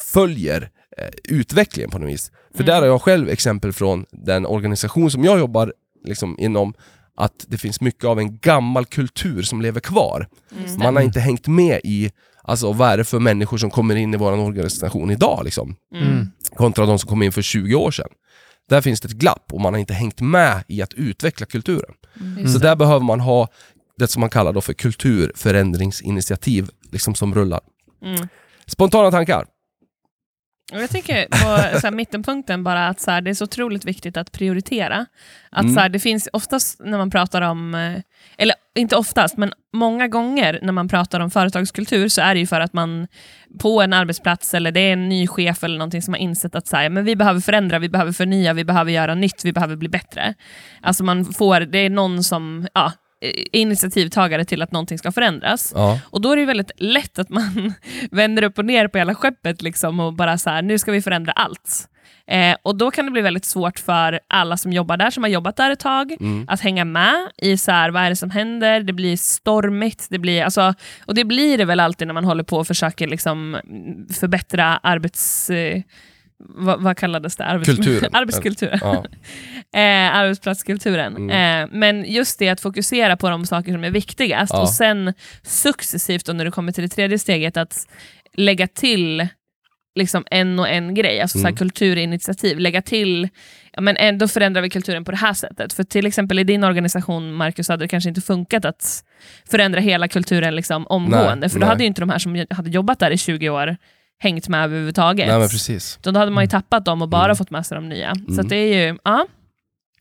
följer 0.02 0.70
eh, 0.98 1.10
utvecklingen 1.24 1.90
på 1.90 2.00
något 2.00 2.10
vis. 2.10 2.32
För 2.56 2.64
Mm. 2.64 2.66
där 2.66 2.82
har 2.82 2.88
jag 2.88 3.02
själv 3.02 3.30
exempel 3.30 3.74
från 3.74 4.06
den 4.12 4.46
organisation 4.46 5.12
som 5.12 5.24
jag 5.24 5.40
jobbar 5.40 5.74
liksom 6.06 6.36
inom, 6.40 6.74
att 7.16 7.46
det 7.48 7.58
finns 7.58 7.82
mycket 7.82 8.04
av 8.04 8.20
en 8.20 8.38
gammal 8.38 8.86
kultur 8.86 9.42
som 9.42 9.62
lever 9.62 9.80
kvar. 9.80 10.28
Mm. 10.58 10.78
Man 10.78 10.96
har 10.96 11.04
inte 11.04 11.20
hängt 11.20 11.48
med 11.48 11.80
i 11.84 12.12
Alltså 12.44 12.72
vad 12.74 12.90
är 12.90 12.98
det 12.98 13.04
för 13.04 13.20
människor 13.20 13.58
som 13.58 13.70
kommer 13.70 13.96
in 13.96 14.14
i 14.14 14.18
vår 14.18 14.32
organisation 14.32 15.12
idag 15.12 15.42
liksom? 15.44 15.76
Mm. 15.96 16.28
Kontra 16.56 16.86
de 16.86 17.00
som 17.00 17.10
kom 17.10 17.24
in 17.24 17.32
för 17.32 17.42
20 17.42 17.76
år 17.76 17.92
sedan. 17.92 18.10
Där 18.70 18.82
finns 18.82 19.02
det 19.02 19.06
ett 19.06 19.12
glapp 19.12 19.54
och 19.54 19.62
man 19.62 19.74
har 19.74 19.80
inte 19.80 19.94
hängt 19.94 20.22
med 20.22 20.64
i 20.68 20.82
att 20.82 20.94
utveckla 20.94 21.46
kulturen. 21.46 21.94
Just 22.38 22.54
Så 22.54 22.60
där 22.60 22.76
behöver 22.76 23.06
man 23.06 23.20
ha 23.20 23.48
det 23.98 24.08
som 24.08 24.20
man 24.20 24.30
kallar 24.30 24.54
då 24.54 24.62
för 24.62 24.74
kulturförändringsinitiativ 24.74 26.70
liksom 26.92 27.16
som 27.16 27.36
rullar. 27.36 27.60
Mm. 28.06 28.28
Spontana 28.66 29.12
tankar? 29.12 29.46
Jag 30.72 30.90
tänker 30.90 31.26
på 31.26 31.80
så 31.80 31.88
här, 31.88 31.92
mittenpunkten 31.92 32.64
bara 32.64 32.88
att 32.88 33.00
så 33.00 33.12
här, 33.12 33.22
det 33.22 33.30
är 33.30 33.34
så 33.34 33.44
otroligt 33.44 33.86
viktigt 33.86 34.18
att 34.18 34.32
prioritera. 34.32 35.06
Att 35.50 35.64
Mm. 35.64 35.74
så 35.76 35.80
här, 35.80 35.90
det 35.90 36.00
finns 36.00 36.30
oftast 36.34 36.80
när 36.80 36.98
man 36.98 37.10
pratar 37.10 37.42
om, 37.42 37.76
eh, 37.76 38.02
eller 38.38 38.56
inte 38.80 38.96
oftast, 38.96 39.38
men 39.38 39.54
många 39.74 40.08
gånger 40.08 40.60
när 40.62 40.74
man 40.74 40.88
pratar 40.88 41.20
om 41.20 41.32
företagskultur 41.32 42.08
så 42.08 42.22
är 42.22 42.34
det 42.34 42.40
ju 42.40 42.48
för 42.48 42.62
att 42.62 42.74
man 42.74 43.08
på 43.60 43.82
en 43.82 43.94
arbetsplats 43.94 44.54
eller 44.54 44.72
det 44.72 44.80
är 44.80 44.94
en 44.94 45.10
ny 45.10 45.28
chef 45.28 45.64
eller 45.64 45.78
någonting 45.78 46.02
som 46.02 46.14
har 46.14 46.20
insett 46.20 46.56
att 46.56 46.68
så 46.68 46.76
här, 46.76 46.90
men 46.90 47.06
vi 47.06 47.16
behöver 47.16 47.40
förändra, 47.40 47.80
vi 47.80 47.90
behöver 47.90 48.12
förnya, 48.12 48.54
vi 48.54 48.66
behöver 48.66 48.92
göra 48.92 49.16
nytt, 49.16 49.46
vi 49.46 49.54
behöver 49.54 49.76
bli 49.76 49.90
bättre. 49.90 50.34
Alltså 50.82 51.04
man 51.04 51.26
får, 51.26 51.60
det 51.60 51.78
är 51.78 51.90
någon 51.90 52.24
som 52.24 52.68
ja, 52.74 52.94
initiativtagare 53.52 54.46
till 54.46 54.62
att 54.62 54.72
någonting 54.72 54.98
ska 54.98 55.12
förändras. 55.12 55.72
Ja. 55.76 56.00
Och 56.04 56.22
då 56.22 56.32
är 56.32 56.38
det 56.38 56.46
väldigt 56.46 56.72
lätt 56.78 57.20
att 57.20 57.30
man 57.30 57.74
vänder 58.12 58.44
upp 58.44 58.58
och 58.58 58.66
ner 58.66 58.88
på 58.88 58.98
hela 58.98 59.16
skeppet 59.16 59.62
liksom 59.62 60.00
och 60.00 60.14
bara 60.14 60.38
så 60.38 60.50
här, 60.50 60.62
nu 60.62 60.80
ska 60.80 60.92
vi 60.92 61.02
förändra 61.02 61.32
allt. 61.32 61.88
Eh, 62.28 62.56
och 62.64 62.78
då 62.78 62.92
kan 62.92 63.06
det 63.06 63.12
bli 63.12 63.22
väldigt 63.22 63.46
svårt 63.46 63.80
för 63.80 64.20
alla 64.28 64.58
som 64.58 64.74
jobbar 64.74 64.98
där, 64.98 65.10
som 65.10 65.24
har 65.24 65.30
jobbat 65.30 65.56
där 65.56 65.72
ett 65.72 65.80
tag, 65.80 66.12
Mm. 66.20 66.46
att 66.50 66.62
hänga 66.62 66.86
med 66.86 67.16
i 67.38 67.58
så 67.58 67.72
här, 67.72 67.90
vad 67.90 68.04
är 68.04 68.10
det 68.10 68.16
som 68.16 68.30
händer, 68.32 68.80
det 68.80 68.94
blir 68.94 69.18
stormigt, 69.18 70.08
det 70.10 70.20
blir, 70.20 70.44
alltså, 70.44 70.74
och 71.06 71.16
det 71.16 71.24
blir 71.24 71.58
det 71.58 71.66
väl 71.66 71.80
alltid 71.80 72.08
när 72.08 72.14
man 72.14 72.26
håller 72.26 72.44
på 72.44 72.58
och 72.58 72.68
försöker 72.68 73.08
liksom, 73.08 73.56
mm, 73.56 74.08
förbättra 74.14 74.78
arbets... 74.78 75.50
Eh, 75.50 75.82
vad, 76.40 76.82
vad 76.82 76.98
kallades 76.98 77.36
det? 77.36 77.46
Arbets 77.46 77.76
Kulturen. 77.76 78.10
Arbetskulturen. 78.16 78.80
Ja. 78.82 79.06
eh, 79.80 80.16
arbetsplatskulturen. 80.16 81.18
Mm. 81.18 81.64
Eh, 81.64 81.70
men 81.78 82.06
just 82.12 82.40
det 82.40 82.50
att 82.50 82.62
fokusera 82.62 83.18
på 83.18 83.30
de 83.30 83.46
saker 83.46 83.72
som 83.72 83.84
är 83.84 83.92
viktigast 83.92 84.54
Ja. 84.54 84.62
och 84.62 84.70
sen 84.70 85.14
successivt 85.44 86.26
då 86.26 86.34
när 86.34 86.46
du 86.46 86.52
kommer 86.52 86.72
till 86.72 86.82
det 86.84 86.88
tredje 86.90 87.20
steget 87.20 87.58
att 87.58 87.88
lägga 88.34 88.68
till 88.68 89.28
liksom 89.96 90.24
en 90.32 90.60
och 90.60 90.70
en 90.70 90.94
grej, 90.96 91.22
alltså 91.22 91.38
så 91.38 91.42
Mm. 91.42 91.52
här 91.54 91.58
kulturinitiativ. 91.58 92.60
Lägga 92.60 92.82
till, 92.82 93.30
ja, 93.74 93.82
men 93.82 93.98
ändå 93.98 94.28
förändrar 94.28 94.62
vi 94.62 94.70
kulturen 94.70 95.06
på 95.06 95.12
det 95.12 95.18
här 95.18 95.34
sättet. 95.34 95.74
För 95.74 95.84
till 95.84 96.06
exempel 96.06 96.40
i 96.40 96.44
din 96.44 96.64
organisation, 96.64 97.34
Marcus, 97.34 97.70
hade 97.70 97.84
det 97.84 97.88
kanske 97.88 98.10
inte 98.10 98.22
funkat 98.22 98.66
att 98.66 99.04
förändra 99.52 99.80
hela 99.80 100.08
kulturen 100.08 100.56
liksom 100.56 100.88
omgående. 100.88 101.36
Nej, 101.36 101.50
för 101.50 101.60
då 101.60 101.66
nej. 101.66 101.70
hade 101.70 101.84
ju 101.84 101.88
inte 101.88 102.02
de 102.02 102.10
här 102.10 102.20
som 102.20 102.46
hade 102.50 102.70
jobbat 102.70 103.00
där 103.00 103.12
i 103.12 103.18
20 103.18 103.50
år 103.50 103.78
hängt 104.20 104.48
med 104.48 104.64
överhuvudtaget. 104.64 105.28
Nej 105.28 105.40
men 105.40 105.50
precis. 105.50 106.00
Då 106.02 106.18
hade 106.18 106.32
man 106.32 106.44
ju 106.44 106.48
tappat 106.48 106.86
dem 106.86 107.02
och 107.02 107.10
bara 107.10 107.26
Mm. 107.26 107.36
fått 107.36 107.52
med 107.52 107.66
sig 107.66 107.76
de 107.76 107.90
nya. 107.90 108.16
Så 108.16 108.22
Mm. 108.32 108.40
att 108.40 108.50
det 108.50 108.56
är 108.56 108.88
ju 108.88 108.98
ja, 109.04 109.28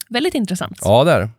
väldigt 0.08 0.34
intressant. 0.34 0.78
Ja 0.82 1.04
där. 1.04 1.30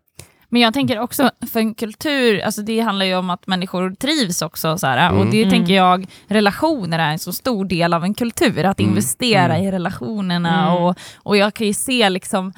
Men 0.51 0.61
jag 0.61 0.73
tänker 0.73 0.99
också, 0.99 1.31
för 1.51 1.59
en 1.59 1.73
kultur, 1.73 2.39
alltså 2.41 2.61
det 2.61 2.79
handlar 2.79 3.05
ju 3.05 3.15
om 3.15 3.29
att 3.29 3.47
människor 3.47 3.95
trivs 3.95 4.41
också. 4.41 4.77
Så 4.77 4.87
här, 4.87 5.09
Mm. 5.09 5.19
Och 5.21 5.25
det 5.31 5.37
Mm. 5.37 5.49
tänker 5.49 5.73
jag, 5.73 6.07
relationer 6.27 6.99
är 6.99 7.11
en 7.11 7.19
så 7.19 7.33
stor 7.33 7.65
del 7.65 7.93
av 7.93 8.03
en 8.03 8.13
kultur. 8.13 8.63
Att 8.65 8.79
Mm. 8.79 8.89
investera 8.89 9.55
Mm. 9.55 9.67
i 9.67 9.71
relationerna. 9.71 10.61
Mm. 10.71 10.83
Och, 10.83 10.97
och 11.15 11.37
jag 11.37 11.53
kan 11.53 11.67
ju 11.67 11.73
se 11.73 12.09
liksom, 12.09 12.53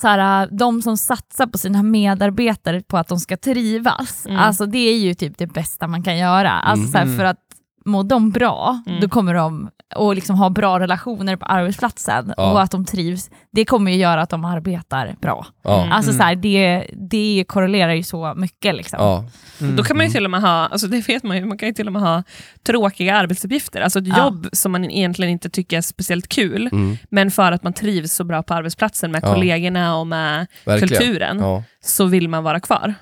så 0.00 0.08
här, 0.08 0.48
de 0.50 0.82
som 0.82 0.96
satsar 0.96 1.46
på 1.46 1.58
sina 1.58 1.82
medarbetare 1.82 2.80
på 2.82 2.96
att 2.98 3.08
de 3.08 3.20
ska 3.20 3.36
trivas. 3.36 4.26
Mm. 4.26 4.38
Alltså 4.38 4.66
det 4.66 4.78
är 4.78 4.98
ju 4.98 5.14
typ 5.14 5.38
det 5.38 5.46
bästa 5.46 5.86
man 5.86 6.02
kan 6.02 6.18
göra. 6.18 6.50
Alltså, 6.50 6.86
så 6.92 6.98
här, 6.98 7.04
Mm. 7.04 7.16
för 7.16 7.24
att 7.24 7.38
mår 7.84 8.04
de 8.04 8.30
bra, 8.30 8.82
Mm. 8.86 9.00
då 9.00 9.08
kommer 9.08 9.34
de 9.34 9.70
att 9.96 10.14
liksom 10.14 10.36
ha 10.36 10.50
bra 10.50 10.78
relationer 10.80 11.36
på 11.36 11.46
arbetsplatsen 11.46 12.34
Ja. 12.36 12.52
och 12.52 12.62
att 12.62 12.70
de 12.70 12.84
trivs. 12.84 13.30
Det 13.52 13.64
kommer 13.64 13.92
ju 13.92 13.98
göra 13.98 14.22
att 14.22 14.30
de 14.30 14.44
arbetar 14.44 15.16
bra. 15.20 15.46
Ja. 15.62 15.80
Mm. 15.80 15.92
Alltså 15.92 16.12
så 16.12 16.22
här, 16.22 16.34
det, 16.34 16.86
det 17.10 17.44
korrelerar 17.48 17.92
ju 17.92 18.02
så 18.02 18.34
mycket. 18.36 18.74
Liksom. 18.74 18.98
Ja. 19.02 19.24
Mm. 19.60 19.76
Då 19.76 19.82
kan 19.84 19.96
man 19.96 20.06
ju 20.06 20.12
till 20.12 20.24
och 20.24 20.30
med 20.30 20.40
ha, 20.40 20.48
alltså 20.66 20.86
det 20.86 21.08
vet 21.08 21.22
man 21.22 21.36
ju, 21.36 21.44
man 21.44 21.58
kan 21.58 21.68
ju 21.68 21.74
till 21.74 21.86
och 21.86 21.92
med 21.92 22.02
ha 22.02 22.22
tråkiga 22.66 23.16
arbetsuppgifter. 23.16 23.80
Alltså 23.80 23.98
ett 23.98 24.06
Ja. 24.08 24.18
jobb 24.24 24.46
som 24.52 24.72
man 24.72 24.84
egentligen 24.90 25.32
inte 25.32 25.50
tycker 25.50 25.76
är 25.76 25.80
speciellt 25.80 26.28
kul, 26.28 26.68
Mm. 26.72 26.96
men 27.10 27.30
för 27.30 27.52
att 27.52 27.62
man 27.62 27.72
trivs 27.72 28.12
så 28.14 28.24
bra 28.24 28.42
på 28.42 28.54
arbetsplatsen 28.54 29.10
med 29.12 29.22
Ja. 29.24 29.34
kollegorna 29.34 29.96
och 29.96 30.06
med 30.06 30.46
Verkligen. 30.66 30.88
kulturen, 30.88 31.38
Ja. 31.38 31.62
så 31.84 32.04
vill 32.04 32.28
man 32.28 32.44
vara 32.44 32.60
kvar. 32.60 32.94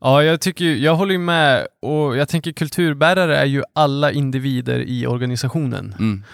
Ja. 0.00 0.22
Ja, 0.22 0.22
jag, 0.22 0.40
tycker, 0.40 0.64
jag 0.64 0.96
håller 0.96 1.12
ju 1.12 1.18
med 1.18 1.66
och 1.82 2.16
jag 2.16 2.28
tänker 2.28 2.52
kulturbärare 2.52 3.36
är 3.38 3.44
ju 3.46 3.62
alla 3.74 4.12
individer 4.12 4.78
i 4.80 5.06
organisationen. 5.06 5.94
Mm. 5.98 6.24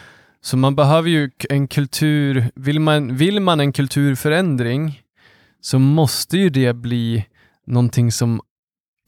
Så 0.41 0.57
man 0.57 0.77
behöver 0.77 1.09
ju 1.11 1.31
en 1.51 1.69
kultur, 1.69 2.51
vill 2.55 2.81
man, 2.81 3.17
vill 3.17 3.41
man 3.41 3.61
en 3.61 3.73
kulturförändring 3.73 5.01
så 5.61 5.79
måste 5.79 6.39
ju 6.39 6.51
det 6.51 6.73
bli 6.73 7.27
någonting 7.67 8.13
som 8.13 8.41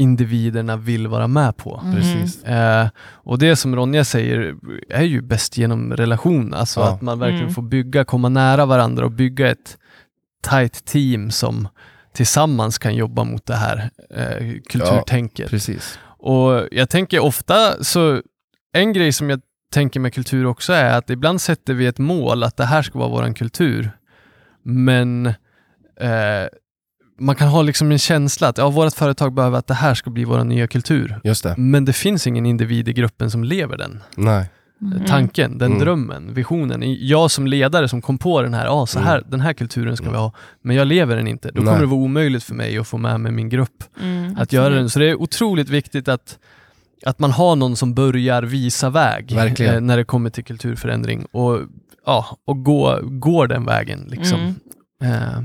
individerna 0.00 0.76
vill 0.76 1.06
vara 1.06 1.26
med 1.26 1.56
på. 1.56 1.80
Mm. 1.84 1.96
Precis. 1.96 2.44
Eh, 2.44 2.88
och 3.00 3.38
det 3.38 3.56
som 3.56 3.76
Ronja 3.76 4.04
säger 4.04 4.54
är 4.88 5.02
ju 5.02 5.20
bäst 5.22 5.58
genom 5.58 5.92
relation, 5.92 6.54
alltså 6.54 6.80
Ja. 6.80 6.94
att 6.94 7.02
man 7.02 7.18
verkligen 7.18 7.42
Mm. 7.42 7.54
får 7.54 7.62
bygga, 7.62 8.04
komma 8.04 8.28
nära 8.28 8.66
varandra 8.66 9.04
och 9.04 9.10
bygga 9.12 9.50
ett 9.50 9.78
tight 10.50 10.84
team 10.84 11.30
som 11.30 11.68
tillsammans 12.12 12.78
kan 12.78 12.94
jobba 12.94 13.24
mot 13.24 13.46
det 13.46 13.54
här 13.54 13.90
eh, 14.10 14.60
kulturtänket. 14.68 15.50
Precis. 15.50 15.98
Och 16.18 16.68
jag 16.70 16.88
tänker 16.90 17.18
ofta, 17.18 17.84
så 17.84 18.22
en 18.72 18.92
grej 18.92 19.12
som 19.12 19.30
jag 19.30 19.40
tänker 19.72 20.00
med 20.00 20.14
kultur 20.14 20.46
också 20.46 20.72
är 20.72 20.98
att 20.98 21.10
ibland 21.10 21.40
sätter 21.40 21.74
vi 21.74 21.86
ett 21.86 21.98
mål 21.98 22.42
att 22.42 22.56
det 22.56 22.64
här 22.64 22.82
ska 22.82 22.98
vara 22.98 23.08
våran 23.08 23.34
kultur. 23.34 23.90
Men 24.62 25.26
eh, 26.00 26.46
man 27.18 27.36
kan 27.36 27.48
ha 27.48 27.62
liksom 27.62 27.92
en 27.92 27.98
känsla 27.98 28.48
att 28.48 28.58
ja, 28.58 28.70
vårt 28.70 28.94
företag 28.94 29.32
behöver 29.32 29.58
att 29.58 29.66
det 29.66 29.74
här 29.74 29.94
ska 29.94 30.10
bli 30.10 30.24
vår 30.24 30.44
nya 30.44 30.66
kultur. 30.66 31.20
Just 31.24 31.42
det. 31.42 31.54
Men 31.56 31.84
det 31.84 31.92
finns 31.92 32.26
ingen 32.26 32.46
individ 32.46 32.88
i 32.88 32.92
gruppen 32.92 33.30
som 33.30 33.44
lever 33.44 33.76
den 33.76 34.02
Nej. 34.16 34.50
Mm. 34.82 35.04
tanken, 35.06 35.58
den 35.58 35.70
Mm. 35.72 35.84
drömmen, 35.84 36.34
visionen. 36.34 36.82
Jag 37.06 37.30
som 37.30 37.46
ledare 37.46 37.88
som 37.88 38.02
kom 38.02 38.18
på 38.18 38.42
den 38.42 38.54
här, 38.54 38.66
ah, 38.82 38.86
så 38.86 38.98
här 39.00 39.22
den 39.28 39.40
här 39.40 39.52
kulturen 39.52 39.96
ska 39.96 40.10
vi 40.10 40.16
ha, 40.16 40.32
men 40.62 40.76
jag 40.76 40.86
lever 40.86 41.16
den 41.16 41.28
inte. 41.28 41.48
Då 41.50 41.54
Nej. 41.62 41.64
kommer 41.66 41.80
det 41.80 41.86
vara 41.86 42.00
omöjligt 42.00 42.44
för 42.44 42.54
mig 42.54 42.78
att 42.78 42.86
få 42.88 42.98
med 42.98 43.20
mig 43.20 43.32
min 43.32 43.48
grupp 43.48 43.84
Mm. 44.02 44.36
att 44.38 44.52
göra 44.52 44.74
den. 44.74 44.90
Så 44.90 44.98
det 44.98 45.06
är 45.10 45.14
otroligt 45.22 45.68
viktigt 45.68 46.08
att, 46.08 46.38
att 47.06 47.18
man 47.18 47.30
har 47.30 47.56
någon 47.56 47.76
som 47.76 47.94
börjar 47.94 48.42
visa 48.42 48.90
väg 48.90 49.32
Verkligen. 49.32 49.74
eh, 49.74 49.80
när 49.80 49.96
det 49.96 50.04
kommer 50.04 50.30
till 50.30 50.44
kulturförändring 50.44 51.24
och, 51.32 51.58
ja, 52.06 52.38
och 52.44 52.64
gå, 52.64 52.98
går 53.02 53.46
den 53.46 53.64
vägen. 53.64 54.04
Liksom. 54.08 54.40
Mm. 55.00 55.12
Eh, 55.22 55.42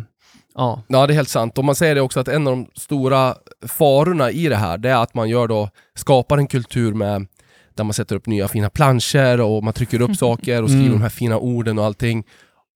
ja. 0.56 0.84
Ja, 0.88 1.08
det 1.08 1.14
är 1.14 1.16
helt 1.16 1.30
sant. 1.30 1.58
Och 1.58 1.66
man 1.66 1.76
säger 1.76 1.96
det 1.96 2.02
också 2.02 2.20
att 2.20 2.28
en 2.28 2.48
av 2.48 2.54
de 2.56 2.68
stora 2.76 3.36
farorna 3.68 4.32
i 4.32 4.48
det 4.48 4.56
här, 4.56 4.78
det 4.78 4.90
är 4.90 5.04
att 5.04 5.14
man 5.14 5.30
gör 5.30 5.48
då, 5.48 5.70
skapar 5.96 6.38
en 6.38 6.48
kultur 6.48 6.94
med 6.94 7.28
där 7.76 7.84
man 7.84 7.93
sätter 7.93 8.15
upp 8.15 8.26
nya 8.28 8.47
fina 8.47 8.69
planscher 8.69 9.41
och 9.41 9.63
man 9.63 9.74
trycker 9.74 10.01
upp 10.01 10.15
saker 10.17 10.61
och 10.63 10.69
skriver 10.69 10.86
Mm. 10.86 10.97
de 10.97 11.01
här 11.01 11.09
fina 11.09 11.38
orden 11.38 11.80
och 11.80 11.86
allting. 11.86 12.24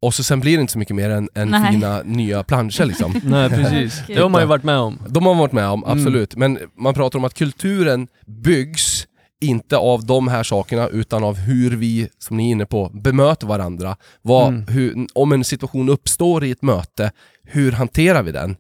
Och 0.02 0.14
så 0.14 0.24
sen 0.24 0.40
blir 0.40 0.58
det 0.58 0.62
inte 0.62 0.74
så 0.74 0.80
mycket 0.80 0.96
mer 0.96 1.10
än, 1.10 1.30
än 1.36 1.48
Nej. 1.50 1.72
fina 1.74 2.02
nya 2.06 2.44
planscher 2.44 2.86
liksom. 2.92 3.22
Nej, 3.24 3.50
precis. 3.50 4.02
Det 4.08 4.20
har 4.22 4.30
man 4.30 4.42
ju 4.42 4.48
varit 4.48 4.64
med 4.64 4.78
om. 4.78 5.00
De 5.10 5.26
har 5.26 5.34
man 5.34 5.40
varit 5.40 5.52
med 5.52 5.68
om, 5.68 5.84
Mm. 5.84 6.00
absolut. 6.00 6.36
Men 6.36 6.60
man 6.78 6.94
pratar 6.94 7.20
om 7.20 7.26
att 7.26 7.34
kulturen 7.34 8.08
byggs 8.28 9.08
inte 9.42 9.78
av 9.78 10.06
de 10.06 10.28
här 10.28 10.44
sakerna 10.44 10.88
utan 10.88 11.24
av 11.24 11.36
hur 11.38 11.76
vi, 11.76 12.10
som 12.20 12.38
ni 12.38 12.48
är 12.48 12.52
inne 12.52 12.66
på, 12.66 12.90
bemöter 12.94 13.48
varandra. 13.48 13.96
Vad, 14.22 14.48
Mm. 14.48 14.68
hur, 14.68 15.08
om 15.14 15.32
en 15.32 15.44
situation 15.44 15.90
uppstår 15.90 16.44
i 16.44 16.52
ett 16.52 16.62
möte, 16.62 17.12
hur 17.44 17.72
hanterar 17.72 18.24
vi 18.24 18.32
den? 18.32 18.56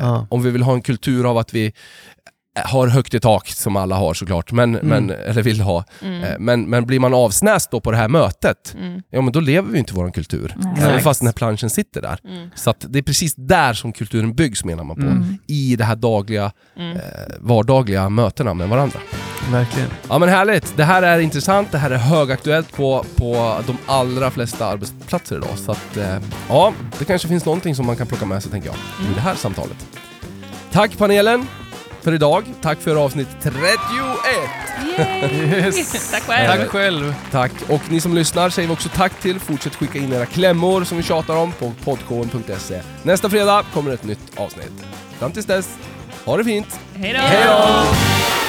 Ja. 0.00 0.26
Om 0.30 0.42
vi 0.42 0.50
vill 0.50 0.62
ha 0.62 0.72
en 0.74 0.82
kultur 0.82 1.30
av 1.30 1.38
att 1.38 1.54
vi 1.54 1.72
har 2.64 2.86
högt 2.86 3.14
i 3.14 3.20
tak, 3.20 3.48
som 3.48 3.76
alla 3.76 3.96
har 3.96 4.14
såklart, 4.14 4.52
men, 4.52 4.74
Mm. 4.76 4.86
men, 5.06 5.10
eller 5.10 5.42
vill 5.42 5.60
ha. 5.60 5.84
Mm. 6.02 6.22
Eh, 6.24 6.38
Men, 6.38 6.62
men 6.70 6.86
blir 6.86 7.00
man 7.00 7.14
avsnäst 7.14 7.70
då 7.70 7.80
på 7.80 7.90
det 7.90 7.96
här 7.96 8.08
mötet, 8.08 8.74
Mm. 8.78 9.02
ja 9.10 9.20
men 9.20 9.32
då 9.32 9.40
lever 9.40 9.72
vi 9.72 9.78
inte 9.78 9.94
vår 9.94 10.10
kultur. 10.10 10.54
Även 10.78 11.00
fast 11.00 11.20
den 11.20 11.26
här 11.26 11.32
planschen 11.32 11.70
sitter 11.70 12.02
där. 12.02 12.18
Mm. 12.24 12.50
Så 12.54 12.70
att 12.70 12.84
det 12.88 12.98
är 12.98 13.02
precis 13.02 13.34
där 13.34 13.72
som 13.72 13.92
kulturen 13.92 14.34
byggs 14.34 14.64
menar 14.64 14.84
man 14.84 14.96
på. 14.96 15.02
Mm. 15.02 15.38
I 15.46 15.76
det 15.76 15.84
här 15.84 15.96
dagliga, 15.96 16.52
Mm. 16.76 16.96
eh, 16.96 17.00
vardagliga 17.40 18.08
mötena 18.08 18.54
med 18.54 18.68
varandra. 18.68 18.98
Verkligen. 19.50 19.88
Ja 20.08 20.18
men 20.18 20.28
härligt! 20.28 20.76
Det 20.76 20.84
här 20.84 21.02
är 21.02 21.18
intressant, 21.18 21.72
det 21.72 21.78
här 21.78 21.90
är 21.90 21.96
högaktuellt 21.98 22.72
på, 22.76 23.04
på 23.16 23.60
de 23.66 23.76
allra 23.86 24.30
flesta 24.30 24.66
arbetsplatser 24.66 25.36
idag. 25.36 25.58
Så 25.58 25.72
att, 25.72 25.96
eh, 25.96 26.16
ja, 26.48 26.72
det 26.98 27.04
kanske 27.04 27.28
finns 27.28 27.44
någonting 27.44 27.74
som 27.74 27.86
man 27.86 27.96
kan 27.96 28.06
plocka 28.06 28.26
med 28.26 28.42
sig 28.42 28.50
tänker 28.52 28.68
jag, 28.68 28.76
i 29.10 29.14
det 29.14 29.20
här 29.20 29.34
samtalet. 29.34 29.86
Tack 30.72 30.98
panelen 30.98 31.46
för 32.02 32.12
idag. 32.12 32.44
Tack 32.62 32.80
för 32.80 32.96
avsnitt 32.96 33.28
31! 33.42 33.62
Yes. 34.98 36.10
Tack 36.12 36.22
själv. 36.22 36.58
Tack 36.58 36.68
själv. 36.68 37.14
Tack! 37.30 37.52
Och 37.68 37.80
ni 37.90 38.00
som 38.00 38.14
lyssnar 38.14 38.50
säger 38.50 38.68
vi 38.68 38.74
också 38.74 38.88
tack 38.94 39.20
till. 39.20 39.40
Fortsätt 39.40 39.74
skicka 39.74 39.98
in 39.98 40.12
era 40.12 40.26
klämmor 40.26 40.84
som 40.84 40.96
vi 40.96 41.02
tjatar 41.02 41.36
om 41.36 41.52
på 41.52 41.72
podkåren.se. 41.84 42.80
Nästa 43.02 43.30
fredag 43.30 43.64
kommer 43.72 43.90
ett 43.90 44.04
nytt 44.04 44.38
avsnitt. 44.38 44.72
Fram 45.18 45.32
tills 45.32 45.46
dess, 45.46 45.78
ha 46.24 46.36
det 46.36 46.44
fint! 46.44 46.80
Hej 46.94 47.12
då! 47.12 48.39